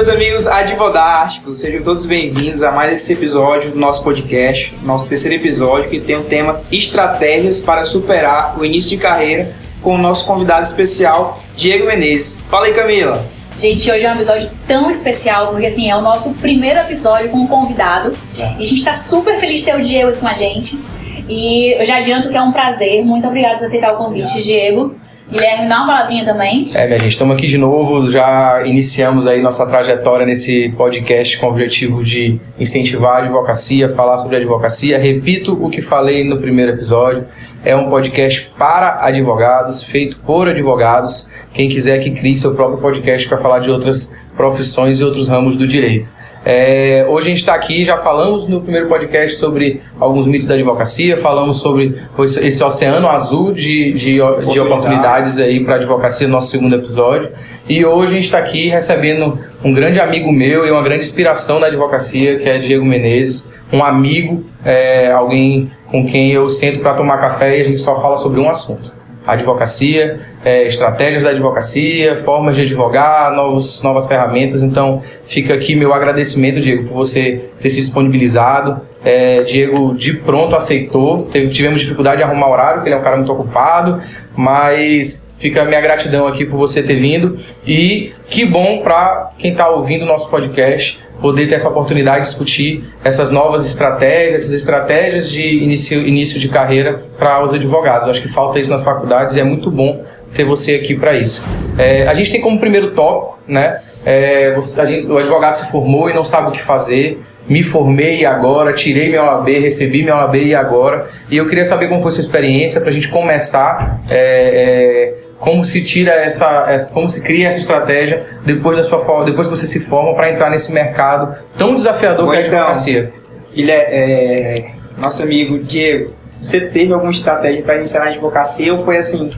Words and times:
meus 0.00 0.08
amigos 0.08 0.46
advodásticos, 0.46 1.58
sejam 1.58 1.82
todos 1.82 2.06
bem-vindos 2.06 2.62
a 2.62 2.72
mais 2.72 2.94
esse 2.94 3.12
episódio 3.12 3.72
do 3.72 3.78
nosso 3.78 4.02
podcast, 4.02 4.74
nosso 4.82 5.06
terceiro 5.06 5.36
episódio, 5.36 5.90
que 5.90 6.00
tem 6.00 6.16
o 6.16 6.22
tema 6.22 6.62
Estratégias 6.72 7.60
para 7.60 7.84
superar 7.84 8.58
o 8.58 8.64
início 8.64 8.88
de 8.92 8.96
carreira, 8.96 9.54
com 9.82 9.96
o 9.96 9.98
nosso 9.98 10.24
convidado 10.24 10.62
especial, 10.62 11.38
Diego 11.54 11.84
Menezes. 11.84 12.42
Fala 12.48 12.64
aí, 12.64 12.72
Camila. 12.72 13.22
Gente, 13.58 13.92
hoje 13.92 14.06
é 14.06 14.10
um 14.10 14.14
episódio 14.14 14.50
tão 14.66 14.90
especial, 14.90 15.48
porque 15.48 15.66
assim, 15.66 15.90
é 15.90 15.94
o 15.94 16.00
nosso 16.00 16.32
primeiro 16.32 16.80
episódio 16.80 17.28
com 17.28 17.36
um 17.36 17.46
convidado. 17.46 18.14
É. 18.38 18.54
E 18.58 18.62
a 18.62 18.64
gente 18.64 18.82
tá 18.82 18.96
super 18.96 19.38
feliz 19.38 19.58
de 19.58 19.66
ter 19.66 19.76
o 19.76 19.82
Diego 19.82 20.12
aqui 20.12 20.20
com 20.20 20.28
a 20.28 20.32
gente. 20.32 20.80
E 21.28 21.78
eu 21.78 21.84
já 21.84 21.98
adianto 21.98 22.30
que 22.30 22.36
é 22.38 22.40
um 22.40 22.52
prazer. 22.52 23.04
Muito 23.04 23.26
obrigada 23.26 23.58
por 23.58 23.66
aceitar 23.66 23.92
o 23.92 23.98
convite, 23.98 24.42
Diego. 24.42 24.96
Guilherme, 25.30 25.68
dá 25.68 25.76
uma 25.76 25.86
palavrinha 25.86 26.24
também. 26.24 26.68
É, 26.74 26.86
minha 26.86 26.98
gente, 26.98 27.12
estamos 27.12 27.36
aqui 27.36 27.46
de 27.46 27.56
novo. 27.56 28.10
Já 28.10 28.62
iniciamos 28.66 29.28
aí 29.28 29.40
nossa 29.40 29.64
trajetória 29.64 30.26
nesse 30.26 30.70
podcast 30.76 31.38
com 31.38 31.46
o 31.46 31.50
objetivo 31.50 32.02
de 32.02 32.40
incentivar 32.58 33.16
a 33.16 33.18
advocacia, 33.18 33.94
falar 33.94 34.18
sobre 34.18 34.36
advocacia. 34.36 34.98
Repito 34.98 35.52
o 35.52 35.70
que 35.70 35.80
falei 35.80 36.24
no 36.24 36.36
primeiro 36.36 36.72
episódio. 36.72 37.26
É 37.64 37.76
um 37.76 37.88
podcast 37.88 38.50
para 38.58 39.04
advogados, 39.04 39.84
feito 39.84 40.20
por 40.22 40.48
advogados. 40.48 41.30
Quem 41.52 41.68
quiser 41.68 41.98
que 41.98 42.10
crie 42.10 42.36
seu 42.36 42.52
próprio 42.52 42.80
podcast 42.80 43.28
para 43.28 43.38
falar 43.38 43.60
de 43.60 43.70
outras 43.70 44.12
profissões 44.36 44.98
e 44.98 45.04
outros 45.04 45.28
ramos 45.28 45.54
do 45.54 45.66
direito. 45.66 46.08
É, 46.44 47.06
hoje 47.08 47.26
a 47.26 47.30
gente 47.30 47.38
está 47.38 47.54
aqui, 47.54 47.84
já 47.84 47.98
falamos 47.98 48.48
no 48.48 48.62
primeiro 48.62 48.88
podcast 48.88 49.36
sobre 49.36 49.82
alguns 49.98 50.26
mitos 50.26 50.46
da 50.46 50.54
advocacia, 50.54 51.16
falamos 51.18 51.58
sobre 51.58 52.00
esse 52.18 52.64
oceano 52.64 53.08
azul 53.08 53.52
de, 53.52 53.92
de, 53.92 54.18
de 54.50 54.60
oportunidades 54.60 55.38
aí 55.38 55.62
para 55.62 55.74
a 55.74 55.76
advocacia, 55.76 56.26
no 56.26 56.32
nosso 56.32 56.50
segundo 56.50 56.74
episódio. 56.74 57.30
E 57.68 57.84
hoje 57.84 58.12
a 58.12 58.14
gente 58.14 58.24
está 58.24 58.38
aqui 58.38 58.68
recebendo 58.68 59.38
um 59.62 59.72
grande 59.72 60.00
amigo 60.00 60.32
meu 60.32 60.66
e 60.66 60.70
uma 60.70 60.82
grande 60.82 61.04
inspiração 61.04 61.60
na 61.60 61.66
advocacia, 61.66 62.38
que 62.38 62.48
é 62.48 62.58
Diego 62.58 62.86
Menezes, 62.86 63.50
um 63.70 63.84
amigo, 63.84 64.44
é, 64.64 65.12
alguém 65.12 65.70
com 65.88 66.06
quem 66.06 66.32
eu 66.32 66.48
sento 66.48 66.80
para 66.80 66.94
tomar 66.94 67.18
café 67.18 67.58
e 67.58 67.60
a 67.60 67.64
gente 67.64 67.80
só 67.80 68.00
fala 68.00 68.16
sobre 68.16 68.40
um 68.40 68.48
assunto 68.48 68.99
advocacia, 69.26 70.16
é, 70.44 70.64
estratégias 70.64 71.22
da 71.22 71.30
advocacia, 71.30 72.22
formas 72.24 72.56
de 72.56 72.62
advogar, 72.62 73.32
novos, 73.32 73.82
novas 73.82 74.06
ferramentas. 74.06 74.62
Então, 74.62 75.02
fica 75.26 75.54
aqui 75.54 75.74
meu 75.74 75.92
agradecimento, 75.92 76.60
Diego, 76.60 76.88
por 76.88 76.94
você 76.94 77.48
ter 77.60 77.70
se 77.70 77.80
disponibilizado. 77.80 78.80
É, 79.04 79.42
Diego, 79.42 79.94
de 79.94 80.14
pronto, 80.14 80.54
aceitou. 80.54 81.28
Tivemos 81.50 81.80
dificuldade 81.80 82.18
de 82.18 82.22
arrumar 82.22 82.50
horário, 82.50 82.74
porque 82.76 82.88
ele 82.88 82.96
é 82.96 82.98
um 82.98 83.02
cara 83.02 83.16
muito 83.16 83.32
ocupado, 83.32 84.02
mas 84.36 85.24
Fica 85.40 85.62
a 85.62 85.64
minha 85.64 85.80
gratidão 85.80 86.26
aqui 86.28 86.44
por 86.44 86.58
você 86.58 86.82
ter 86.82 86.96
vindo 86.96 87.38
e 87.66 88.12
que 88.28 88.44
bom 88.44 88.82
para 88.82 89.30
quem 89.38 89.52
está 89.52 89.70
ouvindo 89.70 90.02
o 90.02 90.06
nosso 90.06 90.28
podcast 90.28 91.02
poder 91.20 91.48
ter 91.48 91.54
essa 91.54 91.68
oportunidade 91.68 92.22
de 92.22 92.28
discutir 92.28 92.84
essas 93.04 93.30
novas 93.30 93.66
estratégias, 93.66 94.40
essas 94.40 94.52
estratégias 94.52 95.30
de 95.30 95.42
início, 95.42 96.06
início 96.06 96.40
de 96.40 96.48
carreira 96.48 97.04
para 97.18 97.42
os 97.42 97.52
advogados. 97.52 98.08
acho 98.08 98.22
que 98.22 98.28
falta 98.28 98.58
isso 98.58 98.70
nas 98.70 98.82
faculdades 98.82 99.36
e 99.36 99.40
é 99.40 99.44
muito 99.44 99.70
bom 99.70 100.04
ter 100.34 100.44
você 100.44 100.74
aqui 100.74 100.94
para 100.94 101.14
isso. 101.14 101.42
É, 101.76 102.06
a 102.06 102.14
gente 102.14 102.30
tem 102.30 102.40
como 102.40 102.58
primeiro 102.58 102.92
tópico, 102.92 103.38
né? 103.46 103.80
É, 104.04 104.56
gente, 104.86 105.06
o 105.06 105.18
advogado 105.18 105.54
se 105.54 105.70
formou 105.70 106.08
e 106.08 106.14
não 106.14 106.24
sabe 106.24 106.48
o 106.48 106.52
que 106.52 106.62
fazer 106.62 107.20
me 107.50 107.64
formei 107.64 108.24
agora, 108.24 108.72
tirei 108.72 109.08
minha 109.08 109.24
OAB, 109.24 109.48
recebi 109.58 110.04
minha 110.04 110.14
OAB 110.18 110.36
e 110.36 110.54
agora. 110.54 111.10
E 111.28 111.36
eu 111.36 111.48
queria 111.48 111.64
saber 111.64 111.88
como 111.88 112.00
foi 112.00 112.10
a 112.10 112.12
sua 112.12 112.20
experiência 112.20 112.80
para 112.80 112.90
a 112.90 112.92
gente 112.92 113.08
começar, 113.08 114.00
é, 114.08 114.14
é, 114.16 115.20
como 115.40 115.64
se 115.64 115.82
tira 115.82 116.12
essa, 116.12 116.62
essa, 116.68 116.94
como 116.94 117.08
se 117.08 117.20
cria 117.24 117.48
essa 117.48 117.58
estratégia 117.58 118.24
depois 118.46 118.76
da 118.76 118.84
sua 118.84 118.98
depois 119.24 119.48
que 119.48 119.56
você 119.56 119.66
se 119.66 119.80
forma 119.80 120.14
para 120.14 120.30
entrar 120.30 120.48
nesse 120.48 120.72
mercado 120.72 121.42
tão 121.58 121.74
desafiador 121.74 122.26
Bom, 122.26 122.30
que 122.30 122.36
é 122.36 122.38
a 122.38 122.46
então, 122.46 122.58
advocacia. 122.60 123.12
Ele 123.52 123.70
é, 123.72 124.58
é, 124.58 124.66
nosso 124.96 125.20
amigo 125.24 125.58
Diego. 125.58 126.14
Você 126.40 126.60
teve 126.60 126.92
alguma 126.92 127.10
estratégia 127.10 127.62
para 127.64 127.74
iniciar 127.74 128.04
na 128.04 128.10
advocacia 128.12 128.72
ou 128.72 128.84
foi 128.84 128.96
assim, 128.96 129.32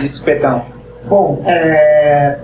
de 0.00 0.08
supetão? 0.08 0.64
Bom, 1.06 1.42
é, 1.44 2.38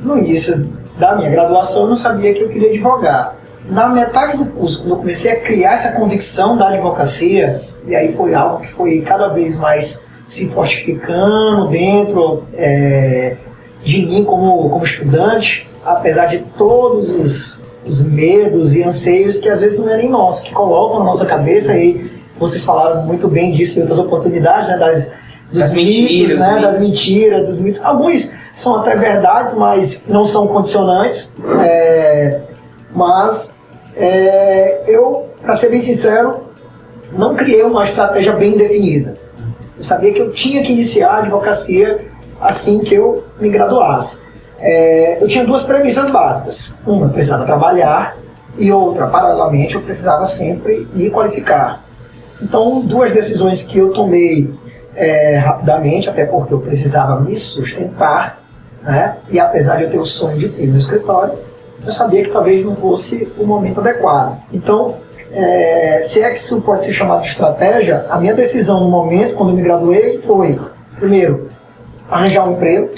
no 0.00 0.18
início 0.18 0.68
da 0.98 1.14
minha 1.14 1.30
graduação 1.30 1.82
eu 1.82 1.88
não 1.88 1.96
sabia 1.96 2.34
que 2.34 2.40
eu 2.40 2.48
queria 2.48 2.70
advogar 2.70 3.45
na 3.68 3.88
metade 3.88 4.36
do 4.36 4.46
curso, 4.46 4.80
quando 4.80 4.90
eu 4.90 4.96
comecei 4.98 5.32
a 5.32 5.40
criar 5.40 5.72
essa 5.72 5.92
convicção 5.92 6.56
da 6.56 6.68
advocacia, 6.68 7.60
e 7.86 7.94
aí 7.94 8.14
foi 8.14 8.34
algo 8.34 8.60
que 8.60 8.72
foi 8.72 9.00
cada 9.00 9.28
vez 9.28 9.58
mais 9.58 10.00
se 10.26 10.48
fortificando 10.50 11.68
dentro 11.68 12.44
é, 12.54 13.36
de 13.84 14.04
mim 14.04 14.24
como, 14.24 14.68
como 14.70 14.84
estudante, 14.84 15.68
apesar 15.84 16.26
de 16.26 16.38
todos 16.56 17.08
os, 17.08 17.62
os 17.84 18.04
medos 18.04 18.74
e 18.74 18.82
anseios 18.82 19.38
que 19.38 19.48
às 19.48 19.60
vezes 19.60 19.78
não 19.78 19.88
é 19.88 19.96
nem 19.96 20.08
nossos, 20.08 20.42
que 20.42 20.52
colocam 20.52 20.98
na 21.00 21.04
nossa 21.04 21.24
cabeça, 21.24 21.76
e 21.76 22.10
vocês 22.38 22.64
falaram 22.64 23.02
muito 23.02 23.28
bem 23.28 23.52
disso 23.52 23.78
em 23.78 23.82
outras 23.82 23.98
oportunidades, 23.98 24.68
né, 24.68 24.76
das, 24.76 25.10
dos 25.50 25.58
das 25.60 25.72
mitos, 25.72 25.96
mentiras, 25.96 26.38
né, 26.38 26.60
das 26.60 26.80
mentiras, 26.80 27.48
dos 27.48 27.60
mitos. 27.60 27.82
Alguns 27.82 28.30
são 28.52 28.76
até 28.76 28.96
verdades, 28.96 29.54
mas 29.54 30.00
não 30.08 30.24
são 30.24 30.46
condicionantes. 30.46 31.32
É, 31.60 32.40
mas 32.94 33.55
é, 33.96 34.84
eu, 34.86 35.26
para 35.40 35.56
ser 35.56 35.70
bem 35.70 35.80
sincero, 35.80 36.44
não 37.12 37.34
criei 37.34 37.62
uma 37.62 37.82
estratégia 37.82 38.32
bem 38.32 38.56
definida. 38.56 39.14
Eu 39.76 39.82
sabia 39.82 40.12
que 40.12 40.20
eu 40.20 40.30
tinha 40.30 40.62
que 40.62 40.72
iniciar 40.72 41.10
a 41.10 41.18
advocacia 41.18 42.06
assim 42.40 42.80
que 42.80 42.94
eu 42.94 43.24
me 43.40 43.48
graduasse. 43.48 44.18
É, 44.58 45.22
eu 45.22 45.26
tinha 45.28 45.44
duas 45.44 45.64
premissas 45.64 46.10
básicas. 46.10 46.74
Uma, 46.86 47.06
eu 47.06 47.10
precisava 47.10 47.44
trabalhar 47.44 48.16
e 48.56 48.72
outra, 48.72 49.06
paralelamente, 49.06 49.74
eu 49.74 49.82
precisava 49.82 50.24
sempre 50.26 50.88
me 50.94 51.10
qualificar. 51.10 51.84
Então, 52.40 52.80
duas 52.80 53.12
decisões 53.12 53.62
que 53.62 53.78
eu 53.78 53.92
tomei 53.92 54.50
é, 54.94 55.36
rapidamente, 55.36 56.08
até 56.08 56.24
porque 56.24 56.52
eu 56.52 56.60
precisava 56.60 57.20
me 57.20 57.36
sustentar, 57.36 58.42
né? 58.82 59.16
e 59.28 59.38
apesar 59.38 59.76
de 59.76 59.84
eu 59.84 59.90
ter 59.90 59.98
o 59.98 60.06
sonho 60.06 60.38
de 60.38 60.48
ter 60.48 60.66
meu 60.66 60.78
escritório, 60.78 61.38
eu 61.84 61.92
sabia 61.92 62.22
que 62.22 62.30
talvez 62.30 62.64
não 62.64 62.76
fosse 62.76 63.32
o 63.38 63.46
momento 63.46 63.80
adequado. 63.80 64.38
Então, 64.52 64.96
é, 65.30 66.00
se 66.02 66.22
é 66.22 66.30
que 66.30 66.38
isso 66.38 66.60
pode 66.60 66.84
ser 66.84 66.92
chamado 66.92 67.22
de 67.22 67.28
estratégia, 67.28 68.06
a 68.08 68.18
minha 68.18 68.34
decisão 68.34 68.80
no 68.80 68.90
momento, 68.90 69.34
quando 69.34 69.50
eu 69.50 69.56
me 69.56 69.62
graduei, 69.62 70.20
foi, 70.22 70.58
primeiro, 70.98 71.48
arranjar 72.10 72.48
um 72.48 72.52
emprego. 72.52 72.90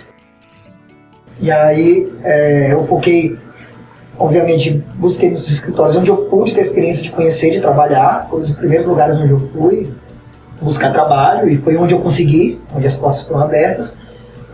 E 1.40 1.50
aí 1.50 2.12
é, 2.22 2.72
eu 2.72 2.84
foquei, 2.84 3.38
obviamente, 4.18 4.84
busquei 4.96 5.30
nos 5.30 5.48
escritórios 5.48 5.96
onde 5.96 6.10
eu 6.10 6.16
pude 6.16 6.54
ter 6.54 6.60
experiência 6.60 7.02
de 7.02 7.10
conhecer, 7.10 7.50
de 7.50 7.60
trabalhar. 7.60 8.26
Foi 8.28 8.40
os 8.40 8.52
primeiros 8.52 8.86
lugares 8.86 9.16
onde 9.16 9.32
eu 9.32 9.38
fui 9.38 9.92
buscar 10.60 10.92
trabalho 10.92 11.48
e 11.48 11.56
foi 11.58 11.76
onde 11.76 11.94
eu 11.94 12.00
consegui, 12.00 12.60
onde 12.74 12.86
as 12.86 12.96
portas 12.96 13.22
foram 13.22 13.40
abertas. 13.40 13.98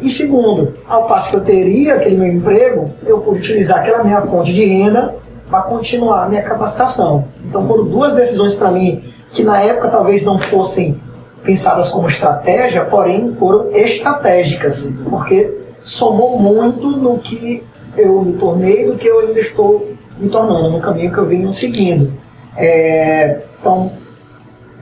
E 0.00 0.08
segundo, 0.08 0.74
ao 0.88 1.06
passo 1.06 1.30
que 1.30 1.36
eu 1.36 1.40
teria 1.40 1.94
aquele 1.94 2.16
meu 2.16 2.26
emprego, 2.26 2.86
eu 3.06 3.20
pude 3.20 3.38
utilizar 3.38 3.78
aquela 3.78 4.02
minha 4.02 4.20
fonte 4.22 4.52
de 4.52 4.64
renda 4.64 5.14
para 5.48 5.62
continuar 5.62 6.24
a 6.24 6.28
minha 6.28 6.42
capacitação. 6.42 7.26
Então 7.44 7.66
foram 7.66 7.84
duas 7.84 8.12
decisões 8.12 8.54
para 8.54 8.70
mim 8.70 9.04
que 9.32 9.42
na 9.42 9.60
época 9.62 9.88
talvez 9.88 10.24
não 10.24 10.38
fossem 10.38 11.00
pensadas 11.42 11.88
como 11.90 12.08
estratégia, 12.08 12.84
porém 12.84 13.34
foram 13.34 13.70
estratégicas, 13.72 14.90
porque 15.08 15.52
somou 15.82 16.38
muito 16.38 16.90
no 16.90 17.18
que 17.18 17.62
eu 17.96 18.22
me 18.22 18.32
tornei, 18.34 18.86
do 18.86 18.96
que 18.96 19.06
eu 19.06 19.20
ainda 19.20 19.38
estou 19.38 19.86
me 20.18 20.28
tornando, 20.28 20.70
no 20.70 20.80
caminho 20.80 21.12
que 21.12 21.18
eu 21.18 21.26
venho 21.26 21.52
seguindo. 21.52 22.12
É, 22.56 23.42
então, 23.60 23.92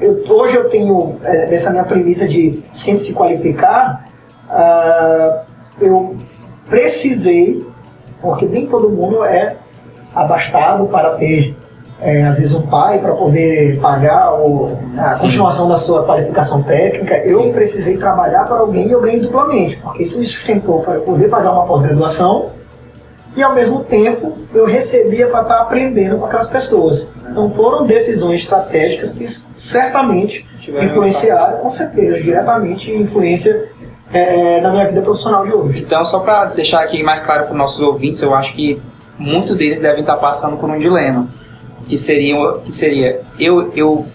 eu, 0.00 0.22
hoje 0.28 0.56
eu 0.56 0.68
tenho 0.68 1.16
é, 1.22 1.54
essa 1.54 1.70
minha 1.70 1.84
premissa 1.84 2.28
de 2.28 2.62
sempre 2.72 3.02
se 3.02 3.12
qualificar, 3.12 4.08
uh, 4.52 5.40
eu 5.80 6.16
precisei, 6.68 7.66
porque 8.20 8.46
nem 8.46 8.66
todo 8.66 8.88
mundo 8.88 9.24
é 9.24 9.56
abastado 10.14 10.86
para 10.86 11.10
ter, 11.16 11.56
é, 12.00 12.24
às 12.24 12.38
vezes, 12.38 12.54
um 12.54 12.62
pai 12.62 13.00
para 13.00 13.14
poder 13.14 13.80
pagar 13.80 14.34
o, 14.34 14.78
a 14.96 15.10
Sim. 15.10 15.22
continuação 15.22 15.68
da 15.68 15.76
sua 15.76 16.04
qualificação 16.04 16.62
técnica. 16.62 17.18
Sim. 17.20 17.32
Eu 17.32 17.50
precisei 17.50 17.96
trabalhar 17.96 18.44
para 18.44 18.58
alguém 18.58 18.88
e 18.88 18.92
eu 18.92 19.00
ganhei 19.00 19.20
duplamente, 19.20 19.76
porque 19.78 20.02
isso 20.02 20.18
me 20.18 20.24
sustentou 20.24 20.80
para 20.80 20.94
eu 20.94 21.02
poder 21.02 21.28
pagar 21.28 21.52
uma 21.52 21.66
pós-graduação 21.66 22.50
e 23.34 23.42
ao 23.42 23.54
mesmo 23.54 23.82
tempo 23.84 24.34
eu 24.52 24.66
recebia 24.66 25.26
para 25.28 25.42
estar 25.42 25.58
aprendendo 25.60 26.18
com 26.18 26.26
aquelas 26.26 26.46
pessoas. 26.46 27.08
Então 27.30 27.50
foram 27.52 27.86
decisões 27.86 28.40
estratégicas 28.40 29.12
que 29.12 29.26
certamente 29.58 30.46
influenciaram, 30.68 31.58
com 31.58 31.70
certeza, 31.70 32.20
diretamente 32.20 32.92
influência 32.92 33.68
é, 34.12 34.60
na 34.60 34.70
minha 34.70 34.86
vida 34.88 35.02
profissional 35.02 35.44
de 35.44 35.52
hoje. 35.52 35.80
Então, 35.80 36.04
só 36.04 36.20
para 36.20 36.46
deixar 36.46 36.82
aqui 36.82 37.02
mais 37.02 37.20
claro 37.20 37.44
para 37.44 37.52
os 37.52 37.58
nossos 37.58 37.80
ouvintes, 37.80 38.20
eu 38.22 38.34
acho 38.34 38.52
que 38.52 38.80
muitos 39.18 39.56
deles 39.56 39.80
devem 39.80 40.00
estar 40.00 40.16
passando 40.16 40.56
por 40.56 40.70
um 40.70 40.78
dilema, 40.78 41.28
que 41.88 41.96
seria, 41.96 42.36
que 42.64 42.72
seria 42.72 43.20
eu, 43.38 43.72
eu 43.74 44.06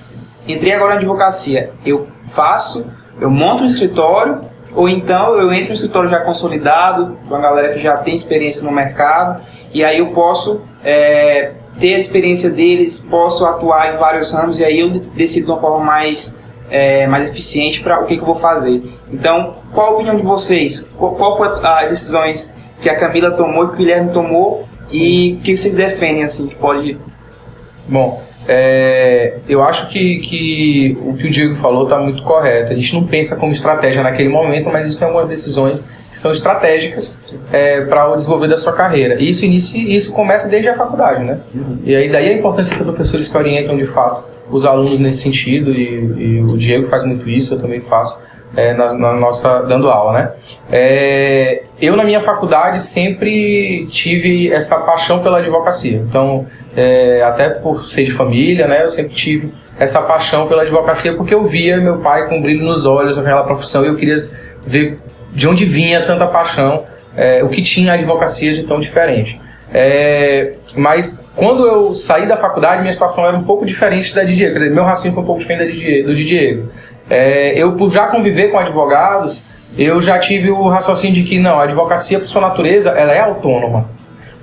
entrei 0.47 0.73
agora 0.73 0.95
na 0.95 0.99
advocacia, 0.99 1.71
eu 1.85 2.07
faço, 2.27 2.85
eu 3.19 3.29
monto 3.29 3.63
um 3.63 3.65
escritório 3.65 4.41
ou 4.77 4.87
então 4.87 5.35
eu 5.35 5.51
entro 5.51 5.69
no 5.69 5.73
escritório 5.73 6.07
já 6.07 6.19
consolidado, 6.19 7.17
com 7.27 7.35
a 7.35 7.39
galera 7.39 7.73
que 7.73 7.79
já 7.79 7.97
tem 7.97 8.13
experiência 8.13 8.63
no 8.63 8.71
mercado, 8.71 9.43
e 9.73 9.83
aí 9.83 9.97
eu 9.97 10.11
posso 10.11 10.61
é, 10.83 11.53
ter 11.79 11.95
a 11.95 11.97
experiência 11.97 12.49
deles, 12.51 13.05
posso 13.09 13.43
atuar 13.45 13.95
em 13.95 13.97
vários 13.97 14.31
ramos, 14.31 14.59
e 14.59 14.63
aí 14.63 14.79
eu 14.79 14.99
decido 15.15 15.47
de 15.47 15.51
uma 15.51 15.59
forma 15.59 15.83
mais, 15.83 16.39
é, 16.69 17.07
mais 17.07 17.25
eficiente 17.27 17.81
para 17.81 17.99
o 17.99 18.05
que, 18.05 18.15
que, 18.15 18.21
eu 18.21 18.25
vou 18.25 18.35
fazer. 18.35 18.83
Então, 19.11 19.55
qual 19.73 19.87
a 19.87 19.91
opinião 19.95 20.17
de 20.17 20.23
vocês? 20.23 20.89
Qual, 20.97 21.15
qual 21.15 21.37
foi 21.37 21.47
as 21.63 21.89
decisões 21.89 22.53
que 22.81 22.89
a 22.89 22.95
Camila 22.95 23.31
tomou 23.31 23.67
que 23.67 23.73
o 23.73 23.77
Guilherme 23.77 24.11
tomou, 24.11 24.67
e 24.91 25.33
o 25.33 25.43
que 25.43 25.57
vocês 25.57 25.75
defendem, 25.75 26.23
assim, 26.23 26.47
que 26.47 26.55
pode... 26.55 26.97
Bom, 27.87 28.21
é, 28.47 29.39
eu 29.47 29.61
acho 29.61 29.89
que, 29.89 30.19
que 30.19 30.97
o 31.01 31.13
que 31.15 31.27
o 31.27 31.29
Diego 31.29 31.55
falou 31.57 31.83
está 31.83 31.99
muito 31.99 32.23
correto. 32.23 32.71
A 32.71 32.75
gente 32.75 32.93
não 32.93 33.05
pensa 33.05 33.35
como 33.35 33.51
estratégia 33.51 34.01
naquele 34.01 34.29
momento, 34.29 34.69
mas 34.71 34.85
existem 34.85 35.07
algumas 35.07 35.27
decisões 35.27 35.83
que 36.11 36.19
são 36.19 36.31
estratégicas 36.31 37.19
é, 37.51 37.81
para 37.81 38.09
o 38.09 38.15
desenvolver 38.15 38.47
da 38.47 38.57
sua 38.57 38.73
carreira. 38.73 39.21
E 39.21 39.29
isso, 39.29 39.45
inicia, 39.45 39.83
isso 39.95 40.11
começa 40.13 40.47
desde 40.47 40.69
a 40.69 40.77
faculdade, 40.77 41.23
né? 41.23 41.39
Uhum. 41.53 41.79
E 41.83 41.95
aí 41.95 42.09
daí 42.09 42.29
a 42.29 42.33
importância 42.33 42.75
de 42.75 42.83
professores 42.83 43.27
que 43.27 43.37
orientam 43.37 43.75
de 43.75 43.85
fato 43.85 44.23
os 44.49 44.65
alunos 44.65 44.97
nesse 44.97 45.19
sentido, 45.19 45.71
e, 45.71 46.15
e 46.17 46.41
o 46.41 46.57
Diego 46.57 46.87
faz 46.87 47.03
muito 47.03 47.29
isso, 47.29 47.53
eu 47.53 47.59
também 47.59 47.81
faço 47.81 48.17
é, 48.55 48.73
na, 48.73 48.93
na, 48.93 49.13
nossa 49.13 49.59
dando 49.63 49.89
aula, 49.89 50.13
né? 50.13 50.31
É, 50.71 51.63
eu 51.79 51.95
na 51.95 52.03
minha 52.03 52.21
faculdade 52.21 52.81
sempre 52.81 53.87
tive 53.87 54.51
essa 54.51 54.79
paixão 54.79 55.19
pela 55.19 55.39
advocacia. 55.39 55.97
Então, 55.97 56.47
é, 56.75 57.21
até 57.23 57.49
por 57.49 57.85
ser 57.85 58.05
de 58.05 58.11
família, 58.11 58.67
né? 58.67 58.83
Eu 58.83 58.89
sempre 58.89 59.13
tive 59.13 59.53
essa 59.79 60.01
paixão 60.01 60.47
pela 60.47 60.63
advocacia 60.63 61.13
porque 61.13 61.33
eu 61.33 61.45
via 61.45 61.77
meu 61.77 61.99
pai 61.99 62.27
com 62.27 62.41
brilho 62.41 62.65
nos 62.65 62.85
olhos 62.85 63.15
naquela 63.15 63.43
profissão 63.43 63.83
e 63.83 63.87
eu 63.87 63.95
queria 63.95 64.15
ver 64.65 64.99
de 65.31 65.47
onde 65.47 65.65
vinha 65.65 66.01
tanta 66.01 66.25
paixão, 66.25 66.85
é, 67.15 67.43
o 67.43 67.49
que 67.49 67.61
tinha 67.61 67.91
a 67.91 67.95
advocacia 67.95 68.53
de 68.53 68.63
tão 68.63 68.79
diferente. 68.79 69.39
É, 69.73 70.53
mas 70.75 71.21
quando 71.35 71.65
eu 71.65 71.93
saí 71.93 72.27
da 72.27 72.37
faculdade, 72.37 72.81
minha 72.81 72.93
situação 72.93 73.25
era 73.25 73.35
um 73.35 73.43
pouco 73.43 73.65
diferente 73.65 74.15
da 74.15 74.23
de 74.23 74.35
Diego. 74.35 74.53
Quer 74.53 74.59
dizer, 74.59 74.71
meu 74.71 74.83
raciocínio 74.83 75.13
foi 75.13 75.23
um 75.23 75.25
pouco 75.25 75.41
diferente 75.41 75.67
da 75.67 75.71
de 75.71 76.03
do 76.03 76.15
de 76.15 76.23
Diego. 76.25 76.71
É, 77.09 77.59
eu, 77.59 77.73
por 77.73 77.91
já 77.91 78.07
conviver 78.07 78.49
com 78.49 78.59
advogados, 78.59 79.41
eu 79.77 80.01
já 80.01 80.17
tive 80.19 80.49
o 80.49 80.67
raciocínio 80.67 81.15
de 81.15 81.23
que 81.23 81.39
não, 81.39 81.59
a 81.59 81.63
advocacia, 81.63 82.19
por 82.19 82.27
sua 82.27 82.41
natureza, 82.41 82.91
ela 82.91 83.13
é 83.13 83.19
autônoma. 83.19 83.89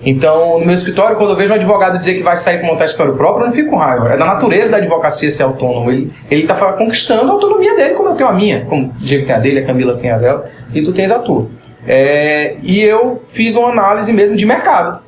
Então, 0.07 0.59
no 0.59 0.67
meu 0.67 0.75
escritório, 0.75 1.17
quando 1.17 1.31
eu 1.31 1.37
vejo 1.37 1.51
um 1.51 1.57
advogado 1.57 1.99
dizer 1.99 2.15
que 2.15 2.23
vai 2.23 2.37
sair 2.37 2.59
para 2.59 2.67
montar 2.67 2.85
escritório 2.85 3.15
próprio, 3.15 3.45
eu 3.45 3.47
não 3.49 3.55
fico 3.55 3.71
com 3.71 3.77
raiva. 3.77 4.13
É 4.13 4.17
da 4.17 4.27
natureza 4.27 4.71
da 4.71 4.77
advocacia 4.77 5.31
ser 5.31 5.45
autônomo. 5.45 5.91
Ele 5.91 6.11
está 6.31 6.55
conquistando 6.73 7.31
a 7.31 7.33
autonomia 7.33 7.75
dele, 7.75 7.95
como 7.95 8.11
eu 8.11 8.15
tenho 8.15 8.29
a 8.29 8.33
minha. 8.33 8.65
Como 8.67 8.89
o 8.89 8.93
Diego 8.99 9.27
tem 9.27 9.35
a 9.35 9.39
dele, 9.39 9.61
a 9.61 9.67
Camila 9.67 9.97
tem 9.97 10.11
a 10.11 10.19
dela, 10.19 10.45
e 10.75 10.83
tu 10.83 10.93
tens 10.93 11.11
a 11.11 11.19
tua. 11.19 11.49
É, 11.87 12.57
e 12.63 12.83
eu 12.83 13.23
fiz 13.29 13.57
uma 13.57 13.71
análise 13.71 14.13
mesmo 14.13 14.37
de 14.37 14.45
mercado. 14.45 15.03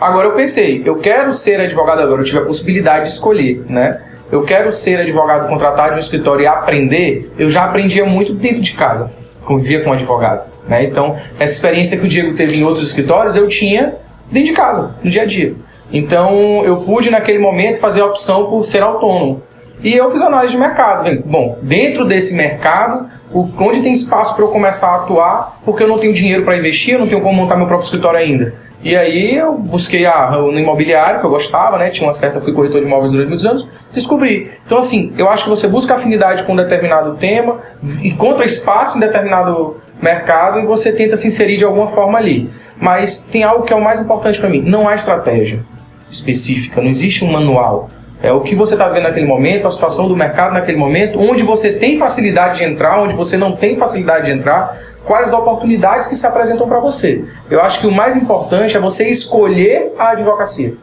Agora 0.00 0.28
eu 0.28 0.32
pensei, 0.32 0.82
eu 0.84 0.96
quero 0.96 1.32
ser 1.32 1.60
advogado 1.60 2.00
agora, 2.00 2.20
eu 2.20 2.24
tive 2.24 2.38
a 2.38 2.42
possibilidade 2.42 3.04
de 3.04 3.10
escolher, 3.10 3.64
né? 3.68 4.00
Eu 4.30 4.44
quero 4.44 4.70
ser 4.70 5.00
advogado 5.00 5.48
contratado 5.48 5.92
em 5.92 5.96
um 5.96 5.98
escritório 5.98 6.44
e 6.44 6.46
aprender, 6.46 7.32
eu 7.38 7.48
já 7.48 7.64
aprendia 7.64 8.04
muito 8.04 8.32
dentro 8.32 8.62
de 8.62 8.74
casa, 8.74 9.10
convivia 9.44 9.82
com 9.82 9.90
um 9.90 9.92
advogado. 9.92 10.48
Né? 10.68 10.84
Então, 10.84 11.18
essa 11.38 11.54
experiência 11.54 11.98
que 11.98 12.04
o 12.04 12.08
Diego 12.08 12.36
teve 12.36 12.58
em 12.58 12.64
outros 12.64 12.86
escritórios, 12.86 13.34
eu 13.34 13.48
tinha 13.48 13.94
dentro 14.30 14.50
de 14.50 14.52
casa, 14.52 14.94
no 15.02 15.10
dia 15.10 15.22
a 15.22 15.24
dia. 15.24 15.54
Então, 15.92 16.62
eu 16.64 16.76
pude 16.76 17.10
naquele 17.10 17.38
momento 17.38 17.80
fazer 17.80 18.00
a 18.00 18.06
opção 18.06 18.48
por 18.48 18.64
ser 18.64 18.82
autônomo. 18.82 19.42
E 19.82 19.94
eu 19.94 20.10
fiz 20.10 20.20
análise 20.20 20.52
de 20.52 20.60
mercado. 20.60 21.22
Bom, 21.24 21.58
dentro 21.62 22.04
desse 22.06 22.34
mercado, 22.34 23.08
onde 23.34 23.80
tem 23.80 23.92
espaço 23.92 24.36
para 24.36 24.44
eu 24.44 24.48
começar 24.48 24.88
a 24.88 24.96
atuar, 24.96 25.58
porque 25.64 25.82
eu 25.82 25.88
não 25.88 25.98
tenho 25.98 26.12
dinheiro 26.12 26.44
para 26.44 26.56
investir, 26.56 26.94
eu 26.94 27.00
não 27.00 27.06
tenho 27.06 27.22
como 27.22 27.34
montar 27.34 27.56
meu 27.56 27.66
próprio 27.66 27.86
escritório 27.86 28.20
ainda. 28.20 28.54
E 28.82 28.96
aí 28.96 29.36
eu 29.36 29.58
busquei 29.58 30.06
a, 30.06 30.30
no 30.30 30.58
imobiliário, 30.58 31.20
que 31.20 31.26
eu 31.26 31.30
gostava, 31.30 31.76
né? 31.76 31.90
Tinha 31.90 32.06
uma 32.06 32.14
certa, 32.14 32.40
fui 32.40 32.52
corretor 32.52 32.80
de 32.80 32.86
imóveis 32.86 33.12
durante 33.12 33.28
muitos 33.28 33.44
anos, 33.44 33.68
descobri. 33.92 34.50
Então, 34.64 34.78
assim, 34.78 35.12
eu 35.18 35.28
acho 35.28 35.44
que 35.44 35.50
você 35.50 35.68
busca 35.68 35.94
afinidade 35.94 36.44
com 36.44 36.54
um 36.54 36.56
determinado 36.56 37.16
tema, 37.16 37.58
encontra 38.02 38.44
espaço 38.44 38.96
em 38.96 39.00
determinado 39.00 39.76
mercado 40.00 40.60
e 40.60 40.66
você 40.66 40.92
tenta 40.92 41.16
se 41.16 41.26
inserir 41.26 41.56
de 41.56 41.64
alguma 41.64 41.88
forma 41.88 42.18
ali. 42.18 42.50
Mas 42.78 43.22
tem 43.22 43.42
algo 43.42 43.64
que 43.64 43.72
é 43.72 43.76
o 43.76 43.84
mais 43.84 44.00
importante 44.00 44.40
para 44.40 44.48
mim: 44.48 44.62
não 44.62 44.88
há 44.88 44.94
estratégia 44.94 45.62
específica, 46.10 46.80
não 46.80 46.88
existe 46.88 47.22
um 47.22 47.30
manual. 47.30 47.90
É 48.22 48.30
o 48.32 48.40
que 48.40 48.54
você 48.54 48.74
está 48.74 48.88
vendo 48.88 49.04
naquele 49.04 49.26
momento, 49.26 49.66
a 49.66 49.70
situação 49.70 50.06
do 50.06 50.14
mercado 50.14 50.52
naquele 50.52 50.76
momento, 50.76 51.18
onde 51.18 51.42
você 51.42 51.72
tem 51.72 51.98
facilidade 51.98 52.58
de 52.58 52.64
entrar, 52.64 53.00
onde 53.00 53.14
você 53.14 53.36
não 53.36 53.52
tem 53.52 53.78
facilidade 53.78 54.26
de 54.26 54.32
entrar, 54.32 54.78
quais 55.04 55.28
as 55.28 55.32
oportunidades 55.32 56.06
que 56.06 56.14
se 56.14 56.26
apresentam 56.26 56.68
para 56.68 56.78
você. 56.80 57.24
Eu 57.50 57.62
acho 57.62 57.80
que 57.80 57.86
o 57.86 57.92
mais 57.92 58.14
importante 58.14 58.76
é 58.76 58.80
você 58.80 59.08
escolher 59.08 59.92
a 59.98 60.10
advocacia. 60.10 60.74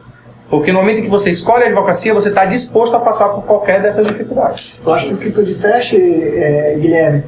Porque 0.50 0.72
no 0.72 0.80
momento 0.80 1.00
em 1.00 1.02
que 1.02 1.10
você 1.10 1.30
escolhe 1.30 1.64
a 1.64 1.66
advocacia, 1.66 2.12
você 2.12 2.30
está 2.30 2.44
disposto 2.44 2.96
a 2.96 3.00
passar 3.00 3.28
por 3.28 3.44
qualquer 3.44 3.82
dessas 3.82 4.06
dificuldades. 4.06 4.80
Eu 4.84 4.92
acho 4.92 5.08
que 5.08 5.14
o 5.14 5.16
que 5.18 5.30
tu 5.30 5.44
disseste, 5.44 5.96
é, 5.96 6.74
Guilherme, 6.78 7.22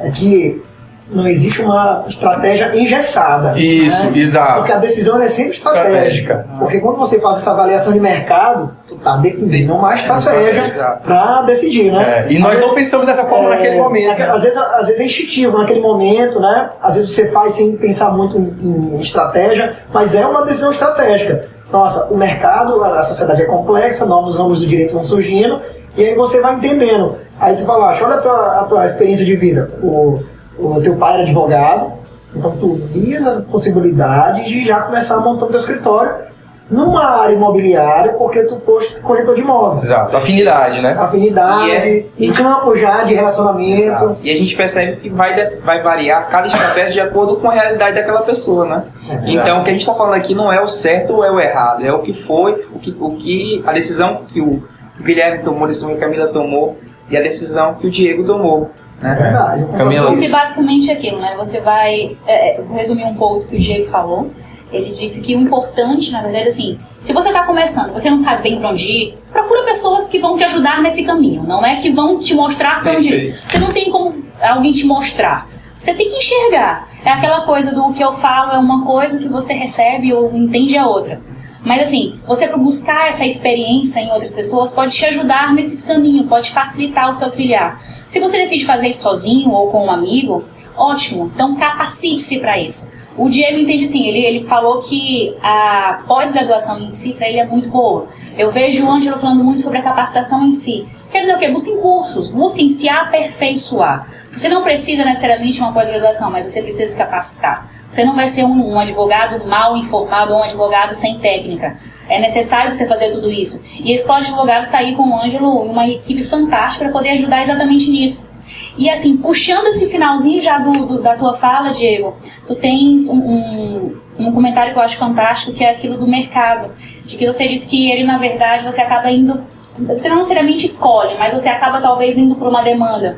é 0.00 0.10
que 0.10 0.62
não 1.10 1.26
existe 1.26 1.62
uma 1.62 2.04
estratégia 2.08 2.76
engessada. 2.76 3.58
Isso, 3.58 4.10
né? 4.10 4.18
exato. 4.18 4.56
Porque 4.56 4.72
a 4.72 4.78
decisão 4.78 5.20
é 5.20 5.28
sempre 5.28 5.52
estratégica. 5.52 6.06
estratégica. 6.06 6.46
Porque 6.58 6.80
quando 6.80 6.96
você 6.96 7.20
faz 7.20 7.38
essa 7.38 7.52
avaliação 7.52 7.92
de 7.92 8.00
mercado, 8.00 8.74
tu 8.88 8.98
tá 8.98 9.16
definindo 9.16 9.74
uma 9.74 9.94
estratégia 9.94 10.98
para 11.02 11.42
decidir, 11.42 11.92
né? 11.92 12.26
É, 12.26 12.32
e 12.32 12.38
nós 12.38 12.58
não 12.60 12.74
pensamos 12.74 13.06
dessa 13.06 13.24
forma 13.24 13.52
é, 13.52 13.56
naquele 13.56 13.76
momento. 13.78 14.20
Às, 14.20 14.42
vezes, 14.42 14.58
às 14.58 14.86
vezes 14.86 15.00
é 15.00 15.04
instintivo 15.04 15.58
naquele 15.58 15.80
momento, 15.80 16.40
né? 16.40 16.70
Às 16.82 16.96
vezes 16.96 17.14
você 17.14 17.28
faz 17.28 17.52
sem 17.52 17.76
pensar 17.76 18.10
muito 18.10 18.36
em, 18.38 18.96
em 18.96 19.00
estratégia, 19.00 19.76
mas 19.92 20.14
é 20.14 20.26
uma 20.26 20.44
decisão 20.44 20.70
estratégica. 20.70 21.48
Nossa, 21.72 22.06
o 22.06 22.16
mercado, 22.16 22.82
a 22.82 23.02
sociedade 23.02 23.42
é 23.42 23.44
complexa, 23.44 24.06
novos 24.06 24.36
ramos 24.36 24.60
do 24.60 24.66
direito 24.66 24.94
vão 24.94 25.02
surgindo, 25.02 25.60
e 25.96 26.04
aí 26.04 26.14
você 26.14 26.40
vai 26.40 26.54
entendendo. 26.54 27.16
Aí 27.40 27.54
tu 27.54 27.64
fala, 27.64 27.86
olha 27.86 28.14
a 28.14 28.18
tua, 28.18 28.60
a 28.60 28.64
tua 28.64 28.84
experiência 28.84 29.24
de 29.24 29.34
vida. 29.34 29.68
O, 29.82 30.22
o 30.58 30.80
teu 30.80 30.96
pai 30.96 31.14
era 31.14 31.22
advogado, 31.22 31.92
então 32.34 32.50
tu 32.52 32.74
via 32.92 33.28
a 33.28 33.40
possibilidade 33.42 34.44
de 34.44 34.64
já 34.64 34.80
começar 34.80 35.16
a 35.16 35.20
montar 35.20 35.46
o 35.46 35.48
teu 35.48 35.60
escritório 35.60 36.26
numa 36.68 37.20
área 37.20 37.34
imobiliária, 37.34 38.12
porque 38.14 38.42
tu 38.42 38.58
foste 38.60 38.96
corretor 39.00 39.34
de 39.36 39.40
imóveis. 39.40 39.84
Exato, 39.84 40.16
afinidade, 40.16 40.82
né? 40.82 40.96
Afinidade, 40.98 41.70
é, 41.70 42.06
em 42.18 42.32
campo 42.32 42.76
já 42.76 43.04
de 43.04 43.14
relacionamento. 43.14 43.82
Exato. 43.82 44.16
E 44.20 44.30
a 44.30 44.34
gente 44.34 44.56
percebe 44.56 44.96
que 44.96 45.08
vai, 45.08 45.48
vai 45.60 45.82
variar 45.82 46.28
cada 46.28 46.48
estratégia 46.48 46.92
de 46.92 47.00
acordo 47.00 47.36
com 47.36 47.48
a 47.48 47.54
realidade 47.54 47.94
daquela 47.94 48.22
pessoa, 48.22 48.66
né? 48.66 48.84
É, 49.08 49.32
então, 49.32 49.60
o 49.60 49.64
que 49.64 49.70
a 49.70 49.72
gente 49.72 49.82
está 49.82 49.94
falando 49.94 50.14
aqui 50.14 50.34
não 50.34 50.52
é 50.52 50.60
o 50.60 50.68
certo 50.68 51.14
ou 51.14 51.24
é 51.24 51.30
o 51.30 51.38
errado, 51.38 51.86
é 51.86 51.92
o 51.92 52.00
que 52.00 52.12
foi, 52.12 52.64
o 52.74 52.78
que, 52.80 52.96
o 52.98 53.08
que 53.10 53.62
a 53.64 53.72
decisão 53.72 54.22
que 54.26 54.40
o 54.40 54.62
Guilherme 55.00 55.44
tomou, 55.44 55.64
a 55.64 55.68
decisão 55.68 55.90
que 55.90 55.98
a 55.98 56.00
Camila 56.00 56.26
tomou 56.28 56.78
e 57.08 57.16
a 57.16 57.20
decisão 57.20 57.74
que 57.74 57.86
o 57.86 57.90
Diego 57.90 58.24
tomou. 58.24 58.70
Né? 59.00 59.12
É 59.12 59.14
verdade. 59.14 59.66
Camila. 59.76 60.10
Porque 60.10 60.28
basicamente 60.28 60.90
é 60.90 60.94
aquilo, 60.94 61.20
né? 61.20 61.34
Você 61.36 61.60
vai. 61.60 62.16
É, 62.26 62.58
é, 62.58 62.62
vou 62.62 62.76
resumir 62.76 63.04
um 63.04 63.14
pouco 63.14 63.40
o 63.40 63.46
que 63.46 63.56
o 63.56 63.58
Diego 63.58 63.90
falou. 63.90 64.30
Ele 64.72 64.90
disse 64.90 65.20
que 65.20 65.34
o 65.34 65.40
importante, 65.40 66.10
na 66.10 66.22
verdade, 66.22 66.48
assim, 66.48 66.76
se 67.00 67.12
você 67.12 67.28
está 67.28 67.44
começando, 67.44 67.92
você 67.92 68.10
não 68.10 68.18
sabe 68.18 68.42
bem 68.42 68.58
para 68.58 68.70
onde 68.70 68.90
ir, 68.90 69.14
procura 69.30 69.62
pessoas 69.62 70.08
que 70.08 70.18
vão 70.18 70.36
te 70.36 70.44
ajudar 70.44 70.82
nesse 70.82 71.04
caminho, 71.04 71.44
não 71.44 71.64
é 71.64 71.76
que 71.76 71.92
vão 71.92 72.18
te 72.18 72.34
mostrar 72.34 72.82
para 72.82 72.96
onde 72.96 73.14
ir. 73.14 73.40
Você 73.46 73.58
não 73.58 73.68
tem 73.68 73.90
como 73.90 74.24
alguém 74.40 74.72
te 74.72 74.84
mostrar. 74.84 75.46
Você 75.72 75.94
tem 75.94 76.10
que 76.10 76.16
enxergar. 76.16 76.88
É 77.04 77.10
aquela 77.12 77.42
coisa 77.42 77.72
do 77.72 77.92
que 77.92 78.02
eu 78.02 78.14
falo 78.14 78.54
é 78.54 78.58
uma 78.58 78.84
coisa 78.84 79.18
que 79.18 79.28
você 79.28 79.54
recebe 79.54 80.12
ou 80.12 80.34
entende 80.34 80.76
a 80.76 80.82
é 80.82 80.84
outra. 80.84 81.20
Mas 81.66 81.82
assim, 81.82 82.20
você 82.24 82.46
buscar 82.56 83.08
essa 83.08 83.26
experiência 83.26 83.98
em 83.98 84.08
outras 84.12 84.32
pessoas 84.32 84.72
pode 84.72 84.94
te 84.94 85.04
ajudar 85.04 85.52
nesse 85.52 85.78
caminho, 85.78 86.22
pode 86.28 86.52
facilitar 86.52 87.10
o 87.10 87.14
seu 87.14 87.28
trilhar. 87.28 87.82
Se 88.04 88.20
você 88.20 88.38
decide 88.38 88.64
fazer 88.64 88.86
isso 88.86 89.02
sozinho 89.02 89.50
ou 89.50 89.68
com 89.68 89.86
um 89.86 89.90
amigo, 89.90 90.44
ótimo. 90.76 91.28
Então 91.34 91.56
capacite-se 91.56 92.38
para 92.38 92.56
isso. 92.56 92.88
O 93.16 93.28
Diego 93.28 93.58
entende 93.58 93.82
assim, 93.82 94.06
ele, 94.06 94.24
ele 94.24 94.44
falou 94.44 94.82
que 94.82 95.34
a 95.42 95.98
pós-graduação 96.06 96.78
em 96.78 96.90
si 96.92 97.14
para 97.14 97.28
ele 97.28 97.40
é 97.40 97.46
muito 97.46 97.68
boa. 97.68 98.06
Eu 98.38 98.52
vejo 98.52 98.86
o 98.86 98.92
Ângelo 98.92 99.18
falando 99.18 99.42
muito 99.42 99.60
sobre 99.60 99.78
a 99.78 99.82
capacitação 99.82 100.46
em 100.46 100.52
si. 100.52 100.84
Quer 101.10 101.22
dizer 101.22 101.34
o 101.34 101.38
quê? 101.40 101.48
Busquem 101.48 101.76
cursos, 101.78 102.30
busquem 102.30 102.68
se 102.68 102.88
aperfeiçoar. 102.88 104.08
Você 104.30 104.48
não 104.48 104.62
precisa 104.62 105.04
necessariamente 105.04 105.60
uma 105.60 105.72
pós-graduação, 105.72 106.30
mas 106.30 106.46
você 106.46 106.62
precisa 106.62 106.92
se 106.92 106.96
capacitar. 106.96 107.75
Você 107.96 108.04
não 108.04 108.14
vai 108.14 108.28
ser 108.28 108.44
um, 108.44 108.74
um 108.74 108.78
advogado 108.78 109.48
mal 109.48 109.74
informado 109.74 110.34
ou 110.34 110.40
um 110.40 110.42
advogado 110.42 110.94
sem 110.94 111.18
técnica. 111.18 111.78
É 112.10 112.20
necessário 112.20 112.74
você 112.74 112.86
fazer 112.86 113.10
tudo 113.10 113.30
isso. 113.30 113.58
E 113.80 113.90
esse 113.90 114.06
advogado 114.10 114.64
está 114.64 114.78
aí 114.78 114.94
com 114.94 115.08
o 115.08 115.18
Ângelo 115.18 115.64
e 115.64 115.68
uma 115.70 115.88
equipe 115.88 116.22
fantástica 116.22 116.84
para 116.84 116.92
poder 116.92 117.12
ajudar 117.12 117.42
exatamente 117.42 117.90
nisso. 117.90 118.28
E 118.76 118.90
assim, 118.90 119.16
puxando 119.16 119.68
esse 119.68 119.86
finalzinho 119.86 120.42
já 120.42 120.58
do, 120.58 120.84
do 120.84 121.00
da 121.00 121.16
tua 121.16 121.38
fala, 121.38 121.70
Diego, 121.70 122.14
tu 122.46 122.54
tens 122.56 123.08
um, 123.08 123.16
um, 123.16 123.96
um, 124.18 124.30
comentário 124.30 124.74
que 124.74 124.78
eu 124.78 124.84
acho 124.84 124.98
fantástico, 124.98 125.54
que 125.54 125.64
é 125.64 125.70
aquilo 125.70 125.96
do 125.96 126.06
mercado. 126.06 126.74
De 127.02 127.16
que 127.16 127.26
você 127.26 127.48
disse 127.48 127.66
que 127.66 127.90
ele, 127.90 128.04
na 128.04 128.18
verdade, 128.18 128.62
você 128.62 128.82
acaba 128.82 129.10
indo. 129.10 129.42
Você 129.78 130.06
não 130.10 130.16
necessariamente 130.16 130.66
escolhe, 130.66 131.16
mas 131.18 131.32
você 131.32 131.48
acaba 131.48 131.80
talvez 131.80 132.18
indo 132.18 132.34
para 132.34 132.46
uma 132.50 132.60
demanda. 132.60 133.16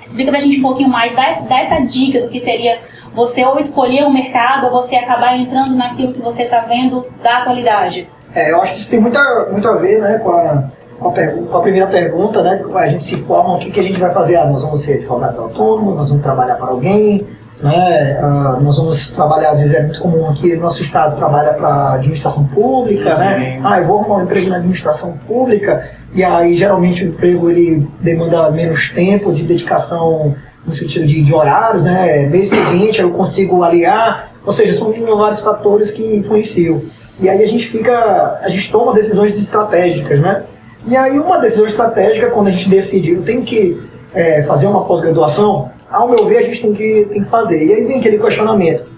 Explica 0.00 0.30
pra 0.30 0.38
gente 0.38 0.60
um 0.60 0.62
pouquinho 0.62 0.88
mais, 0.88 1.16
dá, 1.16 1.32
dá 1.48 1.58
essa 1.58 1.80
dica 1.80 2.20
do 2.20 2.28
que 2.28 2.38
seria 2.38 2.78
você 3.14 3.44
ou 3.44 3.58
escolher 3.58 4.04
o 4.04 4.12
mercado 4.12 4.66
ou 4.66 4.72
você 4.72 4.96
acabar 4.96 5.38
entrando 5.38 5.74
naquilo 5.74 6.12
que 6.12 6.20
você 6.20 6.42
está 6.42 6.60
vendo 6.60 7.02
da 7.22 7.38
atualidade. 7.38 8.08
É, 8.34 8.50
eu 8.50 8.60
acho 8.60 8.72
que 8.74 8.80
isso 8.80 8.90
tem 8.90 9.00
muita, 9.00 9.48
muito 9.50 9.68
a 9.68 9.76
ver 9.76 10.00
né, 10.00 10.18
com, 10.18 10.30
a, 10.32 10.64
com, 10.98 11.08
a 11.08 11.12
pergunta, 11.12 11.50
com 11.50 11.56
a 11.56 11.62
primeira 11.62 11.86
pergunta, 11.86 12.42
né? 12.42 12.64
A 12.74 12.86
gente 12.88 13.02
se 13.04 13.16
forma, 13.22 13.56
o 13.56 13.58
que, 13.60 13.70
que 13.70 13.78
a 13.78 13.82
gente 13.82 14.00
vai 14.00 14.10
fazer? 14.10 14.36
Ah, 14.36 14.46
nós 14.46 14.62
vamos 14.62 14.82
ser 14.82 14.94
advogados 14.94 15.38
autônomos, 15.38 15.96
nós 15.96 16.08
vamos 16.08 16.22
trabalhar 16.24 16.56
para 16.56 16.66
alguém, 16.66 17.24
né? 17.62 18.18
Ah, 18.20 18.58
nós 18.60 18.76
vamos 18.76 19.10
trabalhar, 19.10 19.54
dizer, 19.54 19.76
é 19.76 19.82
muito 19.84 20.00
comum 20.00 20.28
aqui, 20.28 20.56
nosso 20.56 20.82
estado 20.82 21.16
trabalha 21.16 21.54
para 21.54 21.92
administração 21.92 22.44
pública, 22.48 23.12
Sim. 23.12 23.24
né? 23.24 23.60
Ah, 23.62 23.80
eu 23.80 23.86
vou 23.86 24.00
arrumar 24.00 24.16
um 24.16 24.22
emprego 24.24 24.50
na 24.50 24.56
administração 24.56 25.16
pública, 25.28 25.90
e 26.12 26.24
aí 26.24 26.56
geralmente 26.56 27.04
o 27.04 27.08
emprego 27.08 27.48
ele 27.48 27.88
demanda 28.00 28.50
menos 28.50 28.90
tempo 28.90 29.32
de 29.32 29.44
dedicação 29.44 30.32
no 30.66 30.72
sentido 30.72 31.06
de, 31.06 31.22
de 31.22 31.34
horários, 31.34 31.84
né? 31.84 32.26
Meio 32.26 32.44
expediente, 32.44 33.00
eu 33.00 33.10
consigo 33.10 33.62
aliar, 33.62 34.32
ou 34.44 34.52
seja, 34.52 34.72
são 34.74 34.92
vários 35.16 35.40
fatores 35.40 35.90
que 35.90 36.02
influenciam. 36.02 36.82
E 37.20 37.28
aí 37.28 37.42
a 37.42 37.46
gente 37.46 37.68
fica, 37.68 38.40
a 38.42 38.48
gente 38.48 38.70
toma 38.72 38.92
decisões 38.92 39.38
estratégicas, 39.38 40.20
né? 40.20 40.44
E 40.86 40.96
aí 40.96 41.18
uma 41.18 41.38
decisão 41.38 41.66
estratégica, 41.66 42.30
quando 42.30 42.48
a 42.48 42.50
gente 42.50 42.68
decide, 42.68 43.12
eu 43.12 43.22
tenho 43.22 43.42
que 43.42 43.82
é, 44.12 44.42
fazer 44.42 44.66
uma 44.66 44.84
pós-graduação, 44.84 45.70
ao 45.90 46.08
meu 46.08 46.26
ver, 46.26 46.38
a 46.38 46.42
gente 46.42 46.60
tem 46.60 46.74
que, 46.74 47.06
tem 47.08 47.22
que 47.22 47.28
fazer. 47.28 47.64
E 47.64 47.72
aí 47.72 47.84
vem 47.86 47.98
aquele 47.98 48.18
questionamento. 48.18 48.92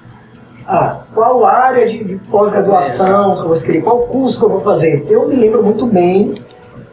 Ah, 0.67 1.03
qual 1.15 1.45
área 1.45 1.87
de, 1.87 2.03
de 2.03 2.17
pós-graduação 2.29 3.35
que 3.35 3.41
eu 3.41 3.45
vou 3.45 3.55
escolher? 3.55 3.83
Qual 3.83 4.01
curso 4.01 4.39
que 4.41 4.45
eu 4.47 4.51
vou 4.51 4.61
fazer? 4.61 5.05
Eu 5.09 5.29
me 5.29 5.37
lembro 5.37 5.63
muito 5.63 5.87
bem 5.87 6.35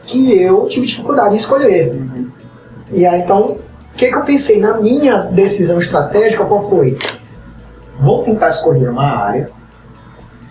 que 0.05 0.39
eu 0.39 0.67
tive 0.67 0.85
dificuldade 0.85 1.33
em 1.33 1.37
escolher. 1.37 1.95
Uhum. 1.95 2.27
E 2.91 3.05
aí, 3.05 3.21
então, 3.21 3.57
o 3.93 3.95
que, 3.95 4.07
que 4.07 4.15
eu 4.15 4.23
pensei? 4.23 4.59
Na 4.59 4.79
minha 4.79 5.19
decisão 5.19 5.79
estratégica, 5.79 6.43
qual 6.45 6.67
foi? 6.67 6.97
Vou 7.99 8.23
tentar 8.23 8.49
escolher 8.49 8.89
uma 8.89 9.05
área 9.05 9.47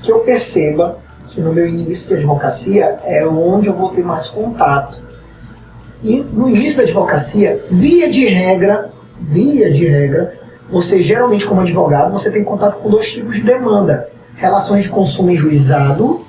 que 0.00 0.12
eu 0.12 0.20
perceba 0.20 0.98
que 1.28 1.40
no 1.40 1.52
meu 1.52 1.66
início 1.66 2.08
de 2.08 2.14
advocacia 2.22 2.98
é 3.04 3.26
onde 3.26 3.66
eu 3.68 3.74
vou 3.74 3.90
ter 3.90 4.04
mais 4.04 4.28
contato. 4.28 5.02
E 6.02 6.20
no 6.20 6.48
início 6.48 6.78
da 6.78 6.82
advocacia, 6.84 7.64
via 7.70 8.10
de 8.10 8.26
regra, 8.26 8.90
via 9.20 9.72
de 9.72 9.88
regra, 9.88 10.38
você 10.70 11.02
geralmente 11.02 11.46
como 11.46 11.60
advogado, 11.60 12.12
você 12.12 12.30
tem 12.30 12.44
contato 12.44 12.78
com 12.78 12.90
dois 12.90 13.10
tipos 13.10 13.34
de 13.34 13.42
demanda. 13.42 14.08
Relações 14.36 14.84
de 14.84 14.88
consumo 14.88 15.30
em 15.30 15.36
juizado 15.36 16.24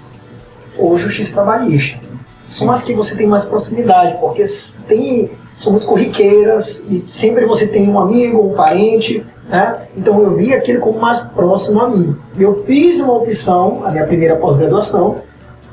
ou 0.78 0.98
justiça 0.98 1.34
trabalhista. 1.34 2.00
São 2.48 2.72
as 2.72 2.84
que 2.84 2.94
você 2.94 3.16
tem 3.16 3.28
mais 3.28 3.46
proximidade, 3.46 4.20
porque 4.20 4.44
tem, 4.88 5.32
são 5.56 5.72
muito 5.72 5.86
corriqueiras 5.86 6.86
e 6.90 7.06
sempre 7.14 7.46
você 7.46 7.68
tem 7.68 7.88
um 7.90 8.00
amigo, 8.00 8.42
um 8.42 8.54
parente, 8.54 9.24
né? 9.50 9.88
Então 9.96 10.22
eu 10.22 10.36
vi 10.36 10.54
aquilo 10.54 10.80
como 10.80 11.00
mais 11.00 11.22
próximo 11.22 11.82
a 11.82 11.90
mim. 11.90 12.16
Eu 12.38 12.64
fiz 12.66 13.00
uma 13.00 13.14
opção, 13.14 13.84
a 13.86 13.92
minha 13.92 14.06
primeira 14.06 14.36
pós-graduação, 14.36 15.16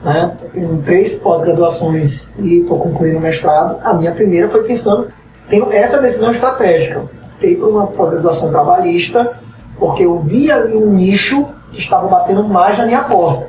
né? 0.03 0.37
Eu 0.43 0.51
tenho 0.51 0.83
três 0.85 1.19
pós-graduações 1.19 2.31
e 2.39 2.61
estou 2.61 2.79
concluindo 2.79 3.19
o 3.19 3.23
mestrado. 3.23 3.79
A 3.83 3.95
minha 3.95 4.13
primeira 4.13 4.49
foi 4.49 4.63
pensando, 4.65 5.09
tenho 5.49 5.73
essa 5.73 5.99
decisão 6.01 6.31
estratégica. 6.31 7.09
Por 7.41 7.69
uma 7.69 7.87
pós-graduação 7.87 8.51
trabalhista, 8.51 9.33
porque 9.79 10.05
eu 10.05 10.19
vi 10.19 10.53
ali 10.53 10.77
um 10.77 10.93
nicho 10.93 11.47
que 11.71 11.79
estava 11.79 12.07
batendo 12.07 12.45
mais 12.47 12.77
na 12.77 12.85
minha 12.85 13.01
porta. 13.01 13.49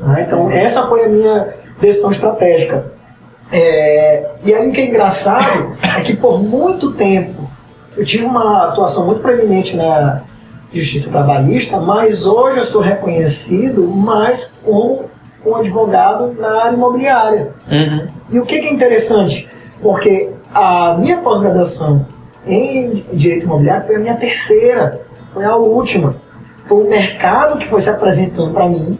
Né? 0.00 0.24
Então 0.26 0.50
essa 0.50 0.86
foi 0.88 1.04
a 1.04 1.08
minha 1.08 1.54
decisão 1.80 2.10
estratégica. 2.10 2.92
É... 3.50 4.30
E 4.44 4.54
aí 4.54 4.68
o 4.68 4.72
que 4.72 4.80
é 4.80 4.86
engraçado 4.86 5.76
é 5.82 6.00
que 6.00 6.16
por 6.16 6.42
muito 6.42 6.92
tempo 6.92 7.50
eu 7.96 8.04
tive 8.04 8.24
uma 8.24 8.66
atuação 8.66 9.06
muito 9.06 9.20
proeminente 9.20 9.76
na 9.76 10.22
justiça 10.72 11.10
trabalhista, 11.10 11.80
mas 11.80 12.26
hoje 12.26 12.58
eu 12.58 12.64
sou 12.64 12.80
reconhecido 12.80 13.88
mais 13.88 14.52
como 14.64 15.06
um 15.44 15.56
advogado 15.56 16.34
na 16.38 16.64
área 16.64 16.74
imobiliária. 16.74 17.52
Uhum. 17.70 18.06
E 18.30 18.38
o 18.38 18.44
que, 18.44 18.60
que 18.60 18.66
é 18.66 18.72
interessante? 18.72 19.48
Porque 19.80 20.30
a 20.52 20.96
minha 20.98 21.18
pós-graduação 21.18 22.06
em 22.46 23.04
direito 23.12 23.44
imobiliário 23.44 23.86
foi 23.86 23.96
a 23.96 23.98
minha 23.98 24.14
terceira, 24.16 25.00
foi 25.32 25.44
a 25.44 25.56
última. 25.56 26.14
Foi 26.66 26.84
o 26.84 26.88
mercado 26.88 27.58
que 27.58 27.66
foi 27.66 27.80
se 27.80 27.88
apresentando 27.88 28.52
para 28.52 28.68
mim 28.68 28.98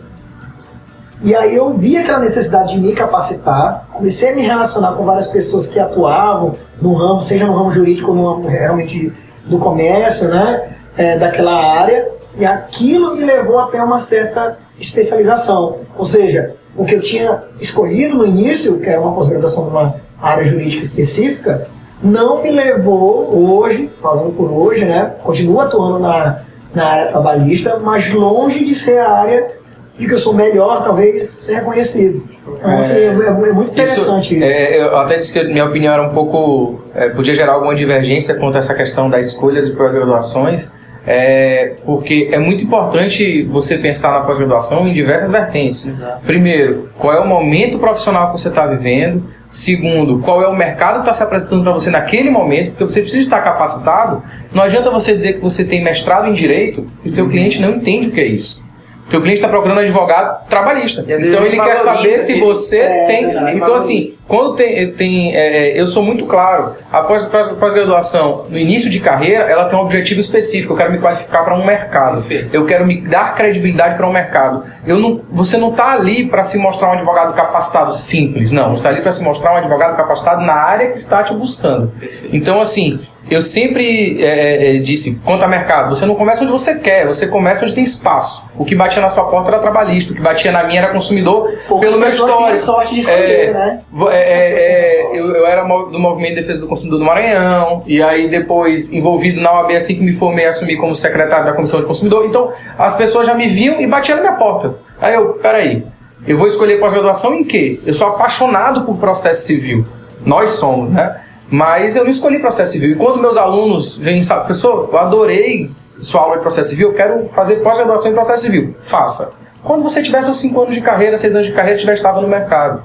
e 1.20 1.34
aí 1.34 1.56
eu 1.56 1.74
vi 1.74 1.96
aquela 1.96 2.20
necessidade 2.20 2.74
de 2.74 2.80
me 2.80 2.94
capacitar, 2.94 3.88
comecei 3.92 4.30
a 4.30 4.36
me 4.36 4.42
relacionar 4.42 4.92
com 4.92 5.04
várias 5.04 5.26
pessoas 5.26 5.66
que 5.66 5.78
atuavam 5.78 6.52
no 6.80 6.94
ramo, 6.94 7.20
seja 7.20 7.44
no 7.44 7.54
ramo 7.54 7.72
jurídico 7.72 8.10
ou 8.10 8.16
no 8.16 8.34
ramo 8.34 8.48
realmente 8.48 9.12
do 9.44 9.58
comércio, 9.58 10.28
né, 10.28 10.76
é, 10.96 11.18
daquela 11.18 11.54
área, 11.54 12.08
e 12.36 12.46
aquilo 12.46 13.16
me 13.16 13.24
levou 13.24 13.58
até 13.58 13.82
uma 13.82 13.98
certa 13.98 14.58
especialização. 14.78 15.80
Ou 15.96 16.04
seja, 16.04 16.54
o 16.76 16.84
que 16.84 16.94
eu 16.94 17.00
tinha 17.00 17.42
escolhido 17.60 18.16
no 18.16 18.24
início, 18.24 18.78
que 18.78 18.88
era 18.88 19.00
uma 19.00 19.12
pós-graduação 19.12 19.92
área 20.22 20.44
jurídica 20.44 20.82
específica, 20.82 21.66
não 22.00 22.44
me 22.44 22.50
levou 22.52 23.28
hoje, 23.36 23.90
falando 24.00 24.32
por 24.36 24.52
hoje, 24.52 24.84
né, 24.84 25.14
continuo 25.24 25.60
atuando 25.60 25.98
na, 25.98 26.42
na 26.72 26.86
área 26.86 27.06
trabalhista, 27.08 27.76
mas 27.82 28.08
longe 28.12 28.64
de 28.64 28.74
ser 28.74 28.98
a 28.98 29.10
área 29.10 29.58
de 29.98 30.06
que 30.06 30.14
eu 30.14 30.18
sou 30.18 30.32
melhor, 30.32 30.84
talvez, 30.84 31.40
ser 31.44 31.56
reconhecido. 31.56 32.22
Então, 32.40 32.70
assim, 32.78 32.98
é, 32.98 33.08
assim, 33.08 33.22
é, 33.22 33.28
é 33.28 33.52
muito 33.52 33.72
interessante 33.72 34.36
isso. 34.36 34.44
isso. 34.44 34.52
É, 34.52 34.80
eu 34.80 34.96
até 34.96 35.16
disse 35.16 35.32
que 35.32 35.42
minha 35.44 35.64
opinião 35.64 35.92
era 35.92 36.02
um 36.02 36.08
pouco. 36.08 36.78
É, 36.94 37.08
podia 37.08 37.34
gerar 37.34 37.54
alguma 37.54 37.74
divergência 37.74 38.36
quanto 38.36 38.54
a 38.54 38.58
essa 38.58 38.74
questão 38.74 39.10
da 39.10 39.20
escolha 39.20 39.60
de 39.60 39.72
pós-graduações. 39.72 40.66
É, 41.10 41.74
porque 41.86 42.28
é 42.30 42.38
muito 42.38 42.62
importante 42.62 43.42
você 43.44 43.78
pensar 43.78 44.12
na 44.12 44.20
pós-graduação 44.20 44.86
em 44.86 44.92
diversas 44.92 45.30
vertentes. 45.30 45.86
Exato. 45.86 46.20
Primeiro, 46.22 46.90
qual 46.98 47.14
é 47.14 47.18
o 47.18 47.26
momento 47.26 47.78
profissional 47.78 48.26
que 48.26 48.38
você 48.38 48.48
está 48.48 48.66
vivendo. 48.66 49.24
Segundo, 49.48 50.18
qual 50.18 50.42
é 50.42 50.46
o 50.46 50.54
mercado 50.54 50.96
que 50.96 51.00
está 51.00 51.14
se 51.14 51.22
apresentando 51.22 51.62
para 51.62 51.72
você 51.72 51.88
naquele 51.88 52.28
momento, 52.28 52.72
porque 52.72 52.84
você 52.84 53.00
precisa 53.00 53.22
estar 53.22 53.40
capacitado. 53.40 54.22
Não 54.52 54.62
adianta 54.62 54.90
você 54.90 55.14
dizer 55.14 55.34
que 55.34 55.40
você 55.40 55.64
tem 55.64 55.82
mestrado 55.82 56.28
em 56.28 56.34
direito 56.34 56.84
e 57.02 57.08
o 57.08 57.14
seu 57.14 57.26
cliente 57.26 57.58
não 57.58 57.76
entende 57.76 58.08
o 58.08 58.12
que 58.12 58.20
é 58.20 58.26
isso. 58.26 58.67
Teu 59.08 59.20
cliente 59.20 59.38
está 59.38 59.48
procurando 59.48 59.78
um 59.78 59.82
advogado 59.82 60.46
trabalhista. 60.48 61.04
Então 61.08 61.44
ele 61.44 61.58
quer 61.58 61.76
saber 61.76 62.18
se 62.18 62.38
você 62.38 62.78
é, 62.80 63.06
tem. 63.06 63.24
É, 63.24 63.54
então, 63.54 63.74
assim, 63.74 64.14
quando 64.26 64.54
tem. 64.54 64.92
tem 64.92 65.34
é, 65.34 65.70
é 65.70 65.80
eu 65.80 65.86
sou 65.86 66.02
muito 66.02 66.26
claro, 66.26 66.74
após 66.92 67.24
pós-graduação, 67.24 68.44
no 68.50 68.58
início 68.58 68.90
de 68.90 69.00
carreira, 69.00 69.44
ela 69.44 69.64
tem 69.66 69.78
um 69.78 69.82
objetivo 69.82 70.20
específico. 70.20 70.74
Eu 70.74 70.76
quero 70.76 70.92
me 70.92 70.98
qualificar 70.98 71.42
para 71.44 71.54
um 71.54 71.64
mercado. 71.64 72.24
Eu 72.52 72.66
quero 72.66 72.86
me 72.86 73.00
dar 73.00 73.34
credibilidade 73.34 73.96
para 73.96 74.06
um 74.06 74.12
mercado. 74.12 74.64
Eu 74.86 74.98
não, 74.98 75.22
você 75.30 75.56
não 75.56 75.70
está 75.70 75.92
ali 75.92 76.26
para 76.26 76.44
se 76.44 76.58
mostrar 76.58 76.90
um 76.90 76.92
advogado 76.92 77.34
capacitado 77.34 77.94
simples. 77.94 78.52
Não. 78.52 78.68
Você 78.68 78.76
está 78.76 78.90
ali 78.90 79.00
para 79.00 79.12
se 79.12 79.22
mostrar 79.22 79.54
um 79.54 79.56
advogado 79.56 79.96
capacitado 79.96 80.42
na 80.42 80.54
área 80.54 80.90
que 80.90 80.98
está 80.98 81.22
te 81.22 81.32
buscando. 81.32 81.92
Então, 82.30 82.60
assim, 82.60 83.00
eu 83.30 83.42
sempre 83.42 84.22
é, 84.22 84.76
é, 84.76 84.78
disse, 84.78 85.16
quanto 85.24 85.44
a 85.44 85.48
mercado, 85.48 85.94
você 85.94 86.06
não 86.06 86.14
começa 86.14 86.42
onde 86.42 86.52
você 86.52 86.76
quer, 86.76 87.06
você 87.06 87.26
começa 87.26 87.64
onde 87.64 87.74
tem 87.74 87.84
espaço. 87.84 88.44
O 88.56 88.64
que 88.64 88.74
batia 88.74 89.02
na 89.02 89.08
sua 89.08 89.24
porta 89.24 89.50
era 89.50 89.58
trabalhista, 89.58 90.12
o 90.12 90.16
que 90.16 90.20
batia 90.20 90.50
na 90.50 90.64
minha 90.64 90.80
era 90.80 90.92
consumidor, 90.92 91.50
pelo 91.80 91.98
meu 91.98 92.08
histórico. 92.08 92.58
sorte 92.58 92.94
de 92.94 93.00
escolher, 93.00 93.50
é, 93.50 93.52
né? 93.52 93.78
É, 94.10 94.16
é, 94.16 95.12
é, 95.12 95.18
eu, 95.18 95.34
eu, 95.34 95.46
era 95.46 95.62
do 95.62 95.98
Movimento 95.98 96.36
de 96.36 96.40
Defesa 96.40 96.60
do 96.60 96.68
Consumidor 96.68 96.98
do 96.98 97.04
Maranhão, 97.04 97.82
e 97.86 98.02
aí 98.02 98.28
depois 98.28 98.92
envolvido 98.92 99.40
na 99.40 99.52
OAB, 99.52 99.72
assim 99.72 99.94
que 99.94 100.02
me 100.02 100.12
formei, 100.14 100.46
assumi 100.46 100.76
como 100.76 100.94
secretário 100.94 101.44
da 101.44 101.52
Comissão 101.52 101.80
de 101.80 101.86
Consumidor. 101.86 102.24
Então, 102.24 102.52
as 102.78 102.96
pessoas 102.96 103.26
já 103.26 103.34
me 103.34 103.48
viam 103.48 103.80
e 103.80 103.86
batiam 103.86 104.16
na 104.16 104.22
minha 104.22 104.36
porta. 104.36 104.76
Aí 105.00 105.14
eu, 105.14 105.34
peraí, 105.34 105.84
eu 106.26 106.38
vou 106.38 106.46
escolher 106.46 106.80
pós-graduação 106.80 107.34
em 107.34 107.44
quê? 107.44 107.78
Eu 107.84 107.92
sou 107.92 108.06
apaixonado 108.08 108.84
por 108.84 108.96
processo 108.96 109.46
civil. 109.46 109.84
Nós 110.24 110.50
somos, 110.50 110.90
né? 110.90 111.20
Mas 111.50 111.96
eu 111.96 112.04
não 112.04 112.10
escolhi 112.10 112.38
processo 112.38 112.72
civil. 112.72 112.90
E 112.90 112.94
quando 112.94 113.20
meus 113.20 113.36
alunos 113.36 113.96
vêm, 113.96 114.22
sabe, 114.22 114.40
professor, 114.44 114.90
eu 114.92 114.98
adorei 114.98 115.70
sua 116.00 116.20
aula 116.20 116.36
de 116.36 116.42
processo 116.42 116.70
civil, 116.70 116.88
eu 116.88 116.94
quero 116.94 117.28
fazer 117.30 117.56
pós-graduação 117.56 118.10
em 118.10 118.14
processo 118.14 118.42
civil. 118.42 118.76
Faça. 118.82 119.30
Quando 119.62 119.82
você 119.82 120.02
tiver 120.02 120.22
seus 120.22 120.38
5 120.38 120.60
anos 120.60 120.74
de 120.74 120.80
carreira, 120.80 121.16
6 121.16 121.34
anos 121.34 121.46
de 121.46 121.52
carreira, 121.52 121.78
tiver 121.78 121.94
estava 121.94 122.20
no 122.20 122.28
mercado. 122.28 122.82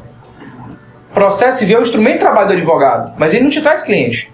Processo 1.13 1.59
civil 1.59 1.77
é 1.77 1.79
o 1.79 1.83
instrumento 1.83 2.13
de 2.13 2.19
trabalho 2.19 2.47
do 2.47 2.53
advogado, 2.53 3.13
mas 3.17 3.33
ele 3.33 3.43
não 3.43 3.49
te 3.49 3.61
traz 3.61 3.83
cliente. 3.83 4.33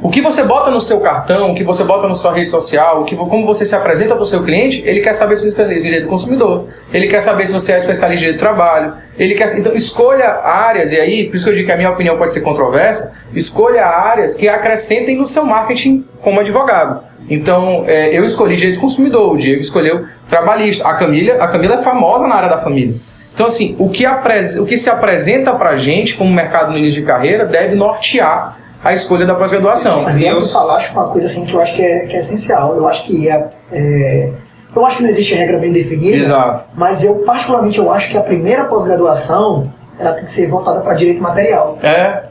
O 0.00 0.10
que 0.10 0.20
você 0.20 0.44
bota 0.44 0.70
no 0.70 0.80
seu 0.80 1.00
cartão, 1.00 1.50
o 1.50 1.54
que 1.56 1.64
você 1.64 1.82
bota 1.82 2.06
na 2.06 2.14
sua 2.14 2.32
rede 2.32 2.48
social, 2.48 3.00
o 3.00 3.04
que, 3.04 3.16
como 3.16 3.44
você 3.44 3.66
se 3.66 3.74
apresenta 3.74 4.14
para 4.14 4.22
o 4.22 4.26
seu 4.26 4.44
cliente, 4.44 4.80
ele 4.86 5.00
quer 5.00 5.12
saber 5.12 5.36
se 5.36 5.42
você 5.42 5.46
é 5.46 5.48
especialista 5.48 5.80
em 5.80 5.82
direito 5.82 6.04
do 6.04 6.08
consumidor, 6.08 6.68
ele 6.92 7.08
quer 7.08 7.20
saber 7.20 7.46
se 7.46 7.52
você 7.52 7.72
é 7.72 7.78
especialista 7.78 8.14
em 8.14 8.18
direito 8.18 8.36
do 8.36 8.38
trabalho, 8.38 8.94
ele 9.18 9.34
quer. 9.34 9.48
Então, 9.58 9.72
escolha 9.72 10.40
áreas, 10.44 10.92
e 10.92 11.00
aí, 11.00 11.26
por 11.26 11.34
isso 11.34 11.44
que 11.44 11.50
eu 11.50 11.54
digo 11.54 11.66
que 11.66 11.72
a 11.72 11.76
minha 11.76 11.90
opinião 11.90 12.16
pode 12.16 12.32
ser 12.32 12.42
controversa, 12.42 13.12
escolha 13.34 13.84
áreas 13.84 14.34
que 14.34 14.48
acrescentem 14.48 15.16
no 15.16 15.26
seu 15.26 15.44
marketing 15.44 16.04
como 16.22 16.38
advogado. 16.38 17.02
Então, 17.28 17.84
é, 17.88 18.16
eu 18.16 18.24
escolhi 18.24 18.54
direito 18.54 18.76
do 18.76 18.80
consumidor, 18.80 19.32
o 19.32 19.36
Diego 19.36 19.60
escolheu 19.60 20.06
trabalhista, 20.28 20.86
a 20.86 20.94
Camila, 20.94 21.42
a 21.42 21.48
Camila 21.48 21.74
é 21.74 21.82
famosa 21.82 22.24
na 22.28 22.36
área 22.36 22.48
da 22.48 22.58
família. 22.58 22.94
Então, 23.34 23.46
assim, 23.46 23.74
o 23.78 23.88
que, 23.88 24.04
o 24.06 24.64
que 24.64 24.76
se 24.76 24.88
apresenta 24.88 25.52
para 25.52 25.70
a 25.70 25.76
gente 25.76 26.14
como 26.14 26.32
mercado 26.32 26.70
no 26.70 26.78
início 26.78 27.00
de 27.00 27.06
carreira 27.06 27.44
deve 27.44 27.74
nortear 27.74 28.67
a 28.82 28.92
escolha 28.92 29.26
da 29.26 29.34
pós-graduação. 29.34 30.02
Mas 30.02 30.16
dentro 30.16 30.40
tu 30.40 30.52
falaste 30.52 30.92
uma 30.92 31.08
coisa 31.08 31.26
assim 31.26 31.44
que 31.44 31.52
eu 31.52 31.60
acho 31.60 31.74
que 31.74 31.82
é, 31.82 32.06
que 32.06 32.16
é 32.16 32.18
essencial. 32.18 32.76
Eu 32.76 32.86
acho 32.88 33.04
que 33.04 33.28
é, 33.28 33.48
é, 33.72 34.30
eu 34.74 34.86
acho 34.86 34.96
que 34.98 35.02
não 35.02 35.10
existe 35.10 35.34
regra 35.34 35.58
bem 35.58 35.72
definida. 35.72 36.16
Exato. 36.16 36.64
Mas 36.74 37.04
eu 37.04 37.16
particularmente 37.16 37.78
eu 37.78 37.92
acho 37.92 38.10
que 38.10 38.16
a 38.16 38.20
primeira 38.20 38.64
pós-graduação 38.64 39.64
ela 39.98 40.12
tem 40.12 40.24
que 40.24 40.30
ser 40.30 40.48
voltada 40.48 40.80
para 40.80 40.94
direito 40.94 41.22
material. 41.22 41.76
É. 41.82 42.22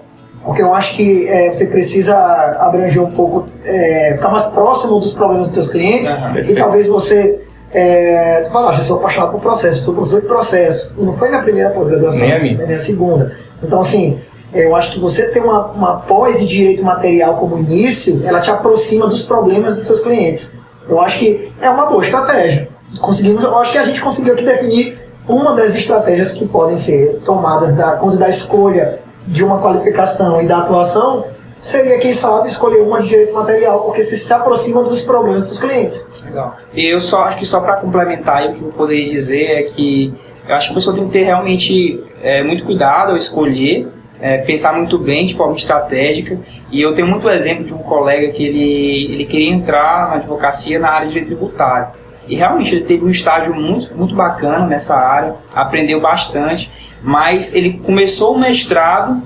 Porque 0.43 0.61
eu 0.61 0.73
acho 0.73 0.93
que 0.95 1.27
é, 1.27 1.51
você 1.51 1.65
precisa 1.65 2.15
abranger 2.59 3.03
um 3.03 3.11
pouco, 3.11 3.45
é, 3.65 4.13
ficar 4.15 4.29
mais 4.29 4.45
próximo 4.45 4.99
dos 4.99 5.11
problemas 5.11 5.47
dos 5.47 5.55
seus 5.55 5.69
clientes 5.69 6.09
e 6.47 6.55
talvez 6.55 6.87
você 6.87 7.41
é, 7.71 8.43
tu 8.45 8.51
fala, 8.51 8.71
ah, 8.71 8.77
eu 8.77 8.81
sou 8.81 8.97
apaixonado 8.97 9.31
por 9.31 9.41
processo, 9.41 9.83
sou 9.83 9.93
professor 9.93 10.21
de 10.21 10.27
processo. 10.27 10.93
E 10.97 11.03
não 11.03 11.17
foi 11.17 11.27
minha 11.29 11.41
primeira 11.41 11.69
pós-graduação, 11.71 12.21
Nem 12.21 12.33
a 12.33 12.39
minha. 12.39 12.55
foi 12.55 12.65
minha 12.65 12.79
segunda. 12.79 13.35
Então, 13.61 13.81
assim, 13.81 14.21
eu 14.53 14.75
acho 14.75 14.93
que 14.93 14.99
você 14.99 15.29
ter 15.29 15.41
uma, 15.41 15.67
uma 15.67 15.95
pós 15.97 16.39
de 16.39 16.47
direito 16.47 16.83
material 16.83 17.35
como 17.35 17.57
início, 17.57 18.21
ela 18.25 18.39
te 18.39 18.49
aproxima 18.49 19.07
dos 19.07 19.23
problemas 19.23 19.75
dos 19.75 19.85
seus 19.85 19.99
clientes. 19.99 20.55
Eu 20.87 21.01
acho 21.01 21.19
que 21.19 21.51
é 21.61 21.69
uma 21.69 21.85
boa 21.85 22.03
estratégia. 22.03 22.69
Conseguimos, 23.01 23.43
eu 23.43 23.57
acho 23.57 23.71
que 23.71 23.77
a 23.77 23.83
gente 23.83 23.99
conseguiu 24.01 24.33
aqui 24.33 24.45
definir 24.45 24.97
uma 25.27 25.53
das 25.55 25.75
estratégias 25.75 26.31
que 26.31 26.47
podem 26.47 26.77
ser 26.77 27.19
tomadas 27.25 27.73
da, 27.75 27.97
quando 27.97 28.17
da 28.17 28.29
escolha 28.29 28.99
de 29.27 29.43
uma 29.43 29.59
qualificação 29.59 30.41
e 30.41 30.47
da 30.47 30.59
atuação, 30.59 31.25
seria, 31.61 31.97
quem 31.97 32.13
sabe, 32.13 32.47
escolher 32.47 32.81
uma 32.81 33.01
de 33.01 33.09
direito 33.09 33.33
material, 33.33 33.81
porque 33.81 34.01
você 34.01 34.15
se 34.15 34.33
aproxima 34.33 34.81
dos 34.83 35.01
problemas 35.01 35.49
dos 35.49 35.59
clientes. 35.59 36.09
Legal. 36.23 36.55
E 36.73 36.85
eu 36.85 37.01
só 37.01 37.23
acho 37.23 37.37
que 37.37 37.45
só 37.45 37.59
para 37.59 37.75
complementar, 37.75 38.45
o 38.45 38.53
que 38.53 38.61
eu 38.61 38.69
poderia 38.69 39.09
dizer 39.09 39.51
é 39.51 39.63
que 39.63 40.13
eu 40.47 40.55
acho 40.55 40.67
que 40.67 40.71
a 40.71 40.75
pessoa 40.75 40.95
tem 40.95 41.05
que 41.05 41.11
ter 41.11 41.23
realmente 41.23 41.99
é, 42.23 42.41
muito 42.41 42.63
cuidado 42.63 43.11
ao 43.11 43.17
escolher, 43.17 43.89
é, 44.19 44.39
pensar 44.39 44.73
muito 44.73 44.97
bem 44.97 45.25
de 45.27 45.35
forma 45.35 45.55
estratégica. 45.55 46.39
E 46.71 46.81
eu 46.81 46.93
tenho 46.95 47.07
muito 47.07 47.29
exemplo 47.29 47.63
de 47.65 47.73
um 47.73 47.79
colega 47.79 48.31
que 48.31 48.45
ele, 48.45 49.13
ele 49.13 49.25
queria 49.25 49.51
entrar 49.51 50.09
na 50.09 50.15
advocacia 50.15 50.79
na 50.79 50.89
área 50.89 51.07
de 51.07 51.13
direito 51.13 51.27
tributário. 51.27 51.87
E 52.27 52.35
realmente 52.35 52.75
ele 52.75 52.83
teve 52.85 53.05
um 53.05 53.09
estágio 53.09 53.53
muito, 53.55 53.95
muito 53.95 54.13
bacana 54.13 54.65
nessa 54.65 54.95
área, 54.97 55.35
aprendeu 55.53 56.01
bastante, 56.01 56.69
mas 57.01 57.53
ele 57.55 57.79
começou 57.85 58.35
o 58.35 58.39
mestrado 58.39 59.21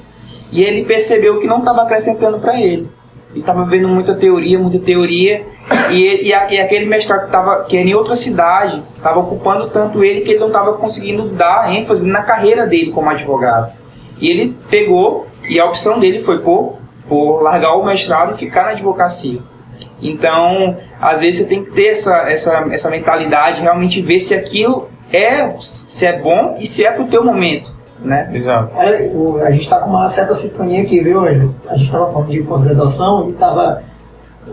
e 0.52 0.64
ele 0.64 0.84
percebeu 0.86 1.40
que 1.40 1.48
não 1.48 1.60
estava 1.60 1.82
acrescentando 1.84 2.40
para 2.40 2.60
ele. 2.60 2.90
Ele 3.32 3.40
estava 3.40 3.64
vendo 3.66 3.88
muita 3.88 4.14
teoria, 4.14 4.60
muita 4.60 4.78
teoria, 4.78 5.46
e, 5.90 6.28
e, 6.28 6.34
a- 6.34 6.52
e 6.52 6.60
aquele 6.60 6.86
mestrado 6.86 7.26
que, 7.28 7.32
tava, 7.32 7.64
que 7.64 7.78
era 7.78 7.88
em 7.88 7.94
outra 7.96 8.14
cidade 8.16 8.84
estava 8.96 9.20
ocupando 9.20 9.70
tanto 9.70 10.04
ele 10.04 10.20
que 10.22 10.32
ele 10.32 10.40
não 10.40 10.48
estava 10.48 10.74
conseguindo 10.74 11.30
dar 11.30 11.74
ênfase 11.74 12.06
na 12.08 12.22
carreira 12.24 12.68
dele 12.68 12.92
como 12.92 13.10
advogado. 13.10 13.72
E 14.22 14.30
ele 14.30 14.56
pegou, 14.70 15.28
e 15.50 15.60
a 15.60 15.66
opção 15.66 16.00
dele 16.00 16.22
foi 16.22 16.40
por, 16.40 16.76
por 17.10 17.42
largar 17.42 17.76
o 17.76 17.84
mestrado 17.84 18.34
e 18.36 18.38
ficar 18.38 18.64
na 18.64 18.70
advocacia. 18.72 19.40
Então, 20.02 20.76
às 21.00 21.20
vezes 21.20 21.42
você 21.42 21.46
tem 21.48 21.64
que 21.64 21.72
ter 21.72 21.88
essa, 21.88 22.16
essa, 22.30 22.66
essa 22.72 22.90
mentalidade, 22.90 23.62
realmente 23.62 24.02
ver 24.02 24.20
se 24.20 24.34
aquilo 24.34 24.90
é, 25.12 25.50
se 25.60 26.06
é 26.06 26.20
bom 26.20 26.56
e 26.60 26.66
se 26.66 26.86
é 26.86 26.92
pro 26.92 27.08
teu 27.08 27.24
momento, 27.24 27.72
né? 28.00 28.30
Exato. 28.34 28.74
É, 28.78 29.12
o- 29.14 29.38
a 29.44 29.52
gente 29.52 29.62
está 29.64 29.80
com 29.80 29.90
uma 29.90 30.08
certa 30.08 30.34
sintonia 30.34 30.82
aqui, 30.84 31.02
viu, 31.02 31.20
Ângelo? 31.20 31.56
A 31.68 31.74
gente 31.76 31.86
estava 31.86 32.12
falando 32.12 32.32
de 32.32 32.42
pós-graduação 32.44 33.28
e 33.28 33.32
estava 33.32 33.84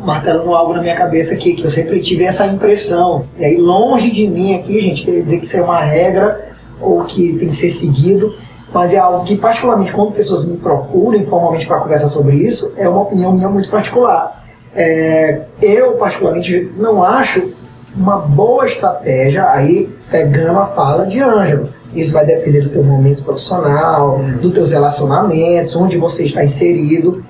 martelando 0.01 0.55
algo 0.55 0.75
na 0.75 0.83
minha 0.83 0.95
cabeça 0.97 1.35
aqui, 1.35 1.55
que 1.55 1.65
eu 1.65 1.71
sempre 1.71 2.01
tive 2.01 2.25
essa 2.25 2.47
impressão. 2.47 3.23
E 3.39 3.45
aí, 3.45 3.57
longe 3.57 4.11
de 4.11 4.27
mim 4.29 4.55
aqui, 4.55 4.81
gente, 4.81 5.05
queria 5.05 5.23
dizer 5.23 5.39
que 5.39 5.47
isso 5.47 5.57
é 5.57 5.63
uma 5.63 5.81
regra 5.81 6.49
ou 6.81 7.01
que 7.05 7.35
tem 7.39 7.49
que 7.49 7.57
ser 7.57 7.71
seguido, 7.71 8.35
mas 8.73 8.93
é 8.93 8.99
algo 8.99 9.25
que, 9.25 9.37
particularmente, 9.37 9.93
quando 9.93 10.13
pessoas 10.13 10.45
me 10.45 10.57
procuram 10.57 11.19
informalmente 11.19 11.67
para 11.67 11.81
conversar 11.81 12.09
sobre 12.09 12.37
isso, 12.37 12.73
é 12.77 12.89
uma 12.89 13.03
opinião 13.03 13.33
minha 13.33 13.49
muito 13.49 13.71
particular. 13.71 14.45
É, 14.75 15.43
eu, 15.61 15.93
particularmente, 15.93 16.71
não 16.77 17.03
acho 17.03 17.51
uma 17.97 18.19
boa 18.19 18.67
estratégia 18.67 19.51
aí 19.51 19.89
pegando 20.11 20.59
a 20.59 20.67
fala 20.67 21.07
de 21.07 21.21
Ângelo. 21.21 21.69
Isso 21.95 22.13
vai 22.13 22.25
depender 22.25 22.61
do 22.61 22.69
teu 22.69 22.85
momento 22.85 23.25
profissional, 23.25 24.21
dos 24.41 24.53
teus 24.53 24.73
relacionamentos, 24.73 25.75
onde 25.75 25.97
você 25.97 26.25
está 26.25 26.45
inserido, 26.45 27.25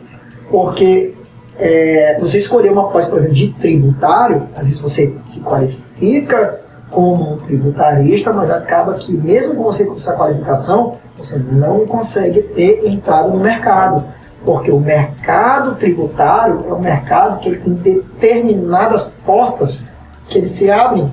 porque 0.51 1.15
é, 1.59 2.17
você 2.19 2.39
escolher 2.39 2.73
uma 2.73 2.89
pós, 2.89 3.07
por 3.07 3.19
exemplo, 3.19 3.35
de 3.35 3.53
tributário, 3.55 4.49
às 4.55 4.67
vezes 4.67 4.81
você 4.81 5.15
se 5.25 5.41
qualifica 5.43 6.61
como 6.91 7.35
um 7.35 7.37
tributarista, 7.37 8.33
mas 8.33 8.51
acaba 8.51 8.95
que 8.95 9.13
mesmo 9.17 9.55
com 9.55 9.63
você 9.63 9.85
com 9.85 9.95
essa 9.95 10.15
qualificação, 10.15 10.95
você 11.17 11.39
não 11.39 11.87
consegue 11.87 12.43
ter 12.43 12.87
entrada 12.87 13.29
no 13.29 13.39
mercado. 13.41 14.07
Porque 14.45 14.71
o 14.71 14.79
mercado 14.81 15.75
tributário 15.77 16.65
é 16.69 16.73
um 16.73 16.81
mercado 16.81 17.41
que 17.41 17.49
ele 17.49 17.59
tem 17.59 17.75
determinadas 17.75 19.13
portas 19.27 19.87
que 20.29 20.39
eles 20.39 20.51
se 20.51 20.71
abrem 20.71 21.07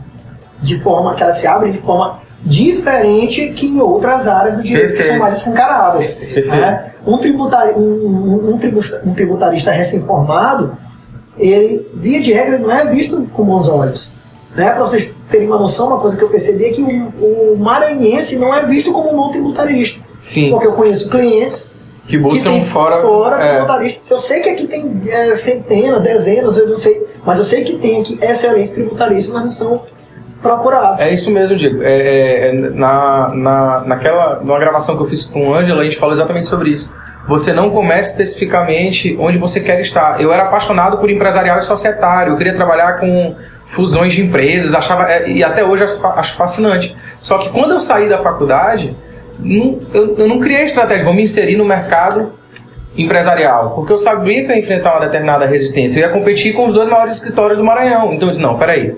de 0.61 0.79
forma 0.81 1.15
que 1.15 1.23
elas 1.23 1.37
se 1.37 1.47
abrem 1.47 1.71
de 1.73 1.81
forma 1.81 2.19
diferente 2.41 3.49
que 3.53 3.65
em 3.67 3.79
outras 3.81 4.27
áreas 4.27 4.57
do 4.57 4.63
direito 4.63 4.93
que 4.93 5.03
são 5.03 5.17
Perfeito. 5.17 5.21
mais 5.21 5.37
escancaradas. 5.37 6.13
Perfeito. 6.13 6.47
né? 6.49 6.91
Um, 7.05 7.15
um, 7.15 8.51
um- 8.51 8.59
um 9.05 9.13
tributarista 9.13 9.71
recém-formado, 9.71 10.77
ele, 11.37 11.89
via 11.95 12.21
de 12.21 12.31
regra, 12.31 12.57
não 12.59 12.71
é 12.71 12.85
visto 12.89 13.27
com 13.33 13.43
bons 13.43 13.67
olhos. 13.67 14.09
Né? 14.55 14.69
Para 14.69 14.81
vocês 14.81 15.13
terem 15.29 15.47
uma 15.47 15.57
noção, 15.57 15.87
uma 15.87 15.99
coisa 15.99 16.15
que 16.15 16.23
eu 16.23 16.29
percebi 16.29 16.65
é 16.65 16.69
que 16.71 16.81
o, 16.81 17.53
o 17.53 17.57
maranhense 17.57 18.37
não 18.37 18.53
é 18.53 18.65
visto 18.65 18.91
como 18.91 19.11
um 19.11 19.15
bom 19.15 19.29
tributarista. 19.29 19.99
Sim. 20.21 20.51
Porque 20.51 20.67
eu 20.67 20.73
conheço 20.73 21.09
clientes 21.09 21.69
Que 22.07 22.17
buscam 22.17 22.51
que 22.51 22.59
tem 22.59 22.65
fora. 22.65 23.01
fora 23.01 23.43
é, 23.43 23.51
tributaristas. 23.53 24.09
Eu 24.09 24.19
sei 24.19 24.39
que 24.41 24.49
aqui 24.49 24.67
tem 24.67 25.01
é, 25.07 25.35
centenas, 25.35 26.01
dezenas, 26.01 26.57
eu 26.57 26.67
não 26.67 26.77
sei, 26.77 27.07
mas 27.25 27.39
eu 27.39 27.45
sei 27.45 27.63
que 27.63 27.77
tem 27.77 28.01
aqui 28.01 28.19
excelentes 28.21 28.71
tributaristas, 28.71 29.33
mas 29.33 29.43
não 29.43 29.51
são 29.51 29.81
procurados. 30.41 31.01
É 31.01 31.11
isso 31.13 31.31
mesmo, 31.31 31.55
Diego. 31.55 31.81
É, 31.81 31.91
é, 31.91 32.47
é, 32.47 32.51
na, 32.53 33.29
na, 33.33 33.81
naquela, 33.81 34.39
numa 34.43 34.59
gravação 34.59 34.95
que 34.95 35.03
eu 35.03 35.07
fiz 35.07 35.23
com 35.23 35.49
o 35.49 35.53
Ângelo, 35.55 35.79
a 35.79 35.83
gente 35.83 35.97
falou 35.97 36.13
exatamente 36.13 36.47
sobre 36.47 36.69
isso. 36.69 36.93
Você 37.27 37.51
não 37.51 37.71
começa 37.71 38.11
especificamente 38.11 39.17
onde 39.19 39.39
você 39.39 39.59
quer 39.59 39.79
estar. 39.81 40.21
Eu 40.21 40.31
era 40.31 40.43
apaixonado 40.43 40.99
por 40.99 41.09
empresarial 41.09 41.57
e 41.57 41.61
societário, 41.63 42.33
eu 42.33 42.37
queria 42.37 42.53
trabalhar 42.53 42.99
com 42.99 43.35
fusões 43.75 44.13
de 44.13 44.21
empresas, 44.23 44.73
achava 44.73 45.03
é, 45.11 45.29
e 45.29 45.43
até 45.43 45.63
hoje 45.63 45.83
acho 45.83 45.99
fa- 45.99 46.13
acho 46.17 46.35
fascinante. 46.35 46.95
Só 47.19 47.37
que 47.37 47.49
quando 47.49 47.71
eu 47.71 47.79
saí 47.79 48.07
da 48.07 48.17
faculdade, 48.17 48.95
não- 49.39 49.77
eu, 49.93 50.15
eu 50.17 50.27
não 50.27 50.39
criei 50.39 50.63
estratégia, 50.63 51.03
vou 51.03 51.13
me 51.13 51.23
inserir 51.23 51.57
no 51.57 51.65
mercado 51.65 52.31
empresarial, 52.97 53.71
porque 53.75 53.91
eu 53.91 53.97
sabia 53.97 54.45
que 54.45 54.51
eu 54.51 54.55
ia 54.55 54.61
enfrentar 54.61 54.93
uma 54.93 55.01
determinada 55.01 55.45
resistência. 55.45 55.99
Eu 55.99 56.07
ia 56.07 56.13
competir 56.13 56.53
com 56.53 56.65
os 56.65 56.73
dois 56.73 56.87
maiores 56.87 57.15
escritórios 57.15 57.57
do 57.57 57.63
Maranhão. 57.63 58.13
Então 58.13 58.29
eu 58.29 58.31
disse, 58.33 58.41
não, 58.41 58.57
peraí. 58.57 58.95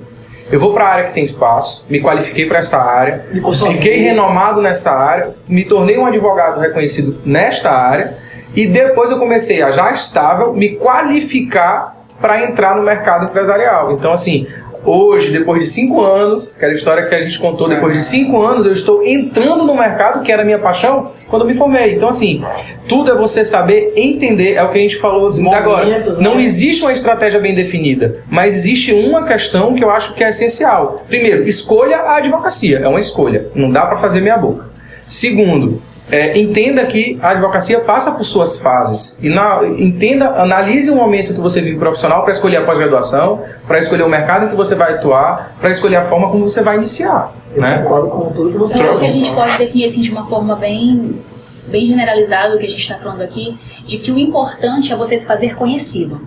Eu 0.52 0.60
vou 0.62 0.72
para 0.74 0.86
a 0.86 0.88
área 0.90 1.04
que 1.08 1.14
tem 1.16 1.24
espaço, 1.26 1.84
me 1.90 2.00
qualifiquei 2.00 2.46
para 2.46 2.60
essa 2.60 2.78
área, 2.78 3.26
fiquei 3.74 3.98
renomado 4.00 4.62
nessa 4.62 4.92
área, 4.92 5.36
me 5.50 5.66
tornei 5.66 5.98
um 5.98 6.06
advogado 6.06 6.62
reconhecido 6.62 7.20
nesta 7.26 7.70
área 7.70 8.16
e 8.56 8.66
depois 8.66 9.12
eu 9.12 9.20
comecei 9.20 9.62
a 9.62 9.72
já 9.72 9.92
estável 9.92 10.54
me 10.54 10.76
qualificar 10.76 11.97
para 12.22 12.44
entrar 12.44 12.76
no 12.76 12.84
mercado 12.84 13.26
empresarial. 13.26 13.92
Então 13.92 14.12
assim, 14.12 14.46
hoje 14.84 15.32
depois 15.32 15.62
de 15.64 15.68
cinco 15.70 16.02
anos, 16.02 16.56
aquela 16.56 16.74
história 16.74 17.06
que 17.08 17.14
a 17.14 17.22
gente 17.22 17.38
contou, 17.40 17.68
depois 17.68 17.96
de 17.96 18.02
cinco 18.04 18.42
anos 18.42 18.66
eu 18.66 18.72
estou 18.72 19.06
entrando 19.06 19.66
no 19.66 19.76
mercado 19.76 20.24
que 20.24 20.32
era 20.32 20.42
a 20.42 20.46
minha 20.46 20.60
paixão 20.60 21.14
quando 21.28 21.42
eu 21.44 21.48
me 21.48 21.54
formei. 21.54 21.94
Então 21.96 22.10
assim, 22.10 22.44
tudo 22.88 23.12
é 23.12 23.16
você 23.16 23.44
saber 23.44 23.94
entender, 23.96 24.54
é 24.54 24.64
o 24.64 24.72
que 24.72 24.80
a 24.80 24.82
gente 24.82 24.98
falou 24.98 25.28
Os 25.28 25.40
agora. 25.40 25.86
momentos, 25.86 26.18
Não 26.20 26.36
né? 26.36 26.44
existe 26.44 26.82
uma 26.84 26.92
estratégia 26.92 27.40
bem 27.40 27.54
definida, 27.54 28.24
mas 28.30 28.56
existe 28.56 28.94
uma 28.94 29.24
questão 29.26 29.74
que 29.76 29.84
eu 29.84 29.90
acho 29.92 30.14
que 30.14 30.24
é 30.24 30.30
essencial. 30.30 31.04
Primeiro, 31.08 31.44
escolha 31.48 31.98
a 31.98 32.18
advocacia, 32.18 32.80
é 32.80 32.88
uma 32.88 33.00
escolha, 33.00 33.48
não 33.54 33.70
dá 33.72 33.86
para 33.86 33.98
fazer 33.98 34.22
meia 34.22 34.38
boca. 34.38 34.66
Segundo, 35.06 35.82
é, 36.10 36.38
entenda 36.40 36.86
que 36.86 37.20
a 37.22 37.32
advocacia 37.32 37.82
passa 37.82 38.12
por 38.14 38.24
suas 38.24 38.58
fases 38.60 39.20
e 39.22 39.30
na- 39.30 39.60
entenda, 39.66 40.30
analise 40.42 40.90
o 40.90 40.96
momento 40.96 41.34
que 41.34 41.40
você 41.40 41.62
vive 41.62 41.78
profissional 41.78 42.22
para 42.24 42.32
escolher 42.32 42.58
a 42.58 42.66
pós-graduação, 42.66 43.44
para 43.68 43.78
escolher 43.80 44.04
o 44.04 44.10
mercado 44.10 44.46
em 44.46 44.50
que 44.50 44.56
você 44.56 44.74
vai 44.74 44.94
atuar, 44.94 45.56
para 45.60 45.70
escolher 45.70 45.98
a 45.98 46.06
forma 46.08 46.30
como 46.30 46.48
você 46.50 46.62
vai 46.64 46.78
iniciar, 46.78 47.34
Eu 47.54 47.62
né? 47.62 47.80
concordo 47.80 48.08
com 48.08 48.32
tudo 48.32 48.52
que 48.52 48.58
você 48.58 48.78
Eu 48.80 48.86
acho 48.90 49.00
que 49.00 49.06
a 49.06 49.12
gente 49.12 49.32
pode 49.34 49.58
definir 49.58 49.86
assim 49.86 50.02
de 50.02 50.12
uma 50.12 50.28
forma 50.28 50.56
bem, 50.56 51.22
bem 51.68 51.86
generalizada 51.88 52.56
o 52.56 52.58
que 52.58 52.66
a 52.66 52.70
gente 52.70 52.82
está 52.82 52.96
falando 52.96 53.22
aqui, 53.22 53.60
de 53.86 53.98
que 53.98 54.10
o 54.12 54.18
importante 54.18 54.94
é 54.94 54.96
você 54.96 55.18
se 55.18 55.28
fazer 55.28 55.56
conhecido. 55.56 56.22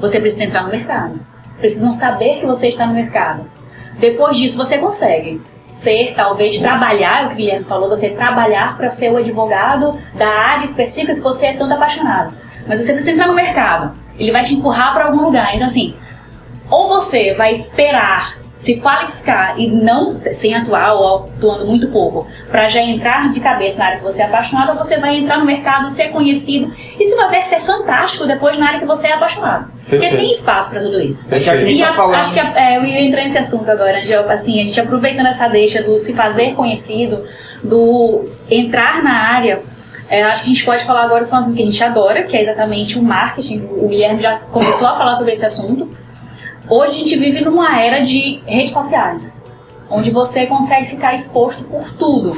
Você 0.00 0.20
precisa 0.20 0.44
entrar 0.44 0.62
no 0.62 0.70
mercado. 0.70 1.18
Precisam 1.58 1.92
saber 1.94 2.40
que 2.40 2.46
você 2.46 2.68
está 2.68 2.86
no 2.86 2.94
mercado. 2.94 3.42
Depois 3.98 4.36
disso, 4.36 4.56
você 4.56 4.78
consegue 4.78 5.40
ser, 5.62 6.12
talvez, 6.14 6.58
trabalhar, 6.58 7.22
é 7.22 7.24
o 7.24 7.28
que 7.28 7.34
o 7.34 7.36
Guilherme 7.36 7.64
falou, 7.64 7.88
você 7.88 8.10
trabalhar 8.10 8.74
para 8.76 8.90
ser 8.90 9.12
o 9.12 9.16
advogado 9.16 9.98
da 10.14 10.28
área 10.28 10.64
específica 10.64 11.14
que 11.14 11.20
você 11.20 11.46
é 11.46 11.52
tanto 11.54 11.72
apaixonado. 11.74 12.36
Mas 12.66 12.80
você 12.80 12.92
precisa 12.92 13.12
entrar 13.12 13.28
no 13.28 13.34
mercado. 13.34 13.96
Ele 14.18 14.32
vai 14.32 14.42
te 14.42 14.54
empurrar 14.54 14.92
para 14.92 15.06
algum 15.06 15.22
lugar. 15.22 15.54
Então, 15.54 15.66
assim, 15.66 15.94
ou 16.70 16.88
você 16.88 17.34
vai 17.34 17.52
esperar 17.52 18.38
se 18.64 18.76
qualificar 18.76 19.60
e 19.60 19.70
não 19.70 20.16
sem 20.16 20.54
atuar 20.54 20.92
ou 20.94 21.24
atuando 21.24 21.66
muito 21.66 21.88
pouco, 21.90 22.26
para 22.50 22.66
já 22.66 22.80
entrar 22.80 23.30
de 23.30 23.38
cabeça 23.38 23.78
na 23.78 23.84
área 23.86 23.98
que 23.98 24.04
você 24.04 24.22
é 24.22 24.24
apaixonado, 24.24 24.78
você 24.78 24.98
vai 24.98 25.16
entrar 25.18 25.38
no 25.38 25.44
mercado, 25.44 25.90
ser 25.90 26.08
conhecido 26.08 26.72
e 26.98 27.04
se 27.04 27.14
fazer 27.14 27.42
ser 27.44 27.60
fantástico 27.60 28.26
depois 28.26 28.58
na 28.58 28.68
área 28.68 28.80
que 28.80 28.86
você 28.86 29.08
é 29.08 29.12
apaixonado. 29.12 29.70
Porque 29.86 30.08
tem 30.16 30.30
espaço 30.30 30.70
para 30.70 30.80
tudo 30.80 30.98
isso. 31.00 31.28
Perfeito. 31.28 31.70
E 31.70 31.78
tá 31.80 31.88
a- 31.90 32.18
acho 32.20 32.32
que 32.32 32.40
a- 32.40 32.52
é, 32.56 32.76
eu 32.78 32.84
ia 32.86 33.00
entrar 33.02 33.22
nesse 33.22 33.36
assunto 33.36 33.70
agora, 33.70 33.98
Angel, 33.98 34.28
assim, 34.30 34.60
a 34.62 34.64
gente 34.64 34.80
aproveitando 34.80 35.26
essa 35.26 35.46
deixa 35.48 35.82
do 35.82 35.98
se 35.98 36.14
fazer 36.14 36.54
conhecido, 36.54 37.24
do 37.62 38.22
entrar 38.50 39.02
na 39.02 39.30
área, 39.34 39.60
é, 40.08 40.22
acho 40.22 40.44
que 40.44 40.50
a 40.50 40.54
gente 40.54 40.64
pode 40.64 40.84
falar 40.84 41.02
agora 41.04 41.24
sobre 41.24 41.50
um 41.50 41.54
que 41.54 41.62
a 41.62 41.66
gente 41.66 41.84
adora, 41.84 42.22
que 42.22 42.34
é 42.36 42.42
exatamente 42.42 42.98
o 42.98 43.02
marketing. 43.02 43.68
O 43.78 43.88
Guilherme 43.88 44.20
já 44.20 44.36
começou 44.38 44.88
a 44.88 44.96
falar 44.96 45.14
sobre 45.14 45.32
esse 45.32 45.44
assunto. 45.44 45.88
Hoje 46.68 46.92
a 46.92 46.98
gente 46.98 47.16
vive 47.16 47.40
numa 47.44 47.80
era 47.80 48.00
de 48.00 48.40
redes 48.46 48.72
sociais, 48.72 49.34
onde 49.90 50.10
você 50.10 50.46
consegue 50.46 50.88
ficar 50.88 51.14
exposto 51.14 51.62
por 51.64 51.90
tudo, 51.94 52.34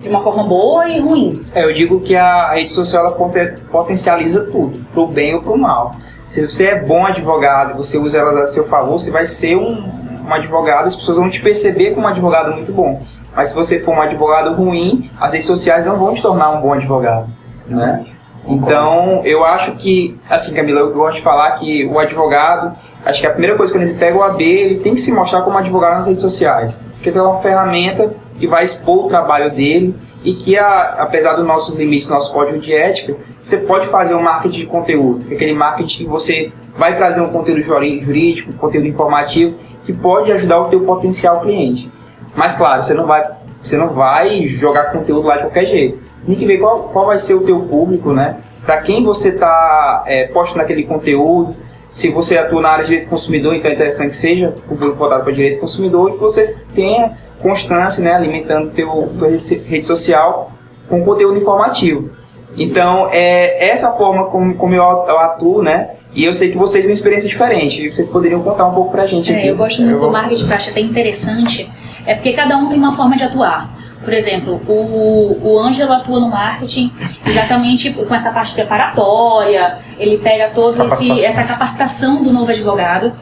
de 0.00 0.08
uma 0.08 0.22
forma 0.22 0.44
boa 0.44 0.88
e 0.88 1.00
ruim. 1.00 1.44
É, 1.54 1.64
eu 1.64 1.72
digo 1.72 2.00
que 2.00 2.16
a 2.16 2.52
rede 2.52 2.72
social 2.72 3.06
ela 3.06 3.14
poten- 3.14 3.54
potencializa 3.70 4.44
tudo, 4.46 4.78
pro 4.92 5.06
bem 5.06 5.34
ou 5.34 5.42
pro 5.42 5.58
mal. 5.58 5.92
Se 6.30 6.40
você 6.46 6.66
é 6.68 6.82
bom 6.82 7.04
advogado, 7.04 7.76
você 7.76 7.98
usa 7.98 8.18
ela 8.18 8.40
a 8.40 8.46
seu 8.46 8.64
favor, 8.64 8.92
você 8.92 9.10
vai 9.10 9.26
ser 9.26 9.56
um, 9.56 9.90
um 10.26 10.32
advogado, 10.32 10.86
as 10.86 10.96
pessoas 10.96 11.18
vão 11.18 11.28
te 11.28 11.42
perceber 11.42 11.90
como 11.90 12.06
um 12.06 12.08
advogado 12.08 12.54
muito 12.54 12.72
bom. 12.72 13.00
Mas 13.34 13.48
se 13.48 13.54
você 13.54 13.80
for 13.80 13.94
um 13.96 14.00
advogado 14.02 14.54
ruim, 14.54 15.10
as 15.20 15.32
redes 15.32 15.46
sociais 15.46 15.84
não 15.84 15.96
vão 15.98 16.14
te 16.14 16.22
tornar 16.22 16.50
um 16.50 16.60
bom 16.60 16.72
advogado, 16.72 17.28
né? 17.66 18.06
Então, 18.46 19.20
eu 19.24 19.44
acho 19.44 19.76
que, 19.76 20.18
assim, 20.28 20.54
Camila, 20.54 20.80
eu 20.80 20.92
gosto 20.94 21.16
de 21.16 21.22
falar 21.22 21.52
que 21.52 21.84
o 21.86 21.98
advogado, 21.98 22.74
acho 23.04 23.20
que 23.20 23.26
a 23.26 23.30
primeira 23.30 23.56
coisa 23.56 23.72
quando 23.72 23.84
ele 23.84 23.94
pega 23.94 24.16
o 24.18 24.22
AB, 24.22 24.42
ele 24.42 24.74
tem 24.80 24.94
que 24.94 25.00
se 25.00 25.12
mostrar 25.12 25.42
como 25.42 25.56
advogado 25.58 25.94
nas 25.98 26.06
redes 26.06 26.20
sociais. 26.20 26.78
Porque 26.92 27.08
é 27.10 27.22
uma 27.22 27.40
ferramenta 27.40 28.10
que 28.38 28.46
vai 28.46 28.62
expor 28.64 29.04
o 29.06 29.08
trabalho 29.08 29.50
dele 29.50 29.94
e 30.22 30.34
que, 30.34 30.58
a- 30.58 30.94
apesar 30.98 31.32
dos 31.34 31.46
nossos 31.46 31.74
limites, 31.74 32.06
do 32.06 32.12
nosso 32.14 32.30
código 32.32 32.58
de 32.58 32.74
ética, 32.74 33.16
você 33.42 33.56
pode 33.56 33.86
fazer 33.86 34.14
um 34.14 34.22
marketing 34.22 34.60
de 34.60 34.66
conteúdo. 34.66 35.26
Aquele 35.32 35.54
marketing 35.54 36.04
que 36.04 36.06
você 36.10 36.52
vai 36.76 36.94
trazer 36.96 37.22
um 37.22 37.28
conteúdo 37.28 37.62
jurídico, 37.62 38.52
um 38.52 38.56
conteúdo 38.56 38.86
informativo, 38.86 39.54
que 39.82 39.94
pode 39.94 40.30
ajudar 40.32 40.60
o 40.60 40.64
teu 40.66 40.80
potencial 40.82 41.40
cliente. 41.40 41.90
Mas, 42.36 42.54
claro, 42.54 42.84
você 42.84 42.92
não 42.92 43.06
vai, 43.06 43.22
você 43.62 43.78
não 43.78 43.88
vai 43.88 44.46
jogar 44.48 44.92
conteúdo 44.92 45.26
lá 45.26 45.36
de 45.36 45.42
qualquer 45.44 45.64
jeito. 45.66 45.98
Tem 46.26 46.36
que 46.36 46.44
ver 46.46 46.58
qual, 46.58 46.80
qual 46.92 47.06
vai 47.06 47.16
ser 47.16 47.34
o 47.34 47.40
teu 47.40 47.60
público, 47.60 48.12
né? 48.12 48.36
Para 48.64 48.76
quem 48.82 49.02
você 49.02 49.30
está 49.30 50.04
postando 50.34 50.62
aquele 50.62 50.84
conteúdo. 50.84 51.56
Se 51.90 52.08
você 52.10 52.38
atua 52.38 52.62
na 52.62 52.68
área 52.70 52.84
de 52.84 52.90
direito 52.90 53.06
do 53.08 53.10
consumidor, 53.10 53.54
então 53.54 53.70
é 53.70 53.74
interessante 53.74 54.10
que 54.10 54.16
seja 54.16 54.54
o 54.56 54.62
público 54.62 54.94
voltado 54.94 55.24
para 55.24 55.32
direito 55.32 55.56
do 55.56 55.60
consumidor 55.60 56.08
e 56.10 56.12
que 56.14 56.18
você 56.20 56.56
tenha 56.74 57.12
constância, 57.42 58.02
né? 58.02 58.12
Alimentando 58.14 58.70
teu, 58.70 59.12
tua 59.18 59.28
rede 59.28 59.84
social 59.86 60.52
com 60.88 61.04
conteúdo 61.04 61.36
informativo. 61.38 62.10
Então, 62.56 63.08
é 63.12 63.68
essa 63.70 63.92
forma 63.92 64.26
como, 64.26 64.54
como 64.54 64.74
eu 64.74 64.82
eu 64.82 65.18
atuo, 65.18 65.62
né? 65.62 65.90
E 66.14 66.24
eu 66.24 66.32
sei 66.32 66.50
que 66.50 66.56
vocês 66.58 66.84
têm 66.84 66.92
uma 66.92 66.96
experiência 66.96 67.28
diferente. 67.28 67.80
E 67.86 67.92
vocês 67.92 68.08
poderiam 68.08 68.40
contar 68.42 68.66
um 68.66 68.72
pouco 68.72 68.90
pra 68.90 69.06
gente 69.06 69.32
aqui. 69.32 69.40
É, 69.48 69.50
eu 69.50 69.56
gosto 69.56 69.78
muito 69.82 69.92
Eu 69.92 69.96
do 69.98 70.02
vou- 70.02 70.10
marketing 70.12 70.44
que 70.46 70.50
eu 70.52 70.56
acho 70.56 70.70
até 70.70 70.80
interessante, 70.80 71.70
é 72.06 72.14
porque 72.14 72.32
cada 72.32 72.56
um 72.56 72.68
tem 72.68 72.78
uma 72.78 72.94
forma 72.96 73.16
de 73.16 73.24
atuar. 73.24 73.68
Por 74.02 74.14
exemplo, 74.14 74.60
o, 74.66 75.38
o 75.42 75.58
Ângelo 75.58 75.92
atua 75.92 76.18
no 76.20 76.28
marketing 76.30 76.90
exatamente 77.26 77.92
com 77.92 78.14
essa 78.14 78.30
parte 78.32 78.54
preparatória, 78.54 79.78
ele 79.98 80.18
pega 80.18 80.50
toda 80.54 80.78
essa 81.26 81.44
capacitação 81.44 82.22
do 82.22 82.32
novo 82.32 82.50
advogado, 82.50 83.12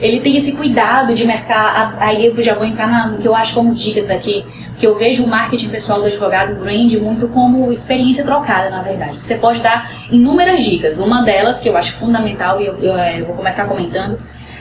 ele 0.00 0.20
tem 0.20 0.36
esse 0.36 0.52
cuidado 0.52 1.12
de 1.12 1.26
mesclar, 1.26 1.96
aí 1.98 2.26
eu 2.26 2.40
já 2.42 2.54
vou 2.54 2.64
entrar 2.64 2.88
na- 2.88 3.08
no 3.08 3.18
que 3.18 3.26
eu 3.26 3.34
acho 3.34 3.52
como 3.54 3.74
dicas 3.74 4.06
daqui, 4.06 4.44
que 4.78 4.86
eu 4.86 4.96
vejo 4.96 5.24
o 5.24 5.28
marketing 5.28 5.70
pessoal 5.70 6.00
do 6.00 6.06
advogado, 6.06 6.52
o 6.52 6.56
brand, 6.60 6.92
muito 6.94 7.26
como 7.28 7.72
experiência 7.72 8.22
trocada, 8.24 8.70
na 8.70 8.80
verdade. 8.80 9.16
Você 9.20 9.34
pode 9.36 9.60
dar 9.60 9.90
inúmeras 10.10 10.62
dicas, 10.62 11.00
uma 11.00 11.22
delas 11.22 11.60
que 11.60 11.68
eu 11.68 11.76
acho 11.76 11.94
fundamental 11.94 12.60
e 12.60 12.66
eu, 12.66 12.76
eu, 12.76 12.96
eh, 12.96 13.22
vou 13.22 13.34
começar 13.34 13.64
comentando, 13.64 14.16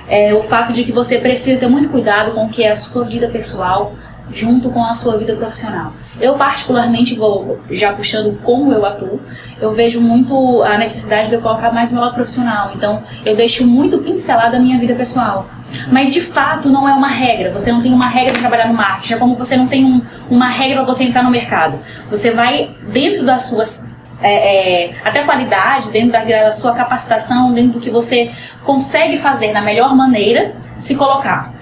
é 0.10 0.34
o 0.34 0.42
fato 0.42 0.74
de 0.74 0.84
que 0.84 0.92
você 0.92 1.20
precisa 1.20 1.60
ter 1.60 1.68
muito 1.68 1.90
cuidado 1.90 2.32
com 2.32 2.46
o 2.46 2.50
que 2.50 2.64
é 2.64 2.72
a 2.72 2.76
sua 2.76 3.04
vida 3.04 3.28
pessoal 3.28 3.94
junto 4.34 4.70
com 4.70 4.84
a 4.84 4.94
sua 4.94 5.18
vida 5.18 5.36
profissional. 5.36 5.94
Eu 6.20 6.34
particularmente 6.34 7.16
vou 7.16 7.60
já 7.70 7.94
puxando 7.94 8.40
como 8.44 8.74
eu 8.74 8.86
atuo, 8.86 9.20
eu 9.62 9.74
vejo 9.74 10.02
muito 10.02 10.64
a 10.64 10.78
necessidade 10.78 11.30
de 11.30 11.36
eu 11.36 11.42
colocar 11.42 11.72
mais 11.72 11.92
meu 11.92 12.02
lado 12.02 12.16
profissional. 12.16 12.72
Então, 12.76 13.04
eu 13.26 13.36
deixo 13.36 13.66
muito 13.68 14.00
pincelada 14.00 14.58
a 14.58 14.60
minha 14.60 14.78
vida 14.80 14.96
pessoal. 14.96 15.48
Mas 15.92 16.14
de 16.14 16.22
fato 16.22 16.70
não 16.70 16.88
é 16.88 16.94
uma 16.94 17.10
regra. 17.10 17.52
Você 17.52 17.72
não 17.72 17.82
tem 17.82 17.94
uma 17.94 18.08
regra 18.08 18.32
para 18.32 18.42
trabalhar 18.42 18.68
no 18.68 18.74
marketing. 18.74 19.14
É 19.14 19.18
como 19.18 19.36
você 19.36 19.58
não 19.58 19.68
tem 19.68 19.86
um- 19.86 20.02
uma 20.30 20.48
regra 20.48 20.78
para 20.78 20.86
você 20.86 21.04
entrar 21.04 21.24
no 21.24 21.30
mercado. 21.30 21.80
Você 22.10 22.32
vai 22.32 22.72
dentro 22.90 23.26
das 23.26 23.44
suas 23.44 23.86
é, 24.20 24.86
é, 24.90 24.98
até 25.04 25.22
qualidades, 25.24 25.92
dentro 25.92 26.12
da, 26.12 26.24
da 26.24 26.52
sua 26.52 26.74
capacitação, 26.74 27.54
dentro 27.54 27.74
do 27.74 27.80
que 27.80 27.92
você 27.92 28.32
consegue 28.64 29.18
fazer 29.18 29.54
da 29.54 29.62
melhor 29.62 29.96
maneira, 29.96 30.56
se 30.80 30.96
colocar. 30.96 31.54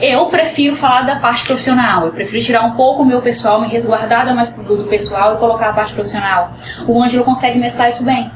Eu 0.00 0.26
prefiro 0.26 0.76
falar 0.76 1.02
da 1.02 1.18
parte 1.18 1.44
profissional, 1.44 2.06
eu 2.06 2.12
prefiro 2.12 2.44
tirar 2.44 2.62
um 2.62 2.72
pouco 2.72 3.02
o 3.02 3.06
meu 3.06 3.20
pessoal, 3.20 3.60
me 3.60 3.68
resguardar 3.68 4.24
da 4.24 4.32
mais 4.32 4.48
do 4.50 4.84
pessoal 4.84 5.34
e 5.34 5.38
colocar 5.38 5.70
a 5.70 5.72
parte 5.72 5.92
profissional. 5.92 6.52
O 6.86 7.02
Ângelo 7.02 7.24
consegue 7.24 7.58
mesclar 7.58 7.88
isso 7.88 8.04
bem. 8.04 8.30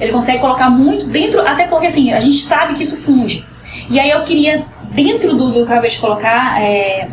Ele 0.00 0.10
consegue 0.10 0.38
colocar 0.38 0.70
muito 0.70 1.06
dentro, 1.06 1.46
até 1.46 1.66
porque 1.66 1.86
assim, 1.86 2.12
a 2.12 2.20
gente 2.20 2.38
sabe 2.38 2.74
que 2.74 2.82
isso 2.82 2.96
funde. 3.02 3.46
E 3.90 4.00
aí 4.00 4.10
eu 4.10 4.24
queria, 4.24 4.64
dentro 4.90 5.34
do, 5.34 5.48
do 5.48 5.52
que 5.52 5.58
eu 5.58 5.64
acabei 5.64 5.90
de 5.90 5.98
colocar, 5.98 6.62
é, 6.62 7.08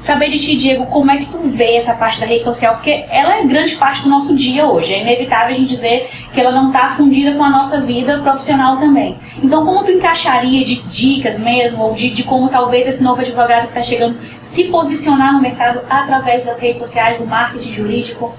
saber 0.00 0.30
de 0.30 0.38
ti, 0.38 0.56
Diego, 0.56 0.86
como 0.86 1.10
é 1.10 1.18
que 1.18 1.26
tu 1.26 1.38
vê 1.44 1.76
essa 1.76 1.92
parte 1.92 2.20
da 2.20 2.26
rede 2.26 2.42
social, 2.42 2.74
porque 2.74 3.04
ela 3.10 3.38
é 3.38 3.44
grande 3.44 3.76
parte 3.76 4.02
do 4.02 4.08
nosso 4.08 4.34
dia 4.34 4.66
hoje. 4.66 4.94
É 4.94 5.02
inevitável 5.02 5.54
a 5.54 5.58
gente 5.58 5.68
dizer 5.68 6.08
que 6.32 6.40
ela 6.40 6.50
não 6.50 6.68
está 6.68 6.88
fundida 6.96 7.34
com 7.34 7.44
a 7.44 7.50
nossa 7.50 7.82
vida 7.82 8.18
profissional 8.22 8.78
também. 8.78 9.18
Então, 9.42 9.64
como 9.64 9.84
tu 9.84 9.92
encaixaria 9.92 10.64
de 10.64 10.80
dicas 10.84 11.38
mesmo, 11.38 11.82
ou 11.82 11.92
de, 11.92 12.10
de 12.10 12.24
como 12.24 12.48
talvez 12.48 12.88
esse 12.88 13.02
novo 13.02 13.20
advogado 13.20 13.64
que 13.64 13.78
está 13.78 13.82
chegando 13.82 14.16
se 14.40 14.64
posicionar 14.64 15.34
no 15.34 15.40
mercado 15.42 15.82
através 15.88 16.46
das 16.46 16.58
redes 16.60 16.78
sociais, 16.78 17.18
do 17.18 17.26
marketing 17.26 17.72
jurídico? 17.72 18.34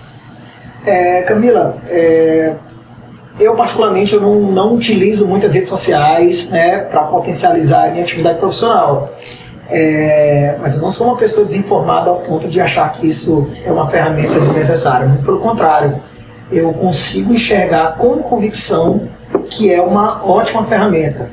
É, 0.83 1.21
Camila, 1.21 1.75
é, 1.87 2.55
eu 3.39 3.55
particularmente 3.55 4.15
eu 4.15 4.21
não, 4.21 4.51
não 4.51 4.73
utilizo 4.73 5.27
muitas 5.27 5.53
redes 5.53 5.69
sociais 5.69 6.49
né, 6.49 6.79
para 6.79 7.03
potencializar 7.03 7.85
a 7.85 7.91
minha 7.91 8.03
atividade 8.03 8.39
profissional. 8.39 9.13
É, 9.71 10.57
mas 10.59 10.75
eu 10.75 10.81
não 10.81 10.91
sou 10.91 11.07
uma 11.07 11.15
pessoa 11.15 11.45
desinformada 11.45 12.09
ao 12.09 12.17
ponto 12.19 12.49
de 12.49 12.59
achar 12.59 12.91
que 12.91 13.07
isso 13.07 13.47
é 13.63 13.71
uma 13.71 13.89
ferramenta 13.89 14.37
desnecessária. 14.39 15.07
Muito 15.07 15.23
pelo 15.23 15.39
contrário, 15.39 15.97
eu 16.51 16.73
consigo 16.73 17.33
enxergar 17.33 17.95
com 17.95 18.17
convicção 18.17 19.07
que 19.49 19.73
é 19.73 19.81
uma 19.81 20.25
ótima 20.25 20.63
ferramenta. 20.65 21.29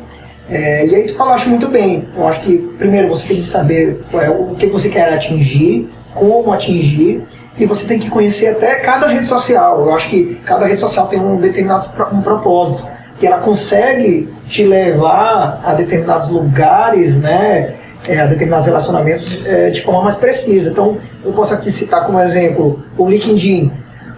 É, 0.48 0.86
e 0.86 0.94
aí 0.94 1.06
tu 1.06 1.14
falaste 1.14 1.48
muito 1.48 1.68
bem. 1.68 2.08
Eu 2.16 2.26
acho 2.28 2.40
que 2.40 2.58
primeiro 2.78 3.08
você 3.08 3.28
tem 3.28 3.38
que 3.38 3.46
saber 3.46 4.00
é, 4.14 4.30
o 4.30 4.54
que 4.54 4.66
você 4.66 4.88
quer 4.88 5.12
atingir, 5.12 5.88
como 6.14 6.52
atingir, 6.52 7.22
e 7.58 7.66
você 7.66 7.86
tem 7.86 7.98
que 7.98 8.08
conhecer 8.08 8.48
até 8.50 8.76
cada 8.76 9.08
rede 9.08 9.26
social. 9.26 9.80
Eu 9.80 9.92
acho 9.92 10.08
que 10.08 10.36
cada 10.46 10.64
rede 10.64 10.80
social 10.80 11.08
tem 11.08 11.18
um 11.18 11.36
determinado 11.36 11.86
um 12.12 12.22
propósito. 12.22 12.86
E 13.20 13.26
ela 13.26 13.38
consegue 13.38 14.32
te 14.48 14.64
levar 14.64 15.60
a 15.64 15.74
determinados 15.74 16.28
lugares, 16.28 17.20
né? 17.20 17.74
É, 18.08 18.26
determinados 18.26 18.66
relacionamentos 18.66 19.46
é, 19.46 19.70
de 19.70 19.82
forma 19.82 20.02
mais 20.02 20.16
precisa. 20.16 20.70
Então, 20.70 20.98
eu 21.24 21.32
posso 21.32 21.54
aqui 21.54 21.70
citar 21.70 22.04
como 22.04 22.20
exemplo 22.20 22.82
o 22.96 23.08
LinkedIn. 23.08 23.72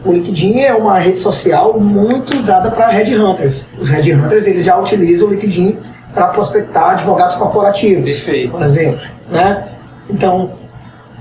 O 0.04 0.12
LinkedIn 0.12 0.60
é 0.60 0.74
uma 0.74 0.98
rede 0.98 1.18
social 1.18 1.78
muito 1.78 2.36
usada 2.36 2.70
para 2.70 2.88
headhunters. 2.88 3.70
Os 3.78 3.90
headhunters 3.90 4.46
eles 4.46 4.64
já 4.64 4.78
utilizam 4.78 5.28
o 5.28 5.30
LinkedIn 5.30 5.78
para 6.14 6.28
prospectar 6.28 6.90
advogados 6.90 7.36
corporativos, 7.36 8.10
Perfeito. 8.10 8.50
por 8.50 8.62
exemplo, 8.62 9.00
né? 9.30 9.68
Então, 10.08 10.52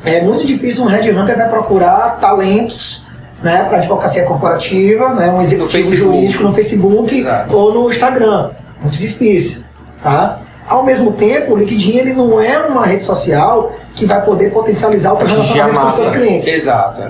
é 0.04 0.22
muito 0.22 0.48
difícil 0.48 0.84
um 0.84 0.88
headhunter 0.88 1.38
vai 1.38 1.50
procurar 1.50 2.18
talentos 2.20 3.06
né, 3.44 3.66
para 3.66 3.78
advocacia 3.78 4.26
corporativa, 4.26 5.14
né, 5.14 5.30
um 5.30 5.42
executivo 5.42 5.72
Facebook. 5.72 6.18
jurídico 6.18 6.44
no 6.44 6.54
Facebook 6.54 7.18
Exato. 7.18 7.56
ou 7.56 7.74
no 7.74 7.90
Instagram. 7.90 8.52
Muito 8.82 8.98
difícil, 8.98 9.64
tá? 10.02 10.40
Ao 10.70 10.84
mesmo 10.86 11.12
tempo, 11.14 11.54
o 11.54 11.58
LinkedIn 11.58 11.98
ele 11.98 12.14
não 12.14 12.40
é 12.40 12.58
uma 12.60 12.86
rede 12.86 13.04
social 13.04 13.74
que 13.96 14.06
vai 14.06 14.22
poder 14.24 14.52
potencializar 14.54 15.14
o 15.14 15.18
teu 15.18 15.28
relacionamento 15.28 15.80
com 15.80 15.88
os 15.88 15.96
seus 15.96 16.12
clientes. 16.16 16.48
Exato. 16.48 17.02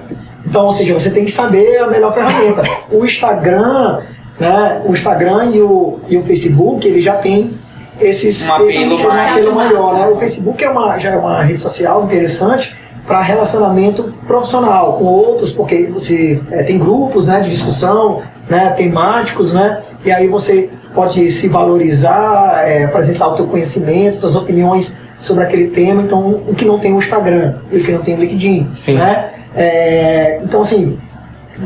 Então, 0.46 0.66
ou 0.68 0.72
seja, 0.72 0.94
você 0.94 1.10
tem 1.12 1.26
que 1.26 1.32
saber 1.32 1.78
a 1.80 1.88
melhor 1.88 2.14
ferramenta. 2.14 2.64
O 2.90 3.04
Instagram, 3.04 4.00
né, 4.40 4.82
o 4.86 4.92
Instagram 4.94 5.52
e 5.54 5.62
o, 5.62 6.00
e 6.08 6.18
o 6.18 6.24
Facebook, 6.24 6.88
ele 6.88 7.02
já 7.02 7.16
tem 7.16 7.52
esses 8.00 8.48
Um 8.48 8.54
apelo 8.54 8.70
esse- 8.70 8.94
esse 9.02 9.08
mais. 9.08 9.32
apelo 9.46 9.56
maior, 9.56 9.94
né? 9.94 10.08
O 10.08 10.16
Facebook 10.18 10.64
é 10.64 10.70
uma, 10.70 10.98
já 10.98 11.10
é 11.12 11.18
uma 11.18 11.44
rede 11.44 11.60
social 11.60 12.04
interessante 12.06 12.80
para 13.06 13.22
relacionamento 13.22 14.12
profissional 14.28 14.94
com 14.94 15.06
outros, 15.06 15.52
porque 15.52 15.90
você 15.92 16.42
é, 16.52 16.64
tem 16.64 16.78
grupos, 16.78 17.28
né, 17.28 17.40
de 17.42 17.50
discussão, 17.50 18.22
né, 18.48 18.70
temáticos, 18.72 19.54
né, 19.54 19.82
e 20.06 20.12
aí 20.12 20.28
você 20.28 20.70
pode 20.94 21.30
se 21.32 21.48
valorizar, 21.48 22.62
é, 22.64 22.86
apresentar 22.86 23.28
o 23.28 23.36
teu 23.36 23.48
conhecimento, 23.48 24.18
suas 24.18 24.36
opiniões 24.36 24.98
sobre 25.20 25.44
aquele 25.44 25.70
tema, 25.70 26.02
então 26.02 26.36
o 26.48 26.56
que 26.56 26.66
não 26.66 26.80
tem 26.80 26.94
o 26.94 26.98
Instagram 26.98 27.56
e 27.72 27.78
o 27.78 27.84
que 27.84 27.92
não 27.92 28.02
tem 28.02 28.16
o 28.16 28.20
LinkedIn, 28.20 28.70
Sim. 28.76 28.96
né? 28.96 29.32
É, 29.56 30.40
então 30.44 30.62
assim, 30.62 30.98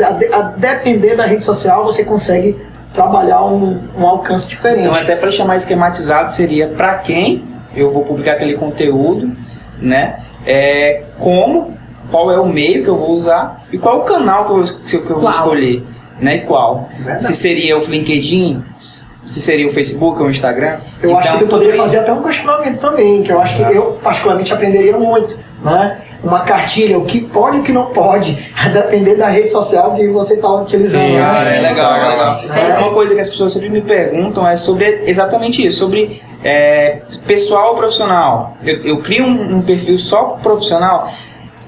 a, 0.01 0.37
a 0.37 0.41
depender 0.41 1.15
da 1.15 1.25
rede 1.25 1.43
social 1.43 1.83
você 1.83 2.03
consegue 2.03 2.57
trabalhar 2.93 3.43
um, 3.43 3.79
um 3.97 4.07
alcance 4.07 4.47
diferente. 4.47 4.87
Então, 4.87 4.93
até 4.93 5.15
para 5.15 5.31
chamar 5.31 5.57
esquematizado, 5.57 6.29
seria 6.29 6.67
para 6.67 6.95
quem 6.95 7.43
eu 7.75 7.91
vou 7.91 8.03
publicar 8.03 8.33
aquele 8.33 8.55
conteúdo, 8.55 9.31
né? 9.81 10.19
É, 10.45 11.03
como, 11.19 11.69
qual 12.11 12.31
é 12.31 12.39
o 12.39 12.45
meio 12.45 12.83
que 12.83 12.89
eu 12.89 12.95
vou 12.97 13.11
usar 13.11 13.63
e 13.71 13.77
qual 13.77 13.99
é 13.99 14.01
o 14.01 14.03
canal 14.03 14.45
que 14.45 14.51
eu, 14.51 14.55
vou- 14.65 14.79
que 15.03 15.11
eu 15.11 15.19
vou 15.19 15.29
escolher, 15.29 15.83
né? 16.19 16.35
E 16.35 16.41
qual? 16.41 16.89
Verdade. 16.97 17.23
Se 17.25 17.33
seria 17.33 17.77
o 17.77 17.85
LinkedIn, 17.85 18.63
se 18.81 19.41
seria 19.41 19.67
o 19.67 19.71
Facebook 19.73 20.19
ou 20.19 20.27
o 20.27 20.29
Instagram. 20.29 20.77
Eu 21.01 21.17
acho 21.17 21.27
Então, 21.27 21.37
que 21.37 21.43
eu 21.45 21.47
poderia 21.47 21.77
fazer 21.77 21.99
até 21.99 22.11
um 22.13 22.21
questionamento 22.21 22.77
também, 22.79 23.23
que 23.23 23.31
eu 23.31 23.39
acho 23.41 23.55
que 23.55 23.61
eu 23.61 23.97
particularmente 24.03 24.53
aprenderia 24.53 24.97
muito, 24.97 25.39
né? 25.63 26.01
Uma 26.23 26.39
cartilha, 26.41 26.97
o 26.97 27.05
que 27.05 27.21
pode 27.21 27.57
e 27.57 27.59
o 27.59 27.63
que 27.63 27.71
não 27.71 27.87
pode, 27.87 28.37
a 28.55 28.69
depender 28.69 29.15
da 29.15 29.27
rede 29.27 29.49
social 29.49 29.95
que 29.95 30.07
você 30.07 30.35
está 30.35 30.49
utilizando. 30.49 31.01
Sim? 31.01 31.17
Ah, 31.17 31.43
é 31.43 31.55
sim, 31.55 31.61
legal, 31.61 31.93
sim. 31.93 32.59
é 32.59 32.63
legal. 32.63 32.81
Uma 32.81 32.93
coisa 32.93 33.13
que 33.13 33.21
as 33.21 33.29
pessoas 33.29 33.53
sempre 33.53 33.69
me 33.69 33.81
perguntam 33.81 34.47
é 34.47 34.55
sobre 34.55 35.03
exatamente 35.05 35.65
isso, 35.65 35.79
sobre 35.79 36.21
é, 36.43 37.01
pessoal 37.27 37.71
ou 37.71 37.75
profissional. 37.75 38.57
Eu, 38.63 38.81
eu 38.83 39.01
crio 39.01 39.25
um, 39.25 39.57
um 39.57 39.61
perfil 39.61 39.99
só 39.99 40.39
profissional. 40.41 41.11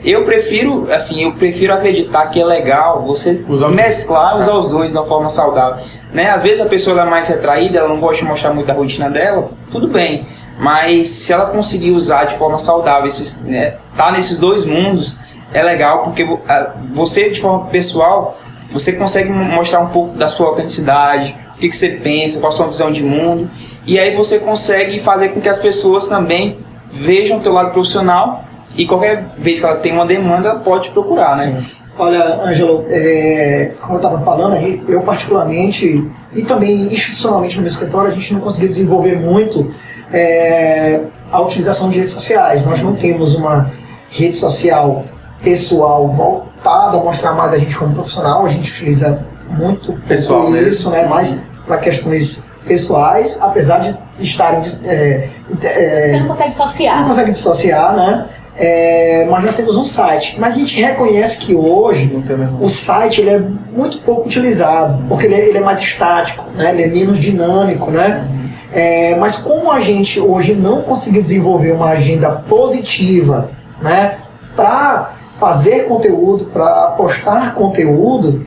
Eu 0.05 0.23
prefiro, 0.23 0.93
assim, 0.93 1.23
eu 1.23 1.33
prefiro 1.33 1.73
acreditar 1.73 2.27
que 2.27 2.39
é 2.39 2.45
legal 2.45 3.03
você 3.03 3.43
Usar 3.49 3.69
mesclar, 3.69 4.37
usar 4.37 4.53
os 4.53 4.69
dois 4.69 4.91
de 4.91 4.97
uma 4.97 5.05
forma 5.05 5.27
saudável. 5.29 5.83
Né? 6.13 6.29
Às 6.29 6.43
vezes 6.43 6.61
a 6.61 6.67
pessoa 6.67 7.01
é 7.01 7.05
mais 7.05 7.27
retraída, 7.27 7.79
ela 7.79 7.87
não 7.87 7.99
gosta 7.99 8.17
de 8.17 8.25
mostrar 8.25 8.53
muito 8.53 8.67
da 8.67 8.73
rotina 8.73 9.09
dela, 9.09 9.49
tudo 9.71 9.87
bem. 9.87 10.25
Mas 10.57 11.09
se 11.09 11.33
ela 11.33 11.47
conseguir 11.47 11.91
usar 11.91 12.25
de 12.25 12.37
forma 12.37 12.57
saudável, 12.57 13.07
esses, 13.07 13.41
né, 13.41 13.75
tá 13.95 14.11
nesses 14.11 14.39
dois 14.39 14.65
mundos, 14.65 15.17
é 15.53 15.61
legal 15.61 16.03
porque 16.03 16.25
você 16.93 17.29
de 17.29 17.41
forma 17.41 17.65
pessoal, 17.67 18.39
você 18.71 18.93
consegue 18.93 19.29
mo- 19.29 19.43
mostrar 19.43 19.79
um 19.81 19.87
pouco 19.89 20.17
da 20.17 20.27
sua 20.27 20.47
autenticidade, 20.47 21.37
o 21.55 21.59
que, 21.59 21.69
que 21.69 21.75
você 21.75 21.89
pensa, 21.89 22.39
qual 22.39 22.51
a 22.51 22.55
sua 22.55 22.67
visão 22.67 22.91
de 22.91 23.03
mundo, 23.03 23.49
e 23.85 23.99
aí 23.99 24.15
você 24.15 24.39
consegue 24.39 24.99
fazer 24.99 25.29
com 25.29 25.41
que 25.41 25.49
as 25.49 25.59
pessoas 25.59 26.07
também 26.07 26.59
vejam 26.91 27.37
o 27.37 27.41
teu 27.41 27.53
lado 27.53 27.71
profissional 27.71 28.45
e 28.75 28.85
qualquer 28.85 29.27
vez 29.37 29.59
que 29.59 29.65
ela 29.65 29.75
tem 29.75 29.93
uma 29.93 30.05
demanda, 30.05 30.49
ela 30.49 30.59
pode 30.59 30.89
procurar, 30.89 31.37
né? 31.37 31.65
Olha, 31.97 32.41
Ângelo, 32.43 32.85
é, 32.89 33.71
como 33.79 33.93
eu 33.93 34.01
estava 34.01 34.19
falando, 34.21 34.57
eu 34.89 35.01
particularmente, 35.01 36.05
e 36.33 36.41
também 36.41 36.93
institucionalmente 36.93 37.55
no 37.55 37.61
meu 37.61 37.71
escritório, 37.71 38.11
a 38.11 38.13
gente 38.13 38.33
não 38.33 38.41
conseguiu 38.41 38.67
desenvolver 38.67 39.17
muito 39.17 39.71
é, 40.11 41.01
a 41.31 41.41
utilização 41.41 41.89
de 41.89 41.97
redes 41.97 42.13
sociais. 42.13 42.65
Nós 42.65 42.81
não 42.81 42.95
temos 42.95 43.35
uma 43.35 43.71
rede 44.09 44.35
social 44.35 45.03
pessoal 45.43 46.07
voltada 46.07 46.97
a 46.97 46.99
mostrar 47.03 47.33
mais 47.33 47.53
a 47.53 47.57
gente 47.57 47.77
como 47.77 47.93
profissional, 47.93 48.45
a 48.45 48.49
gente 48.49 48.71
utiliza 48.71 49.25
muito 49.49 49.93
Pessoal 50.07 50.49
mesmo. 50.49 50.67
isso, 50.67 50.89
né, 50.89 51.05
mais 51.07 51.41
para 51.65 51.77
questões 51.77 52.43
pessoais, 52.65 53.37
apesar 53.39 53.79
de 53.79 53.95
estarem 54.19 54.61
é, 54.85 55.29
é, 55.61 56.07
Você 56.07 56.19
não 56.19 56.27
consegue 56.27 56.49
não 56.49 56.51
dissociar. 56.51 57.07
consegue 57.07 57.31
dissociar, 57.31 57.95
né? 57.95 58.25
É, 58.57 59.27
mas 59.29 59.43
nós 59.43 59.55
temos 59.55 59.75
um 59.75 59.83
site. 59.83 60.39
Mas 60.39 60.53
a 60.53 60.57
gente 60.57 60.81
reconhece 60.81 61.39
que 61.39 61.53
hoje 61.53 62.05
Não 62.07 62.57
o 62.61 62.69
site 62.69 63.19
ele 63.21 63.29
é 63.29 63.39
muito 63.39 63.99
pouco 63.99 64.27
utilizado, 64.27 65.03
porque 65.09 65.25
ele 65.25 65.35
é, 65.35 65.49
ele 65.49 65.57
é 65.57 65.61
mais 65.61 65.81
estático, 65.81 66.45
né? 66.55 66.71
ele 66.71 66.83
é 66.83 66.87
menos 66.87 67.19
dinâmico. 67.19 67.91
Né? 67.91 68.25
É, 68.71 69.15
mas 69.15 69.37
como 69.37 69.71
a 69.71 69.79
gente 69.79 70.19
hoje 70.19 70.53
não 70.53 70.81
conseguiu 70.81 71.21
desenvolver 71.21 71.71
uma 71.71 71.89
agenda 71.89 72.29
positiva 72.31 73.47
né? 73.81 74.17
para 74.55 75.11
fazer 75.39 75.85
conteúdo, 75.87 76.45
para 76.45 76.87
postar 76.91 77.53
conteúdo, 77.55 78.45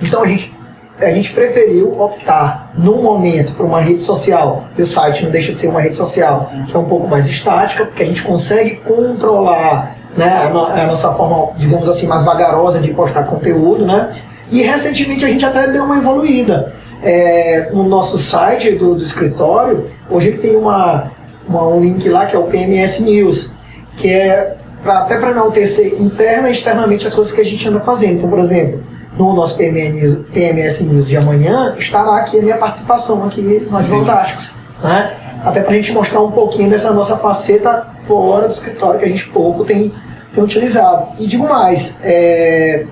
então 0.00 0.22
a 0.22 0.26
gente, 0.26 0.52
a 1.00 1.10
gente 1.10 1.32
preferiu 1.32 1.90
optar, 2.00 2.72
no 2.76 2.96
momento, 3.02 3.54
por 3.54 3.64
uma 3.66 3.80
rede 3.80 4.02
social. 4.02 4.64
E 4.76 4.82
o 4.82 4.86
site 4.86 5.24
não 5.24 5.30
deixa 5.30 5.52
de 5.52 5.58
ser 5.58 5.68
uma 5.68 5.80
rede 5.80 5.96
social, 5.96 6.50
que 6.66 6.74
é 6.74 6.78
um 6.78 6.84
pouco 6.84 7.06
mais 7.08 7.26
estática, 7.26 7.84
porque 7.84 8.02
a 8.02 8.06
gente 8.06 8.22
consegue 8.22 8.76
controlar 8.76 9.94
né, 10.16 10.42
a, 10.44 10.48
no- 10.48 10.66
a 10.66 10.86
nossa 10.86 11.12
forma, 11.12 11.52
digamos 11.58 11.88
assim, 11.88 12.06
mais 12.06 12.24
vagarosa 12.24 12.80
de 12.80 12.92
postar 12.92 13.24
conteúdo. 13.24 13.84
Né? 13.86 14.14
E 14.50 14.62
recentemente 14.62 15.24
a 15.24 15.28
gente 15.28 15.44
até 15.44 15.66
deu 15.68 15.84
uma 15.84 15.98
evoluída. 15.98 16.74
É, 17.02 17.70
no 17.72 17.84
nosso 17.84 18.18
site 18.18 18.72
do, 18.72 18.94
do 18.94 19.02
escritório, 19.04 19.84
hoje 20.10 20.32
tem 20.32 20.56
uma, 20.56 21.10
uma- 21.48 21.68
um 21.68 21.80
link 21.80 22.08
lá 22.08 22.26
que 22.26 22.34
é 22.34 22.38
o 22.38 22.44
PMS 22.44 23.02
News, 23.02 23.52
que 23.96 24.10
é 24.10 24.56
pra, 24.82 25.00
até 25.00 25.16
para 25.18 25.30
enaltecer 25.30 26.00
interna 26.00 26.48
e 26.48 26.52
externamente 26.52 27.06
as 27.06 27.14
coisas 27.14 27.32
que 27.32 27.40
a 27.40 27.44
gente 27.44 27.68
anda 27.68 27.80
fazendo. 27.80 28.18
Então, 28.18 28.30
por 28.30 28.38
exemplo, 28.38 28.80
no 29.16 29.32
nosso 29.34 29.56
PMS 29.56 29.92
News, 29.94 30.28
PMS 30.32 30.84
News 30.84 31.08
de 31.08 31.16
amanhã, 31.16 31.74
estará 31.78 32.16
aqui 32.16 32.38
a 32.38 32.42
minha 32.42 32.56
participação 32.56 33.24
aqui 33.24 33.40
no 33.70 33.76
Advogásticos. 33.78 34.56
Né? 34.82 35.16
Até 35.44 35.60
para 35.60 35.72
a 35.72 35.74
gente 35.74 35.92
mostrar 35.92 36.20
um 36.22 36.30
pouquinho 36.30 36.68
dessa 36.68 36.92
nossa 36.92 37.16
faceta 37.18 37.86
fora 38.06 38.46
do 38.46 38.52
escritório 38.52 38.98
que 38.98 39.04
a 39.06 39.08
gente 39.08 39.28
pouco 39.28 39.64
tem, 39.64 39.92
tem 40.34 40.42
utilizado. 40.44 41.08
E 41.18 41.26
digo 41.26 41.48
mais, 41.48 41.96
é, 42.02 42.84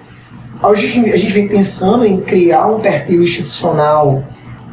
a 0.63 0.73
gente- 0.75 1.13
a 1.13 1.17
gente 1.17 1.33
vem 1.33 1.49
pensando 1.49 2.05
em 2.05 2.19
criar 2.21 2.67
um 2.67 2.81
perfil 2.81 3.23
institucional 3.23 4.23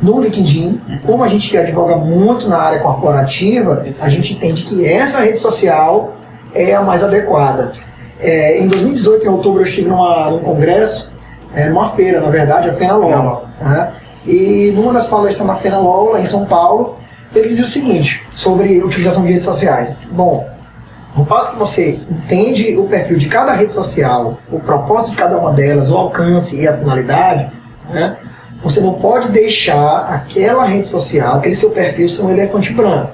no 0.01 0.21
LinkedIn. 0.21 0.79
Como 1.05 1.23
a 1.23 1.27
gente 1.27 1.55
advoga 1.57 1.97
muito 1.97 2.47
na 2.49 2.57
área 2.57 2.79
corporativa, 2.79 3.85
a 3.99 4.09
gente 4.09 4.33
entende 4.33 4.63
que 4.63 4.85
essa 4.85 5.21
rede 5.21 5.39
social 5.39 6.13
é 6.53 6.73
a 6.73 6.81
mais 6.83 7.03
adequada. 7.03 7.73
É, 8.19 8.59
em 8.59 8.67
2018, 8.67 9.25
em 9.25 9.29
outubro, 9.29 9.61
eu 9.61 9.65
estive 9.65 9.89
numa, 9.89 10.29
num 10.29 10.39
congresso, 10.39 11.11
é, 11.53 11.67
numa 11.69 11.89
feira, 11.91 12.21
na 12.21 12.29
verdade, 12.29 12.69
a 12.69 12.73
Feira 12.73 12.95
LOL. 12.95 13.45
né? 13.59 13.91
E 14.25 14.71
numa 14.75 14.93
das 14.93 15.07
palestras 15.07 15.47
na 15.47 15.55
Feira 15.55 15.77
LOL, 15.77 16.11
lá 16.13 16.21
em 16.21 16.25
São 16.25 16.45
Paulo, 16.45 16.97
ele 17.33 17.47
dizia 17.47 17.63
o 17.63 17.67
seguinte, 17.67 18.23
sobre 18.35 18.83
utilização 18.83 19.23
de 19.23 19.29
redes 19.31 19.45
sociais. 19.45 19.95
Bom, 20.11 20.47
no 21.15 21.25
passo 21.25 21.53
que 21.53 21.59
você 21.59 21.99
entende 22.09 22.77
o 22.77 22.83
perfil 22.85 23.17
de 23.17 23.27
cada 23.27 23.53
rede 23.53 23.73
social, 23.73 24.37
o 24.51 24.59
propósito 24.59 25.11
de 25.11 25.17
cada 25.17 25.37
uma 25.37 25.51
delas, 25.51 25.89
o 25.91 25.97
alcance 25.97 26.55
e 26.55 26.67
a 26.67 26.77
finalidade, 26.77 27.51
né, 27.89 28.17
você 28.63 28.79
não 28.79 28.93
pode 28.93 29.29
deixar 29.31 30.07
aquela 30.13 30.65
rede 30.65 30.87
social, 30.87 31.37
aquele 31.37 31.55
seu 31.55 31.71
perfil 31.71 32.07
ser 32.07 32.21
um 32.23 32.29
elefante 32.29 32.73
branco. 32.73 33.11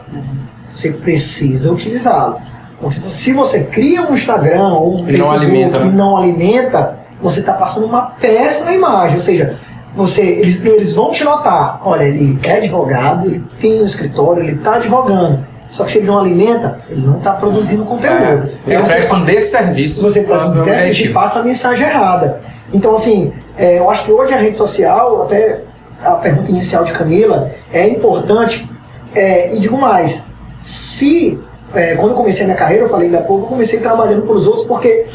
Você 0.75 0.91
precisa 0.91 1.71
utilizá-lo. 1.71 2.35
Porque 2.79 2.95
se 2.97 3.33
você- 3.33 3.63
cria 3.63 4.03
um 4.03 4.13
Instagram 4.13 4.67
ou 4.73 4.97
um 4.97 4.99
E 4.99 5.01
não 5.01 5.07
Facebook 5.07 5.35
alimenta, 5.35 5.79
né? 5.79 5.87
e 5.87 5.89
não 5.89 6.17
alimenta, 6.17 6.99
você 7.19 7.39
está 7.39 7.53
passando 7.53 7.87
uma 7.87 8.01
péssima 8.21 8.71
imagem. 8.73 9.15
Ou 9.15 9.21
seja, 9.21 9.57
você, 9.95 10.21
eles, 10.21 10.63
eles 10.63 10.93
vão 10.93 11.11
te 11.11 11.23
notar. 11.23 11.81
Olha, 11.83 12.03
ele 12.03 12.37
é 12.45 12.57
advogado, 12.57 13.25
ele 13.27 13.43
tem 13.59 13.81
um 13.81 13.85
escritório, 13.85 14.43
ele 14.43 14.57
está 14.57 14.75
advogando. 14.75 15.43
Só 15.69 15.83
que 15.83 15.91
se 15.91 15.97
ele 15.99 16.07
não 16.07 16.19
alimenta, 16.19 16.77
ele 16.89 17.05
não 17.05 17.17
está 17.17 17.33
produzindo 17.33 17.83
conteúdo. 17.85 18.13
É, 18.23 18.37
você 18.65 18.75
Então, 18.75 18.85
presta 18.85 19.15
um 19.15 19.25
desserviço. 19.25 19.95
se 19.95 20.01
você 20.03 20.21
presta 20.23 20.47
um 20.47 20.51
desserviço, 20.51 20.85
objetivo. 20.87 21.13
passa 21.13 21.39
a 21.39 21.43
mensagem 21.43 21.85
errada. 21.87 22.39
Então, 22.73 22.95
assim, 22.95 23.33
é, 23.57 23.79
eu 23.79 23.89
acho 23.89 24.03
que 24.05 24.11
hoje 24.11 24.33
a 24.33 24.37
rede 24.37 24.55
social, 24.55 25.23
até 25.23 25.61
a 26.01 26.11
pergunta 26.11 26.49
inicial 26.51 26.83
de 26.85 26.93
Camila, 26.93 27.51
é 27.71 27.87
importante. 27.87 28.69
É, 29.13 29.53
e 29.53 29.59
digo 29.59 29.77
mais, 29.77 30.25
se 30.59 31.39
é, 31.73 31.95
quando 31.95 32.11
eu 32.11 32.17
comecei 32.17 32.43
a 32.43 32.45
minha 32.45 32.57
carreira, 32.57 32.83
eu 32.85 32.89
falei 32.89 33.07
ainda 33.07 33.19
há 33.19 33.23
pouco, 33.23 33.45
eu 33.45 33.49
comecei 33.49 33.79
trabalhando 33.79 34.23
para 34.23 34.35
os 34.35 34.47
outros 34.47 34.65
porque 34.65 35.07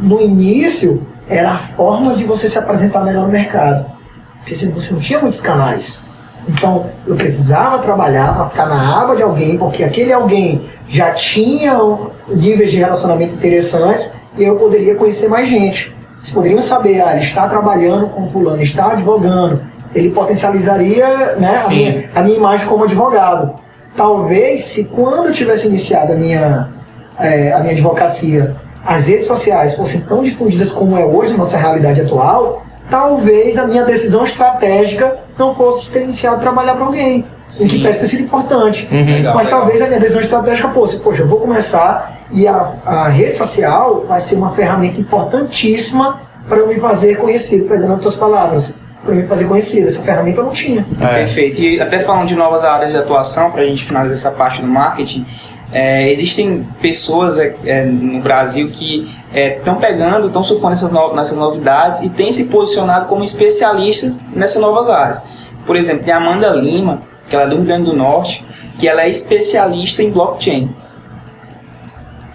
no 0.00 0.20
início 0.20 1.06
era 1.28 1.52
a 1.52 1.58
forma 1.58 2.14
de 2.14 2.24
você 2.24 2.48
se 2.48 2.58
apresentar 2.58 3.04
melhor 3.04 3.26
no 3.26 3.32
mercado. 3.32 3.86
Porque 4.38 4.54
você 4.54 4.94
não 4.94 5.00
tinha 5.00 5.20
muitos 5.20 5.40
canais. 5.40 6.04
Então 6.48 6.86
eu 7.06 7.16
precisava 7.16 7.78
trabalhar 7.78 8.34
para 8.34 8.48
ficar 8.48 8.66
na 8.66 9.00
aba 9.00 9.14
de 9.14 9.22
alguém, 9.22 9.58
porque 9.58 9.84
aquele 9.84 10.12
alguém 10.12 10.62
já 10.88 11.12
tinha 11.12 11.78
níveis 12.28 12.70
de 12.70 12.78
relacionamento 12.78 13.34
interessantes 13.34 14.12
e 14.36 14.44
eu 14.44 14.56
poderia 14.56 14.94
conhecer 14.94 15.28
mais 15.28 15.48
gente. 15.48 15.94
Eles 16.18 16.30
poderiam 16.30 16.60
saber, 16.60 17.00
ah, 17.00 17.12
ele 17.12 17.20
está 17.20 17.48
trabalhando 17.48 18.08
com 18.08 18.30
fulano, 18.30 18.60
está 18.62 18.92
advogando. 18.92 19.62
Ele 19.94 20.10
potencializaria 20.10 21.36
né, 21.36 21.54
a, 21.54 21.68
minha, 21.68 22.10
a 22.14 22.22
minha 22.22 22.36
imagem 22.36 22.66
como 22.66 22.84
advogado. 22.84 23.54
Talvez 23.96 24.64
se 24.64 24.84
quando 24.84 25.28
eu 25.28 25.32
tivesse 25.32 25.66
iniciado 25.66 26.12
a 26.12 26.16
minha, 26.16 26.68
é, 27.18 27.52
a 27.52 27.60
minha 27.60 27.72
advocacia, 27.72 28.54
as 28.84 29.08
redes 29.08 29.26
sociais 29.26 29.76
fossem 29.76 30.02
tão 30.02 30.22
difundidas 30.22 30.72
como 30.72 30.96
é 30.96 31.04
hoje 31.04 31.32
na 31.32 31.38
nossa 31.38 31.56
realidade 31.56 32.00
atual, 32.00 32.62
talvez 32.90 33.56
a 33.58 33.66
minha 33.66 33.84
decisão 33.84 34.24
estratégica 34.24 35.18
não 35.38 35.54
fosse 35.54 35.90
ter 35.90 36.02
iniciado 36.02 36.36
a 36.36 36.38
trabalhar 36.40 36.74
para 36.74 36.84
alguém. 36.84 37.20
O 37.20 37.24
que 37.66 37.70
Sim. 37.70 37.82
parece 37.82 38.00
ter 38.00 38.06
sido 38.06 38.22
importante. 38.24 38.88
Uhum. 38.92 39.04
Legal, 39.06 39.34
Mas 39.34 39.46
legal. 39.46 39.60
talvez 39.60 39.82
a 39.82 39.86
minha 39.86 39.98
decisão 39.98 40.20
estratégica 40.20 40.68
fosse, 40.68 41.00
poxa, 41.00 41.22
eu 41.22 41.28
vou 41.28 41.40
começar 41.40 42.20
e 42.30 42.46
a, 42.46 42.74
a 42.86 43.08
rede 43.08 43.36
social 43.36 44.04
vai 44.06 44.20
ser 44.20 44.36
uma 44.36 44.52
ferramenta 44.52 45.00
importantíssima 45.00 46.20
para 46.48 46.58
eu 46.58 46.68
me 46.68 46.78
fazer 46.78 47.16
conhecido, 47.16 47.66
pegando 47.68 47.94
as 47.94 48.00
tuas 48.00 48.14
palavras, 48.16 48.78
para 49.04 49.12
eu 49.12 49.16
me 49.16 49.26
fazer 49.26 49.46
conhecido. 49.46 49.88
Essa 49.88 50.02
ferramenta 50.02 50.40
eu 50.40 50.44
não 50.44 50.52
tinha. 50.52 50.86
É. 51.00 51.18
Perfeito. 51.20 51.60
E 51.60 51.80
até 51.80 52.00
falando 52.00 52.28
de 52.28 52.36
novas 52.36 52.62
áreas 52.62 52.92
de 52.92 52.98
atuação, 52.98 53.50
para 53.50 53.62
a 53.62 53.66
gente 53.66 53.84
finalizar 53.84 54.16
essa 54.16 54.30
parte 54.30 54.62
do 54.62 54.68
marketing, 54.68 55.26
É, 55.72 56.10
existem 56.10 56.64
pessoas 56.80 57.38
é, 57.38 57.54
é 57.64 57.84
no 57.84 58.20
Brasil 58.20 58.68
que 58.70 59.08
estão 59.32 59.76
é, 59.76 59.78
pegando, 59.78 60.26
estão 60.26 60.42
surfando 60.42 60.72
essas 60.72 60.90
no, 60.90 61.14
nessas 61.14 61.38
novidades 61.38 62.00
e 62.00 62.08
têm 62.08 62.32
se 62.32 62.46
posicionado 62.46 63.06
como 63.06 63.22
especialistas 63.22 64.20
nessas 64.34 64.60
novas 64.60 64.88
áreas. 64.88 65.22
Por 65.64 65.76
exemplo, 65.76 66.04
tem 66.04 66.12
a 66.12 66.16
Amanda 66.16 66.48
Lima, 66.50 67.00
que 67.28 67.36
ela 67.36 67.44
é 67.44 67.48
do 67.48 67.56
Rio 67.56 67.64
Grande 67.64 67.84
do 67.84 67.96
Norte, 67.96 68.44
que 68.78 68.88
ela 68.88 69.02
é 69.02 69.08
especialista 69.08 70.02
em 70.02 70.10
blockchain. 70.10 70.74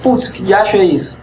Putz, 0.02 0.30
que 0.30 0.54
acha 0.54 0.78
isso? 0.78 1.17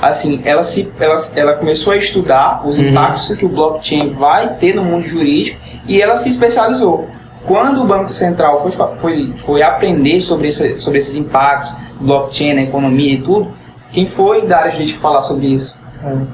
Assim, 0.00 0.42
ela, 0.44 0.62
se, 0.62 0.92
ela, 1.00 1.16
ela 1.34 1.54
começou 1.54 1.92
a 1.92 1.96
estudar 1.96 2.60
os 2.66 2.78
uhum. 2.78 2.88
impactos 2.88 3.34
que 3.34 3.46
o 3.46 3.48
blockchain 3.48 4.12
vai 4.12 4.54
ter 4.54 4.74
no 4.74 4.84
mundo 4.84 5.06
jurídico 5.06 5.58
e 5.88 6.00
ela 6.00 6.16
se 6.16 6.28
especializou. 6.28 7.08
Quando 7.46 7.82
o 7.82 7.86
Banco 7.86 8.08
Central 8.08 8.60
foi, 8.62 8.72
foi, 8.96 9.32
foi 9.36 9.62
aprender 9.62 10.20
sobre, 10.20 10.48
esse, 10.48 10.80
sobre 10.80 10.98
esses 10.98 11.14
impactos, 11.14 11.74
blockchain 12.00 12.54
na 12.54 12.62
economia 12.62 13.14
e 13.14 13.22
tudo, 13.22 13.52
quem 13.92 14.04
foi 14.04 14.46
da 14.46 14.58
área 14.58 14.72
jurídica 14.72 15.00
falar 15.00 15.22
sobre 15.22 15.46
isso? 15.46 15.78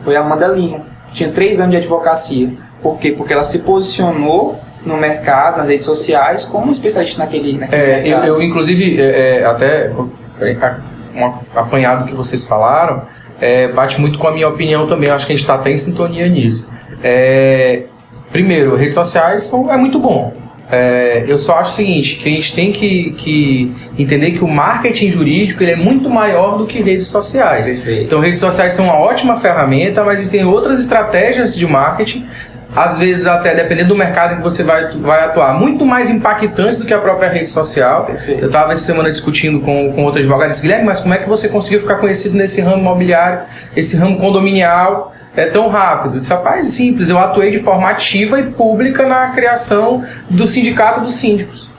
Foi 0.00 0.16
a 0.16 0.20
Amanda 0.20 0.48
Lima. 0.48 0.80
Tinha 1.12 1.30
três 1.30 1.60
anos 1.60 1.72
de 1.72 1.76
advocacia. 1.76 2.52
Por 2.82 2.98
quê? 2.98 3.12
Porque 3.12 3.32
ela 3.32 3.44
se 3.44 3.60
posicionou 3.60 4.58
no 4.84 4.96
mercado, 4.96 5.58
nas 5.58 5.68
redes 5.68 5.84
sociais, 5.84 6.44
como 6.44 6.72
especialista 6.72 7.18
naquele, 7.18 7.56
naquele 7.58 7.82
é, 7.82 8.08
eu, 8.08 8.18
eu, 8.24 8.42
inclusive, 8.42 9.00
é, 9.00 9.40
é 9.40 9.44
até 9.44 9.90
um 9.94 11.32
apanhado 11.54 12.06
que 12.06 12.14
vocês 12.14 12.44
falaram, 12.44 13.02
é, 13.40 13.68
bate 13.68 14.00
muito 14.00 14.18
com 14.18 14.26
a 14.26 14.32
minha 14.32 14.48
opinião 14.48 14.86
também. 14.86 15.08
Eu 15.08 15.14
acho 15.14 15.26
que 15.26 15.32
a 15.32 15.36
gente 15.36 15.44
está 15.44 15.54
até 15.54 15.70
em 15.70 15.76
sintonia 15.76 16.28
nisso. 16.28 16.72
É, 17.02 17.84
primeiro, 18.30 18.76
redes 18.76 18.94
sociais 18.94 19.44
são, 19.44 19.70
é 19.70 19.76
muito 19.76 19.98
bom. 19.98 20.32
É, 20.74 21.24
eu 21.28 21.36
só 21.36 21.58
acho 21.58 21.72
o 21.72 21.74
seguinte, 21.74 22.16
que 22.16 22.26
a 22.26 22.32
gente 22.32 22.54
tem 22.54 22.72
que, 22.72 23.10
que, 23.18 23.74
entender 23.98 24.30
que 24.30 24.42
o 24.42 24.48
marketing 24.48 25.10
jurídico 25.10 25.62
ele 25.62 25.72
é 25.72 25.76
muito 25.76 26.08
maior 26.08 26.56
do 26.56 26.66
que 26.66 26.80
redes 26.80 27.08
sociais. 27.08 27.70
Perfeito. 27.70 28.04
Então, 28.04 28.20
redes 28.20 28.38
sociais 28.38 28.72
são 28.72 28.86
uma 28.86 28.98
ótima 28.98 29.38
ferramenta, 29.38 30.02
mas 30.02 30.18
existem 30.18 30.46
outras 30.46 30.80
estratégias 30.80 31.54
de 31.54 31.66
marketing, 31.66 32.26
às 32.74 32.96
vezes 32.96 33.26
até 33.26 33.54
dependendo 33.54 33.90
do 33.90 33.94
mercado 33.94 34.32
em 34.32 34.36
que 34.38 34.42
você 34.42 34.62
vai, 34.62 34.96
vai 34.96 35.22
atuar, 35.26 35.52
muito 35.60 35.84
mais 35.84 36.08
impactantes 36.08 36.78
do 36.78 36.86
que 36.86 36.94
a 36.94 36.98
própria 36.98 37.28
rede 37.28 37.50
social. 37.50 38.06
Perfeito. 38.06 38.40
Eu 38.40 38.46
estava 38.46 38.72
essa 38.72 38.82
semana 38.82 39.10
discutindo 39.10 39.60
com, 39.60 39.92
com 39.92 40.04
outro 40.04 40.20
advogado 40.20 40.48
disse, 40.48 40.62
Guilherme, 40.62 40.86
mas 40.86 41.00
como 41.00 41.12
é 41.12 41.18
que 41.18 41.28
você 41.28 41.50
conseguiu 41.50 41.80
ficar 41.80 41.96
conhecido 41.96 42.34
nesse 42.34 42.62
ramo 42.62 42.78
imobiliário, 42.78 43.40
esse 43.76 43.94
ramo 43.98 44.16
condominial? 44.18 45.11
É 45.36 45.46
tão 45.46 45.68
rápido. 45.68 46.18
Disse, 46.18 46.30
rapaz, 46.30 46.68
simples, 46.68 47.08
eu 47.08 47.18
atuei 47.18 47.50
de 47.50 47.58
forma 47.58 47.88
ativa 47.88 48.38
e 48.38 48.50
pública 48.50 49.06
na 49.06 49.28
criação 49.30 50.04
do 50.28 50.46
sindicato 50.46 51.00
dos 51.00 51.14
síndicos. 51.14 51.70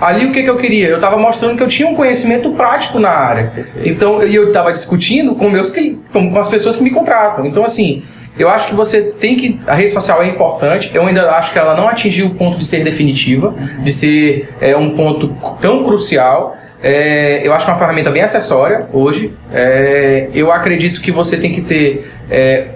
Ali 0.00 0.26
o 0.26 0.32
que, 0.32 0.42
que 0.42 0.50
eu 0.50 0.58
queria? 0.58 0.88
Eu 0.88 0.96
estava 0.96 1.16
mostrando 1.16 1.56
que 1.56 1.62
eu 1.62 1.68
tinha 1.68 1.88
um 1.88 1.94
conhecimento 1.94 2.50
prático 2.50 2.98
na 2.98 3.08
área. 3.08 3.50
Perfeito. 3.54 3.88
Então, 3.88 4.22
e 4.22 4.34
eu 4.34 4.48
estava 4.48 4.70
discutindo 4.70 5.34
com 5.34 5.48
meus 5.48 5.72
com 6.12 6.38
as 6.38 6.48
pessoas 6.48 6.76
que 6.76 6.82
me 6.82 6.90
contratam. 6.90 7.46
Então, 7.46 7.64
assim, 7.64 8.02
eu 8.38 8.50
acho 8.50 8.68
que 8.68 8.74
você 8.74 9.02
tem 9.02 9.36
que. 9.36 9.58
A 9.66 9.74
rede 9.74 9.92
social 9.92 10.22
é 10.22 10.26
importante. 10.26 10.90
Eu 10.92 11.06
ainda 11.06 11.30
acho 11.30 11.50
que 11.52 11.58
ela 11.58 11.74
não 11.74 11.88
atingiu 11.88 12.26
o 12.26 12.34
ponto 12.34 12.58
de 12.58 12.66
ser 12.66 12.84
definitiva, 12.84 13.48
uhum. 13.48 13.82
de 13.82 13.92
ser 13.92 14.50
é, 14.60 14.76
um 14.76 14.94
ponto 14.94 15.34
tão 15.60 15.82
crucial. 15.82 16.58
É, 16.86 17.44
eu 17.44 17.52
acho 17.52 17.64
que 17.64 17.70
é 17.72 17.74
uma 17.74 17.80
ferramenta 17.80 18.12
bem 18.12 18.22
acessória 18.22 18.86
hoje. 18.92 19.34
É, 19.52 20.28
eu 20.32 20.52
acredito 20.52 21.00
que 21.00 21.10
você 21.10 21.36
tem 21.36 21.52
que 21.52 21.60
ter. 21.60 22.12
É, 22.30 22.68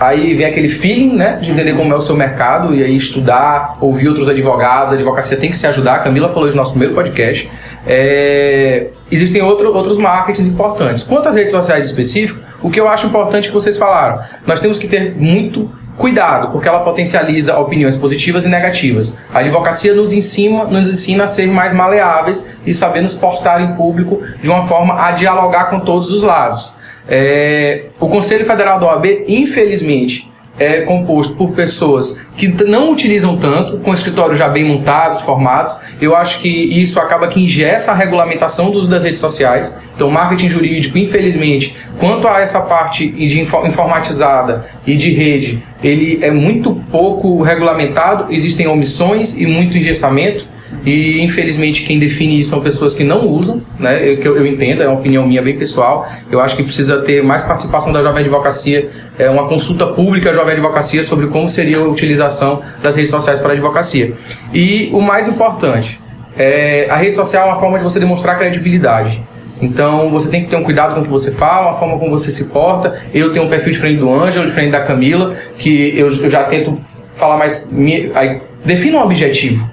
aí 0.00 0.34
vem 0.34 0.44
aquele 0.44 0.68
feeling, 0.68 1.14
né, 1.14 1.38
de 1.40 1.52
entender 1.52 1.72
como 1.76 1.92
é 1.92 1.96
o 1.96 2.00
seu 2.00 2.16
mercado 2.16 2.74
e 2.74 2.82
aí 2.82 2.96
estudar, 2.96 3.74
ouvir 3.80 4.08
outros 4.08 4.28
advogados. 4.28 4.92
A 4.92 4.96
advocacia 4.96 5.36
tem 5.36 5.52
que 5.52 5.56
se 5.56 5.68
ajudar. 5.68 5.94
A 5.94 5.98
Camila 6.00 6.28
falou 6.30 6.48
isso 6.48 6.56
no 6.56 6.62
nosso 6.62 6.72
primeiro 6.72 6.96
podcast. 6.96 7.48
É, 7.86 8.88
existem 9.08 9.40
outro, 9.40 9.72
outros 9.72 9.98
marketings 9.98 10.48
importantes. 10.48 11.04
Quanto 11.04 11.28
às 11.28 11.36
redes 11.36 11.52
sociais 11.52 11.84
específicas, 11.84 12.42
o 12.60 12.72
que 12.72 12.80
eu 12.80 12.88
acho 12.88 13.06
importante 13.06 13.46
que 13.46 13.54
vocês 13.54 13.76
falaram, 13.76 14.20
nós 14.44 14.58
temos 14.58 14.78
que 14.78 14.88
ter 14.88 15.14
muito 15.14 15.70
Cuidado, 15.96 16.50
porque 16.50 16.68
ela 16.68 16.80
potencializa 16.80 17.56
opiniões 17.56 17.96
positivas 17.96 18.44
e 18.44 18.48
negativas. 18.48 19.16
A 19.32 19.38
advocacia 19.38 19.94
nos 19.94 20.12
ensina, 20.12 20.64
nos 20.64 20.88
ensina 20.88 21.24
a 21.24 21.28
ser 21.28 21.46
mais 21.46 21.72
maleáveis 21.72 22.46
e 22.66 22.74
saber 22.74 23.00
nos 23.00 23.14
portar 23.14 23.62
em 23.62 23.74
público 23.76 24.20
de 24.42 24.50
uma 24.50 24.66
forma 24.66 25.00
a 25.00 25.12
dialogar 25.12 25.66
com 25.70 25.78
todos 25.80 26.10
os 26.10 26.22
lados. 26.22 26.74
É, 27.06 27.90
o 28.00 28.08
Conselho 28.08 28.44
Federal 28.44 28.80
da 28.80 28.86
OAB, 28.86 29.24
infelizmente, 29.28 30.30
é 30.58 30.82
composto 30.82 31.34
por 31.34 31.52
pessoas 31.52 32.20
que 32.36 32.48
não 32.64 32.92
utilizam 32.92 33.36
tanto, 33.36 33.78
com 33.78 33.92
escritórios 33.92 34.38
já 34.38 34.48
bem 34.48 34.64
montados, 34.64 35.20
formados. 35.20 35.76
Eu 36.00 36.16
acho 36.16 36.40
que 36.40 36.48
isso 36.48 36.98
acaba 37.00 37.28
que 37.28 37.40
ingessa 37.40 37.92
a 37.92 37.94
regulamentação 37.94 38.70
do 38.70 38.78
uso 38.78 38.88
das 38.88 39.02
redes 39.02 39.20
sociais. 39.20 39.78
Então, 39.94 40.10
marketing 40.10 40.48
jurídico, 40.48 40.98
infelizmente, 40.98 41.76
quanto 41.98 42.26
a 42.26 42.40
essa 42.40 42.60
parte 42.60 43.06
de 43.08 43.40
informatizada 43.40 44.66
e 44.86 44.96
de 44.96 45.12
rede, 45.12 45.62
ele 45.82 46.18
é 46.22 46.30
muito 46.30 46.74
pouco 46.90 47.42
regulamentado, 47.42 48.32
existem 48.32 48.66
omissões 48.66 49.36
e 49.36 49.46
muito 49.46 49.76
engessamento. 49.76 50.53
E 50.84 51.22
infelizmente 51.22 51.84
quem 51.84 51.98
define 51.98 52.40
isso 52.40 52.50
são 52.50 52.60
pessoas 52.60 52.94
que 52.94 53.04
não 53.04 53.28
usam, 53.28 53.62
né? 53.78 54.02
Eu, 54.02 54.14
eu, 54.14 54.36
eu 54.38 54.46
entendo, 54.46 54.82
é 54.82 54.88
uma 54.88 54.98
opinião 54.98 55.26
minha 55.26 55.42
bem 55.42 55.56
pessoal. 55.56 56.06
Eu 56.30 56.40
acho 56.40 56.56
que 56.56 56.62
precisa 56.62 57.02
ter 57.02 57.22
mais 57.22 57.42
participação 57.42 57.92
da 57.92 58.02
jovem 58.02 58.20
advocacia, 58.20 58.90
é, 59.18 59.28
uma 59.30 59.48
consulta 59.48 59.86
pública 59.86 60.30
à 60.30 60.32
jovem 60.32 60.54
advocacia 60.54 61.04
sobre 61.04 61.26
como 61.28 61.48
seria 61.48 61.78
a 61.78 61.88
utilização 61.88 62.62
das 62.82 62.96
redes 62.96 63.10
sociais 63.10 63.38
para 63.38 63.50
a 63.50 63.52
advocacia. 63.52 64.14
E 64.52 64.90
o 64.92 65.00
mais 65.00 65.26
importante, 65.28 66.00
é, 66.36 66.86
a 66.90 66.96
rede 66.96 67.12
social 67.12 67.48
é 67.48 67.52
uma 67.52 67.60
forma 67.60 67.78
de 67.78 67.84
você 67.84 67.98
demonstrar 67.98 68.36
credibilidade. 68.38 69.22
Então 69.60 70.10
você 70.10 70.28
tem 70.28 70.42
que 70.42 70.48
ter 70.48 70.56
um 70.56 70.62
cuidado 70.62 70.94
com 70.94 71.00
o 71.00 71.04
que 71.04 71.10
você 71.10 71.30
fala, 71.32 71.70
a 71.70 71.74
forma 71.74 71.98
como 71.98 72.10
você 72.10 72.30
se 72.30 72.44
porta. 72.44 73.00
Eu 73.12 73.32
tenho 73.32 73.46
um 73.46 73.48
perfil 73.48 73.72
diferente 73.72 73.98
do 73.98 74.12
Ângelo, 74.12 74.46
diferente 74.46 74.72
da 74.72 74.80
Camila, 74.80 75.32
que 75.56 75.98
eu, 75.98 76.08
eu 76.08 76.28
já 76.28 76.44
tento 76.44 76.78
falar 77.12 77.36
mais. 77.36 77.70
Me, 77.70 78.10
aí, 78.14 78.40
defina 78.64 78.98
um 78.98 79.02
objetivo. 79.02 79.68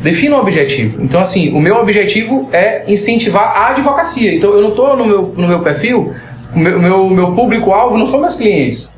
Defina 0.00 0.36
um 0.36 0.40
objetivo. 0.40 1.02
Então, 1.02 1.20
assim, 1.20 1.52
o 1.52 1.60
meu 1.60 1.76
objetivo 1.76 2.48
é 2.52 2.84
incentivar 2.88 3.56
a 3.56 3.68
advocacia. 3.68 4.34
Então, 4.34 4.50
eu 4.52 4.62
não 4.62 4.70
estou 4.70 4.96
no 4.96 5.04
meu, 5.04 5.34
no 5.36 5.46
meu 5.46 5.62
perfil, 5.62 6.14
o 6.54 6.58
meu, 6.58 6.80
meu, 6.80 7.10
meu 7.10 7.32
público-alvo 7.32 7.98
não 7.98 8.06
são 8.06 8.20
meus 8.20 8.34
clientes. 8.34 8.96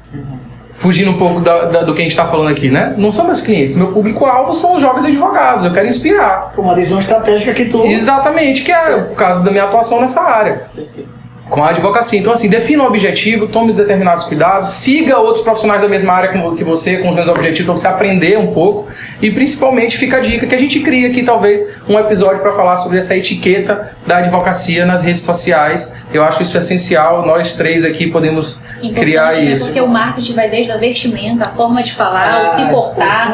Fugindo 0.79 1.13
um 1.13 1.19
pouco 1.19 1.41
da, 1.41 1.67
da, 1.67 1.83
do 1.83 1.95
que 1.95 2.01
a 2.01 2.03
gente 2.03 2.13
está 2.13 2.27
falando 2.27 2.51
aqui, 2.51 2.71
né? 2.71 2.95
Não 2.97 3.13
são 3.13 3.25
meus 3.25 3.41
clientes. 3.41 3.77
Meu 3.77 3.93
público-alvo 3.93 4.53
são 4.55 4.75
os 4.75 4.81
jovens 4.81 5.05
advogados. 5.05 5.65
Eu 5.65 5.73
quero 5.73 5.87
inspirar. 5.87 6.53
Uma 6.57 6.75
visão 6.75 6.99
estratégica 6.99 7.53
que 7.53 7.67
tu. 7.67 7.85
Exatamente, 7.85 8.63
que 8.63 8.73
é 8.73 8.97
o 8.97 9.15
caso 9.15 9.45
da 9.45 9.51
minha 9.51 9.65
atuação 9.65 10.01
nessa 10.01 10.23
área. 10.23 10.63
Perfeito 10.75 11.12
com 11.53 11.63
a 11.63 11.69
advocacia. 11.69 12.19
Então, 12.19 12.33
assim, 12.33 12.49
defina 12.49 12.83
um 12.83 12.87
objetivo, 12.87 13.47
tome 13.47 13.75
determinados 13.75 14.25
cuidados, 14.25 14.71
siga 14.71 15.19
outros 15.19 15.45
profissionais 15.45 15.83
da 15.83 15.89
mesma 15.89 16.15
área 16.15 16.31
que 16.57 16.65
você, 16.65 16.97
com 16.97 17.11
os 17.11 17.15
mesmos 17.15 17.37
objetivos, 17.37 17.67
para 17.67 17.77
você 17.77 17.89
aprender 17.89 18.39
um 18.39 18.55
pouco. 18.55 18.89
E 19.21 19.31
principalmente 19.31 19.99
fica 19.99 20.17
a 20.17 20.21
dica 20.21 20.47
que 20.47 20.55
a 20.55 20.59
gente 20.59 20.81
cria 20.81 21.09
aqui, 21.09 21.23
talvez, 21.23 21.71
um 21.87 21.99
episódio 21.99 22.41
para 22.41 22.53
falar 22.53 22.79
sobre 22.79 22.97
essa 22.97 23.15
etiqueta 23.15 23.95
da 24.07 24.17
advocacia 24.17 24.87
nas 24.87 25.03
redes 25.03 25.25
sociais. 25.25 25.95
Eu 26.11 26.25
acho 26.25 26.43
isso 26.43 26.57
essencial. 26.57 27.27
Nós 27.27 27.55
três 27.55 27.85
aqui 27.85 28.07
podemos 28.07 28.59
Importante, 28.77 28.95
criar 28.95 29.33
né? 29.35 29.41
isso. 29.43 29.67
Porque 29.67 29.81
o 29.83 29.89
marketing 29.89 30.35
vai 30.35 30.49
desde 30.49 30.73
a 30.73 30.79
vestimenta, 30.79 31.51
a 31.51 31.53
forma 31.53 31.83
de 31.83 31.93
falar, 31.93 32.33
ah, 32.33 32.43
o 32.43 32.47
se 32.47 32.65
portar, 32.71 33.33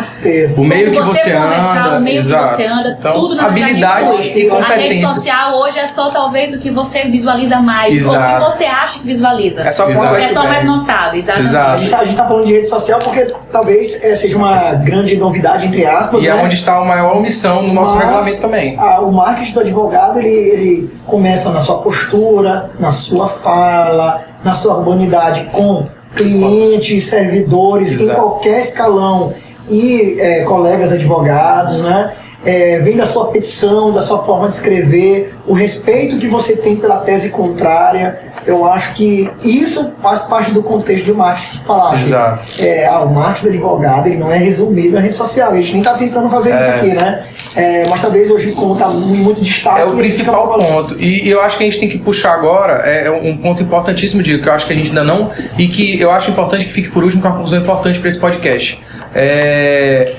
o 0.57 0.65
meio 0.65 0.91
que 0.91 1.01
você, 1.01 1.23
você 1.23 1.33
anda, 1.33 1.99
o 1.99 2.01
meio 2.01 2.19
exato. 2.19 2.57
que 2.57 2.63
você 2.63 2.69
anda, 2.69 2.97
então, 2.99 3.13
tudo 3.15 3.37
na 3.37 3.47
habilidades 3.47 4.17
verdade, 4.17 4.41
e 4.41 4.49
competências. 4.49 4.81
A 4.81 4.83
rede 4.83 5.01
social 5.03 5.59
hoje 5.61 5.79
é 5.79 5.87
só 5.87 6.11
talvez 6.11 6.53
o 6.53 6.59
que 6.59 6.71
você 6.71 7.05
visualiza 7.05 7.61
mais. 7.61 7.95
Exato 7.95 8.08
Exato. 8.09 8.43
o 8.43 8.45
que 8.45 8.53
você 8.53 8.65
acha 8.65 8.99
que 9.01 9.07
visualiza. 9.07 9.63
É 9.63 9.71
só, 9.71 9.89
é 9.89 10.23
só 10.23 10.45
mais 10.45 10.65
notado, 10.65 11.17
exatamente. 11.17 11.49
Exato. 11.49 11.71
A 11.71 11.77
gente, 11.77 11.87
está 11.87 12.23
tá 12.23 12.29
falando 12.29 12.47
de 12.47 12.53
rede 12.53 12.69
social 12.69 12.99
porque 12.99 13.27
talvez 13.51 14.03
é, 14.03 14.15
seja 14.15 14.37
uma 14.37 14.75
grande 14.75 15.17
novidade, 15.17 15.67
entre 15.67 15.85
aspas. 15.87 16.23
E 16.23 16.29
é 16.29 16.33
né? 16.33 16.41
é 16.41 16.45
onde 16.45 16.55
está 16.55 16.77
a 16.77 16.85
maior 16.85 17.17
omissão 17.17 17.63
no 17.63 17.73
nosso 17.73 17.95
Mas, 17.95 18.05
regulamento 18.05 18.41
também. 18.41 18.79
A, 18.79 19.01
o 19.01 19.13
marketing 19.13 19.53
do 19.53 19.61
advogado 19.61 20.19
ele, 20.19 20.29
ele 20.29 20.91
começa 21.07 21.51
na 21.51 21.61
sua 21.61 21.79
postura, 21.79 22.71
na 22.79 22.93
sua 22.93 23.29
fala, 23.29 24.19
na 24.45 24.55
sua 24.55 24.77
urbanidade 24.77 25.49
com 25.53 25.85
clientes, 26.15 27.05
servidores, 27.09 27.93
Exato. 27.93 28.11
em 28.11 28.15
qualquer 28.15 28.61
escalão 28.61 29.35
e 29.69 30.17
é, 30.19 30.43
colegas 30.45 30.93
advogados, 30.93 31.81
né? 31.81 32.15
É, 32.45 32.79
vem 32.79 32.97
da 32.97 33.05
sua 33.05 33.31
petição, 33.31 33.93
da 33.93 34.01
sua 34.01 34.19
forma 34.21 34.49
de 34.49 34.55
escrever, 34.55 35.35
o 35.47 35.53
respeito 35.53 36.19
que 36.19 36.29
você 36.29 36.57
tem 36.57 36.77
pela 36.77 36.99
tese 36.99 37.31
contrária. 37.31 38.29
Eu 38.47 38.65
acho 38.65 38.95
que 38.95 39.29
isso 39.43 39.93
faz 40.01 40.23
parte 40.23 40.53
do 40.53 40.63
contexto 40.63 41.05
de 41.05 41.13
que 41.13 41.65
falar. 41.65 42.01
Exato. 42.01 42.45
É, 42.61 42.87
ah, 42.87 43.01
o 43.01 43.13
marketing 43.13 43.43
do 43.43 43.49
advogado 43.51 44.07
ele 44.07 44.17
não 44.17 44.31
é 44.31 44.39
resumido 44.39 44.95
na 44.95 45.01
rede 45.01 45.17
social. 45.17 45.51
A 45.51 45.55
gente 45.55 45.73
nem 45.73 45.81
está 45.81 45.95
tentando 45.95 46.31
fazer 46.31 46.53
é. 46.53 46.57
isso 46.57 46.71
aqui, 46.71 46.95
né? 46.95 47.23
É, 47.57 47.89
mas 47.89 48.01
talvez 48.01 48.31
hoje, 48.31 48.53
como 48.53 48.75
está 48.75 48.89
muito 48.89 49.43
destaque. 49.43 49.81
É 49.81 49.85
o 49.85 49.97
principal 49.97 50.59
ponto. 50.59 50.97
E 50.99 51.29
eu 51.29 51.43
acho 51.43 51.59
que 51.59 51.65
a 51.65 51.67
gente 51.67 51.81
tem 51.81 51.89
que 51.89 51.99
puxar 51.99 52.33
agora 52.33 52.83
é, 52.85 53.09
é 53.09 53.11
um 53.11 53.37
ponto 53.37 53.63
importantíssimo, 53.63 54.23
Diego, 54.23 54.43
que 54.43 54.49
eu 54.49 54.53
acho 54.53 54.67
que 54.67 54.73
a 54.73 54.77
gente 54.77 54.91
ainda 54.91 55.05
não. 55.05 55.31
E 55.59 55.67
que 55.67 56.01
eu 56.01 56.11
acho 56.11 56.31
importante 56.31 56.65
que 56.65 56.73
fique 56.73 56.89
por 56.89 57.03
último, 57.03 57.21
com 57.21 57.29
uma 57.29 57.35
conclusão 57.35 57.61
importante 57.61 57.99
para 57.99 58.09
esse 58.09 58.19
podcast. 58.19 58.81
É, 59.15 60.15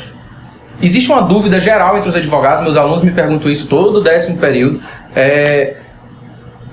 Existe 0.81 1.11
uma 1.11 1.21
dúvida 1.21 1.59
geral 1.59 1.97
entre 1.97 2.09
os 2.09 2.15
advogados, 2.15 2.63
meus 2.63 2.77
alunos 2.77 3.01
me 3.01 3.11
perguntam 3.11 3.51
isso 3.51 3.67
todo 3.67 3.97
o 3.97 4.01
décimo 4.01 4.37
período. 4.37 4.81
É, 5.15 5.75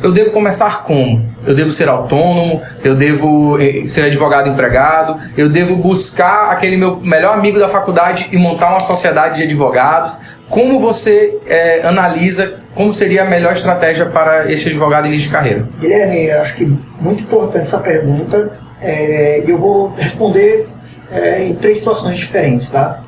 eu 0.03 0.13
devo 0.13 0.31
começar 0.31 0.85
como? 0.85 1.25
Eu 1.47 1.55
devo 1.55 1.71
ser 1.71 1.89
autônomo? 1.89 2.61
Eu 2.85 2.95
devo 2.95 3.59
eh, 3.59 3.87
ser 3.87 4.03
advogado 4.03 4.49
empregado? 4.49 5.19
Eu 5.37 5.49
devo 5.49 5.75
buscar 5.75 6.51
aquele 6.51 6.77
meu 6.77 7.01
melhor 7.01 7.35
amigo 7.35 7.59
da 7.59 7.69
faculdade 7.69 8.29
e 8.31 8.37
montar 8.37 8.71
uma 8.71 8.81
sociedade 8.81 9.37
de 9.37 9.45
advogados? 9.45 10.21
Como 10.51 10.79
você 10.79 11.39
é, 11.47 11.87
analisa 11.87 12.59
como 12.75 12.93
seria 12.93 13.23
a 13.23 13.25
melhor 13.25 13.55
estratégia 13.55 14.05
para 14.07 14.53
este 14.53 14.69
advogado 14.69 15.07
início 15.07 15.29
de 15.29 15.33
carreira? 15.33 15.67
Guilherme, 15.81 16.31
acho 16.31 16.57
que 16.57 16.79
muito 17.01 17.25
importante 17.25 17.63
essa 17.63 17.79
pergunta. 17.79 18.53
É, 18.81 19.43
eu 19.47 19.57
vou 19.57 19.95
responder 19.97 20.67
é, 21.11 21.43
em 21.43 21.55
três 21.55 21.79
situações 21.79 22.19
diferentes, 22.19 22.71
tá? 22.71 23.01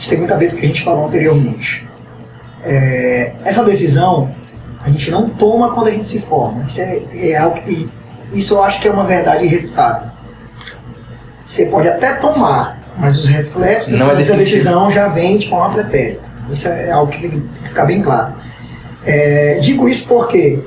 Isso 0.00 0.08
tem 0.08 0.18
muito 0.18 0.32
a 0.32 0.36
ver 0.38 0.48
com 0.48 0.56
o 0.56 0.58
que 0.58 0.64
a 0.64 0.68
gente 0.68 0.82
falou 0.82 1.06
anteriormente. 1.06 1.86
É, 2.64 3.34
essa 3.44 3.62
decisão 3.62 4.30
a 4.82 4.88
gente 4.88 5.10
não 5.10 5.28
toma 5.28 5.74
quando 5.74 5.88
a 5.88 5.90
gente 5.90 6.08
se 6.08 6.20
forma. 6.20 6.64
Isso 6.64 6.80
é, 6.80 7.02
é 7.12 7.36
algo 7.36 7.60
que 7.60 7.86
isso 8.32 8.54
eu 8.54 8.64
acho 8.64 8.80
que 8.80 8.88
é 8.88 8.90
uma 8.90 9.04
verdade 9.04 9.44
irrefutável. 9.44 10.08
Você 11.46 11.66
pode 11.66 11.86
até 11.86 12.14
tomar, 12.14 12.80
mas 12.96 13.18
os 13.18 13.28
reflexos 13.28 13.98
não 13.98 14.10
é 14.10 14.14
dessa 14.14 14.34
decisão 14.34 14.90
já 14.90 15.06
vêm 15.08 15.36
de 15.36 15.50
forma 15.50 15.74
pretérita. 15.74 16.30
Isso 16.48 16.66
é 16.66 16.90
algo 16.90 17.12
que 17.12 17.28
tem 17.28 17.40
que 17.62 17.68
ficar 17.68 17.84
bem 17.84 18.00
claro. 18.00 18.32
É, 19.04 19.58
digo 19.60 19.86
isso 19.86 20.08
porque 20.08 20.60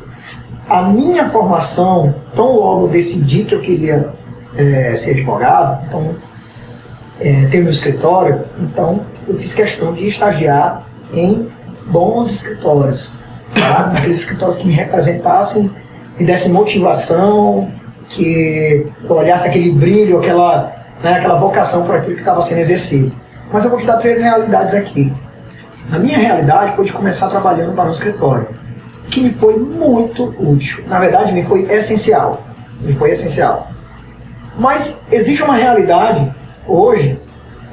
a 0.70 0.84
minha 0.84 1.28
formação, 1.32 2.14
tão 2.36 2.54
logo 2.56 2.88
decidi 2.88 3.46
que 3.46 3.56
eu 3.56 3.62
queria 3.62 4.10
é, 4.56 4.96
ser 4.96 5.12
advogado, 5.12 5.86
então 5.88 6.16
é, 7.20 7.46
ter 7.48 7.62
meu 7.62 7.72
escritório, 7.72 8.42
então 8.60 9.02
eu 9.28 9.38
fiz 9.38 9.54
questão 9.54 9.94
de 9.94 10.08
estagiar 10.08 10.84
em 11.14 11.48
bons 11.86 12.32
escritórios 12.32 13.14
tá? 13.54 13.92
aqueles 13.96 14.20
escritórios 14.20 14.58
que 14.58 14.68
me 14.68 14.74
representassem, 14.74 15.72
me 16.20 16.26
dessem 16.26 16.52
motivação, 16.52 17.68
que 18.10 18.86
eu 19.04 19.16
olhasse 19.16 19.48
aquele 19.48 19.72
brilho, 19.72 20.20
aquela, 20.20 20.74
né, 21.02 21.14
aquela 21.14 21.36
vocação 21.36 21.86
para 21.86 21.98
aquilo 21.98 22.16
que 22.16 22.22
estava 22.22 22.42
sendo 22.42 22.60
exercido. 22.60 23.14
Mas 23.52 23.64
eu 23.64 23.72
vou 23.72 23.80
te 23.80 23.86
dar 23.86 23.98
três 23.98 24.20
realidades 24.20 24.76
aqui. 24.76 25.12
A 25.92 26.00
minha 26.00 26.18
realidade 26.18 26.76
foi 26.76 26.86
de 26.86 26.94
começar 26.94 27.30
trabalhando 27.30 27.74
para 27.74 27.88
um 27.88 27.92
escritório, 27.92 28.48
que 29.10 29.22
me 29.22 29.34
foi 29.34 29.58
muito 29.58 30.34
útil. 30.40 30.84
Na 30.88 31.00
verdade, 31.00 31.34
me 31.34 31.44
foi 31.44 31.64
essencial. 31.72 32.44
Me 32.82 32.94
foi 32.94 33.12
essencial. 33.12 33.70
Mas 34.58 35.00
existe 35.12 35.44
uma 35.44 35.56
realidade 35.56 36.32
hoje 36.68 37.20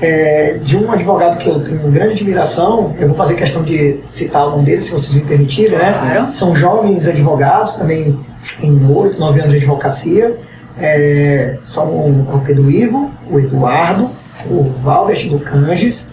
é, 0.01 0.59
de 0.63 0.77
um 0.77 0.91
advogado 0.91 1.37
que 1.39 1.49
eu 1.49 1.63
tenho 1.63 1.81
grande 1.91 2.15
admiração, 2.15 2.95
eu 2.99 3.09
vou 3.09 3.17
fazer 3.17 3.35
questão 3.35 3.63
de 3.63 4.01
citar 4.11 4.43
algum 4.43 4.65
deles, 4.65 4.85
se 4.85 4.93
vocês 4.93 5.15
me 5.15 5.23
permitirem, 5.23 5.79
né? 5.79 5.93
Claro. 5.93 6.35
São 6.35 6.57
jovens 6.57 7.07
advogados, 7.07 7.75
também 7.75 8.19
em 8.63 8.87
8, 8.87 9.19
9 9.19 9.41
anos 9.41 9.53
de 9.53 9.59
advocacia. 9.59 10.39
É, 10.79 11.59
são 11.67 11.89
o 11.89 12.43
Pedro 12.47 12.71
Ivo, 12.71 13.11
o 13.31 13.39
Eduardo, 13.39 14.09
Sim. 14.33 14.49
o 14.51 14.65
Valbert 14.83 15.29
do 15.29 15.39
Canges 15.39 16.09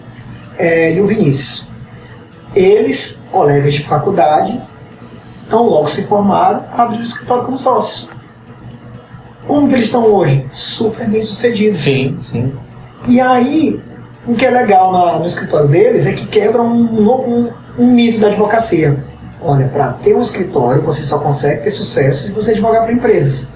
é, 0.58 0.92
e 0.92 1.00
o 1.00 1.06
Vinícius. 1.06 1.70
Eles, 2.54 3.24
colegas 3.30 3.72
de 3.72 3.84
faculdade, 3.84 4.60
então 5.46 5.62
logo 5.62 5.86
se 5.86 6.04
formaram, 6.04 6.66
abriram 6.76 7.00
o 7.00 7.04
escritório 7.04 7.44
como 7.44 7.56
sócios. 7.56 8.10
Como 9.46 9.66
que 9.66 9.74
eles 9.74 9.86
estão 9.86 10.04
hoje? 10.04 10.46
Super 10.52 11.08
bem 11.08 11.22
sucedidos. 11.22 11.78
Sim, 11.78 12.18
sim. 12.20 12.52
E 13.08 13.22
aí, 13.22 13.80
o 14.26 14.34
que 14.34 14.44
é 14.44 14.50
legal 14.50 14.92
na, 14.92 15.18
no 15.18 15.24
escritório 15.24 15.66
deles 15.66 16.06
é 16.06 16.12
que 16.12 16.26
quebra 16.26 16.60
um, 16.60 16.84
um, 17.00 17.50
um 17.78 17.86
mito 17.86 18.20
da 18.20 18.26
advocacia. 18.26 19.02
Olha, 19.40 19.66
para 19.66 19.94
ter 19.94 20.14
um 20.14 20.20
escritório, 20.20 20.82
você 20.82 21.02
só 21.02 21.18
consegue 21.18 21.62
ter 21.62 21.70
sucesso 21.70 22.26
se 22.26 22.32
você 22.32 22.50
advogar 22.50 22.82
para 22.82 22.92
empresas. 22.92 23.48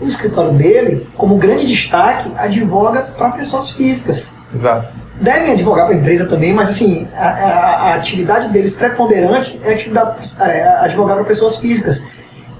O 0.00 0.06
escritório 0.06 0.54
dele, 0.54 1.06
como 1.16 1.36
grande 1.36 1.66
destaque, 1.66 2.32
advoga 2.36 3.02
para 3.16 3.30
pessoas 3.30 3.70
físicas. 3.70 4.36
Exato. 4.52 4.92
Devem 5.20 5.52
advogar 5.52 5.86
para 5.86 5.94
empresa 5.94 6.26
também, 6.26 6.52
mas 6.52 6.70
assim, 6.70 7.06
a, 7.14 7.28
a, 7.28 7.90
a 7.90 7.94
atividade 7.94 8.48
deles 8.48 8.74
preponderante 8.74 9.60
é, 9.62 9.74
é 10.40 10.68
advogar 10.80 11.14
para 11.14 11.24
pessoas 11.24 11.58
físicas. 11.58 12.02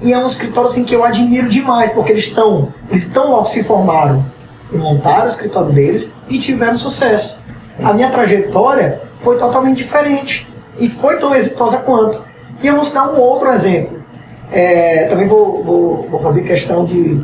E 0.00 0.12
é 0.12 0.18
um 0.18 0.26
escritório 0.26 0.70
assim 0.70 0.84
que 0.84 0.94
eu 0.94 1.02
admiro 1.02 1.48
demais, 1.48 1.92
porque 1.92 2.12
eles 2.12 2.24
estão, 2.24 2.72
eles 2.88 3.06
estão 3.06 3.30
logo 3.30 3.46
se 3.46 3.64
formaram 3.64 4.24
montaram 4.72 5.24
o 5.24 5.28
escritório 5.28 5.72
deles 5.72 6.16
e 6.28 6.38
tiveram 6.38 6.76
sucesso. 6.76 7.38
Sim. 7.62 7.82
A 7.82 7.92
minha 7.92 8.10
trajetória 8.10 9.02
foi 9.22 9.38
totalmente 9.38 9.78
diferente 9.78 10.48
e 10.78 10.88
foi 10.88 11.18
tão 11.18 11.34
exitosa 11.34 11.78
quanto. 11.78 12.22
E 12.62 12.66
eu 12.66 12.74
vou 12.74 12.84
citar 12.84 13.08
um 13.08 13.18
outro 13.18 13.50
exemplo. 13.50 14.00
É, 14.52 15.04
também 15.04 15.26
vou, 15.26 15.62
vou, 15.62 16.02
vou, 16.02 16.20
fazer 16.20 16.42
questão 16.42 16.84
de, 16.84 17.22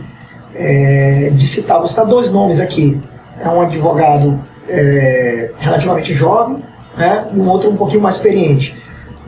é, 0.55 1.31
de 1.33 1.47
citar, 1.47 1.79
vou 1.79 1.89
citar 1.89 2.07
dois 2.07 2.31
nomes 2.31 2.61
aqui. 2.61 3.01
É 3.41 3.49
um 3.49 3.61
advogado 3.61 4.41
é, 4.69 5.51
relativamente 5.59 6.15
jovem 6.15 6.63
né, 6.97 7.27
e 7.33 7.39
um 7.39 7.49
outro 7.49 7.71
um 7.71 7.77
pouquinho 7.77 8.03
mais 8.03 8.17
experiente. 8.17 8.81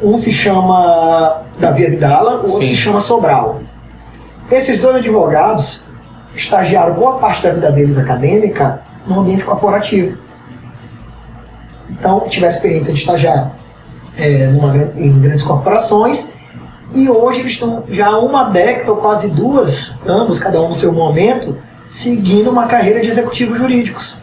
Um 0.02 0.16
se 0.16 0.32
chama 0.32 1.42
Davi 1.58 1.86
Abdala, 1.86 2.30
o 2.30 2.32
outro 2.32 2.48
Sim. 2.48 2.66
se 2.66 2.76
chama 2.76 3.00
Sobral. 3.00 3.60
Esses 4.50 4.80
dois 4.80 4.96
advogados, 4.96 5.84
estagiaram 6.40 6.94
boa 6.94 7.18
parte 7.18 7.42
da 7.42 7.52
vida 7.52 7.70
deles 7.70 7.98
acadêmica 7.98 8.80
no 9.06 9.20
ambiente 9.20 9.44
corporativo. 9.44 10.16
Então, 11.90 12.28
tiveram 12.28 12.52
experiência 12.52 12.92
de 12.92 13.00
estagiar 13.00 13.52
é, 14.16 14.46
numa, 14.48 14.74
em 14.96 15.20
grandes 15.20 15.44
corporações 15.44 16.32
e 16.94 17.08
hoje 17.08 17.40
eles 17.40 17.52
estão 17.52 17.84
já 17.88 18.08
há 18.08 18.18
uma 18.18 18.44
década 18.44 18.90
ou 18.92 18.98
quase 18.98 19.28
duas, 19.28 19.94
ambos, 20.06 20.38
cada 20.38 20.60
um 20.60 20.68
no 20.68 20.74
seu 20.74 20.92
momento, 20.92 21.56
seguindo 21.90 22.50
uma 22.50 22.66
carreira 22.66 23.00
de 23.00 23.08
executivos 23.08 23.58
jurídicos. 23.58 24.20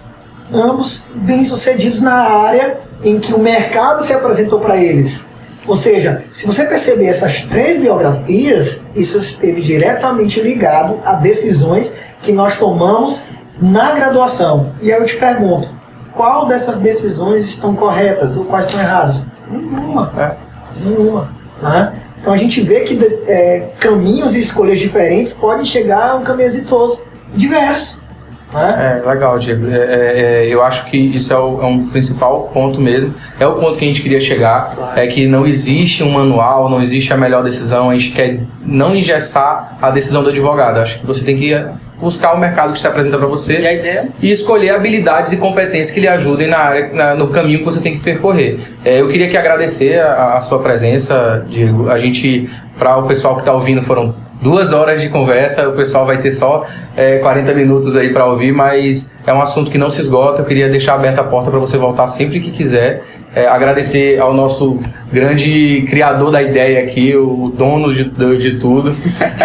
Ambos 0.54 1.06
bem-sucedidos 1.16 2.02
na 2.02 2.14
área 2.14 2.78
em 3.04 3.20
que 3.20 3.34
o 3.34 3.40
mercado 3.40 4.04
se 4.04 4.14
apresentou 4.14 4.60
para 4.60 4.78
eles. 4.78 5.28
Ou 5.68 5.76
seja, 5.76 6.24
se 6.32 6.46
você 6.46 6.66
perceber 6.66 7.08
essas 7.08 7.44
três 7.44 7.80
biografias, 7.80 8.86
isso 8.96 9.20
esteve 9.20 9.62
diretamente 9.62 10.40
ligado 10.40 11.00
a 11.04 11.14
decisões 11.14 11.98
que 12.22 12.32
nós 12.32 12.58
tomamos 12.58 13.24
na 13.60 13.94
graduação. 13.94 14.74
E 14.82 14.92
aí 14.92 15.00
eu 15.00 15.06
te 15.06 15.18
pergunto, 15.18 15.74
qual 16.14 16.46
dessas 16.48 16.80
decisões 16.80 17.46
estão 17.46 17.76
corretas 17.76 18.38
ou 18.38 18.46
quais 18.46 18.68
estão 18.68 18.80
erradas? 18.80 19.26
Nenhuma. 19.50 20.12
Nenhuma. 20.84 21.34
Né? 21.62 21.94
Então 22.20 22.34
a 22.34 22.38
gente 22.38 22.62
vê 22.62 22.82
que 22.82 22.98
é, 23.28 23.72
caminhos 23.80 24.36
e 24.36 24.40
escolhas 24.40 24.80
diferentes 24.80 25.34
podem 25.34 25.66
chegar 25.66 26.10
a 26.12 26.16
um 26.16 26.24
caminho 26.24 26.48
exitoso, 26.48 27.02
diverso. 27.34 28.04
Né? 28.56 29.02
É, 29.04 29.08
legal, 29.08 29.38
Diego. 29.38 29.68
É, 29.68 29.78
é, 29.78 30.22
é, 30.46 30.48
eu 30.48 30.64
acho 30.64 30.86
que 30.86 30.98
isso 30.98 31.34
é, 31.34 31.38
o, 31.38 31.62
é, 31.62 31.66
um 31.66 31.90
principal 31.90 32.50
ponto 32.54 32.80
mesmo. 32.80 33.14
É 33.38 33.46
o 33.46 33.54
ponto 33.56 33.78
que 33.78 33.84
a 33.84 33.88
gente 33.88 34.02
queria 34.02 34.20
chegar. 34.20 34.72
Claro. 34.72 35.00
É 35.00 35.06
que 35.08 35.28
não 35.28 35.46
existe 35.46 36.04
um 36.04 36.12
manual, 36.12 36.70
não 36.70 36.82
existe 36.82 37.12
a 37.12 37.18
melhor 37.18 37.44
decisão. 37.44 37.90
A 37.90 37.94
gente 37.94 38.12
quer 38.12 38.40
não 38.66 38.96
engessar 38.96 39.78
a 39.82 39.90
decisão 39.92 40.24
do 40.24 40.30
advogado. 40.30 40.78
Acho 40.80 41.00
que 41.00 41.06
você 41.06 41.24
tem 41.24 41.38
que 41.38 41.54
buscar 42.00 42.34
o 42.34 42.38
mercado 42.38 42.74
que 42.74 42.80
se 42.80 42.88
apresenta 42.88 43.18
para 43.18 43.28
você 43.28 43.60
e, 43.60 43.68
a 43.68 43.74
ideia? 43.74 44.10
e 44.22 44.32
escolher 44.32 44.72
habilidades 44.72 45.32
e 45.32 45.38
competências 45.38 45.92
que 45.92 46.00
lhe 46.00 46.08
ajudem 46.08 46.48
na 46.48 46.58
área, 46.58 46.90
na, 46.94 47.16
no 47.16 47.28
caminho 47.28 47.60
que 47.60 47.66
você 47.66 47.80
tem 47.80 47.98
que 47.98 48.04
percorrer. 48.04 48.60
É, 48.84 49.02
eu 49.02 49.08
queria 49.08 49.30
que 49.30 49.38
agradecer 49.38 50.00
a, 50.00 50.36
a, 50.36 50.42
sua 50.42 50.60
presença, 50.60 51.46
Diego. 51.50 51.90
A 51.90 51.98
gente, 51.98 52.50
para 52.78 52.98
o 52.98 53.08
pessoal 53.08 53.36
que 53.36 53.42
está 53.42 53.54
ouvindo, 53.54 53.82
foram 53.82 54.14
duas 54.42 54.74
horas 54.74 55.02
de 55.02 55.10
conversa, 55.10 55.68
o 55.68 55.74
pessoal 55.74 56.06
vai 56.06 56.20
ter 56.20 56.32
só 56.32 56.66
é, 56.96 57.20
40 57.20 57.54
minutos 57.54 57.96
aí 57.96 58.12
para 58.12 58.26
ouvir, 58.26 58.52
mas 58.52 59.16
é 59.26 59.34
um 59.34 59.42
assunto 59.42 59.72
que 59.72 59.78
não 59.78 59.90
se 59.90 60.02
esgota. 60.02 60.42
Eu 60.42 60.46
queria 60.46 60.68
deixar 60.70 60.96
aberta 60.96 61.22
a 61.22 61.24
porta 61.24 61.50
para 61.50 61.60
você 61.60 61.78
voltar 61.78 62.08
sempre 62.08 62.40
que 62.40 62.52
quiser. 62.52 63.04
É, 63.36 63.48
agradecer 63.48 64.18
ao 64.18 64.34
nosso 64.34 64.80
grande 65.12 65.86
criador 65.90 66.32
da 66.32 66.42
ideia 66.42 66.80
aqui, 66.80 67.14
o 67.18 67.50
dono 67.50 67.94
de, 67.94 68.06
de 68.38 68.60
tudo, 68.60 68.94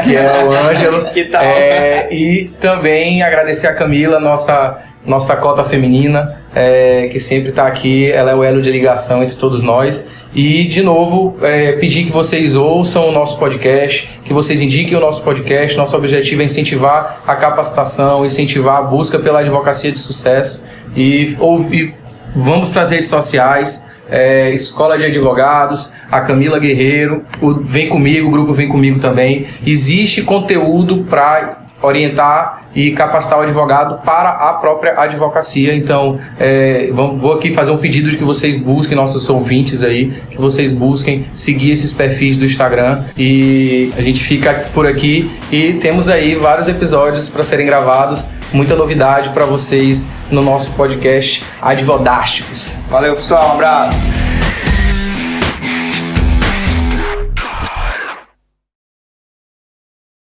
que 0.05 0.14
é 0.14 0.45
o 0.45 0.53
Ângelo. 0.70 1.05
que 1.07 1.24
tal? 1.24 1.43
É, 1.43 2.09
e 2.14 2.49
também 2.61 3.24
agradecer 3.24 3.66
a 3.66 3.74
Camila, 3.74 4.20
nossa, 4.20 4.78
nossa 5.05 5.34
cota 5.34 5.64
feminina, 5.64 6.41
é, 6.55 7.09
que 7.11 7.18
sempre 7.18 7.51
está 7.51 7.66
aqui, 7.66 8.11
ela 8.12 8.30
é 8.30 8.34
o 8.36 8.45
elo 8.45 8.62
de 8.62 8.70
ligação 8.70 9.24
entre 9.24 9.34
todos 9.34 9.61
nós. 9.61 10.07
E, 10.32 10.64
de 10.66 10.84
novo, 10.84 11.36
é, 11.43 11.72
pedir 11.72 12.05
que 12.05 12.12
vocês 12.12 12.55
ouçam 12.55 13.09
o 13.09 13.12
nosso 13.12 13.38
podcast, 13.41 14.09
que 14.24 14.32
vocês 14.32 14.61
indiquem 14.61 14.97
o 14.97 15.01
nosso 15.01 15.20
podcast. 15.22 15.76
Nosso 15.76 15.97
objetivo 15.97 16.43
é 16.43 16.45
incentivar 16.45 17.22
a 17.26 17.34
capacitação, 17.34 18.24
incentivar 18.24 18.78
a 18.78 18.82
busca 18.82 19.18
pela 19.18 19.41
advocacia 19.41 19.91
de 19.91 19.99
sucesso 19.99 20.64
e, 20.95 21.36
ou, 21.41 21.62
e 21.72 21.93
Vamos 22.35 22.68
para 22.70 22.83
as 22.83 22.91
redes 22.91 23.09
sociais, 23.09 23.87
é, 24.09 24.51
Escola 24.53 24.97
de 24.97 25.05
Advogados, 25.05 25.93
a 26.11 26.20
Camila 26.20 26.59
Guerreiro, 26.59 27.24
o 27.41 27.55
Vem 27.55 27.89
Comigo, 27.89 28.28
o 28.28 28.31
grupo 28.31 28.53
Vem 28.53 28.68
Comigo 28.68 29.01
também. 29.01 29.47
Existe 29.66 30.22
conteúdo 30.22 31.05
para 31.05 31.64
orientar 31.83 32.60
e 32.75 32.93
capacitar 32.93 33.39
o 33.39 33.43
advogado 33.43 34.03
para 34.05 34.31
a 34.31 34.55
própria 34.55 34.95
advocacia. 35.01 35.75
Então, 35.75 36.18
é, 36.39 36.91
vou 36.93 37.35
aqui 37.35 37.53
fazer 37.53 37.71
um 37.71 37.79
pedido 37.79 38.11
de 38.11 38.16
que 38.16 38.25
vocês 38.25 38.57
busquem, 38.57 38.97
nossos 38.97 39.29
ouvintes 39.29 39.83
aí, 39.83 40.12
que 40.31 40.39
vocês 40.39 40.73
busquem 40.73 41.27
seguir 41.35 41.73
esses 41.73 41.93
perfis 41.93 42.37
do 42.37 42.45
Instagram 42.45 43.05
e 43.16 43.93
a 43.97 44.03
gente 44.03 44.23
fica 44.23 44.66
por 44.73 44.87
aqui 44.87 45.31
e 45.51 45.75
temos 45.75 46.09
aí 46.09 46.35
vários 46.35 46.68
episódios 46.68 47.29
para 47.29 47.43
serem 47.43 47.66
gravados, 47.66 48.29
muita 48.53 48.75
novidade 48.75 49.31
para 49.31 49.45
vocês 49.45 50.09
no 50.31 50.43
nosso 50.43 50.73
podcast 50.73 51.43
Advodásticos. 51.61 52.81
Valeu, 52.89 53.16
pessoal, 53.16 53.51
um 53.51 53.53
abraço. 53.53 54.30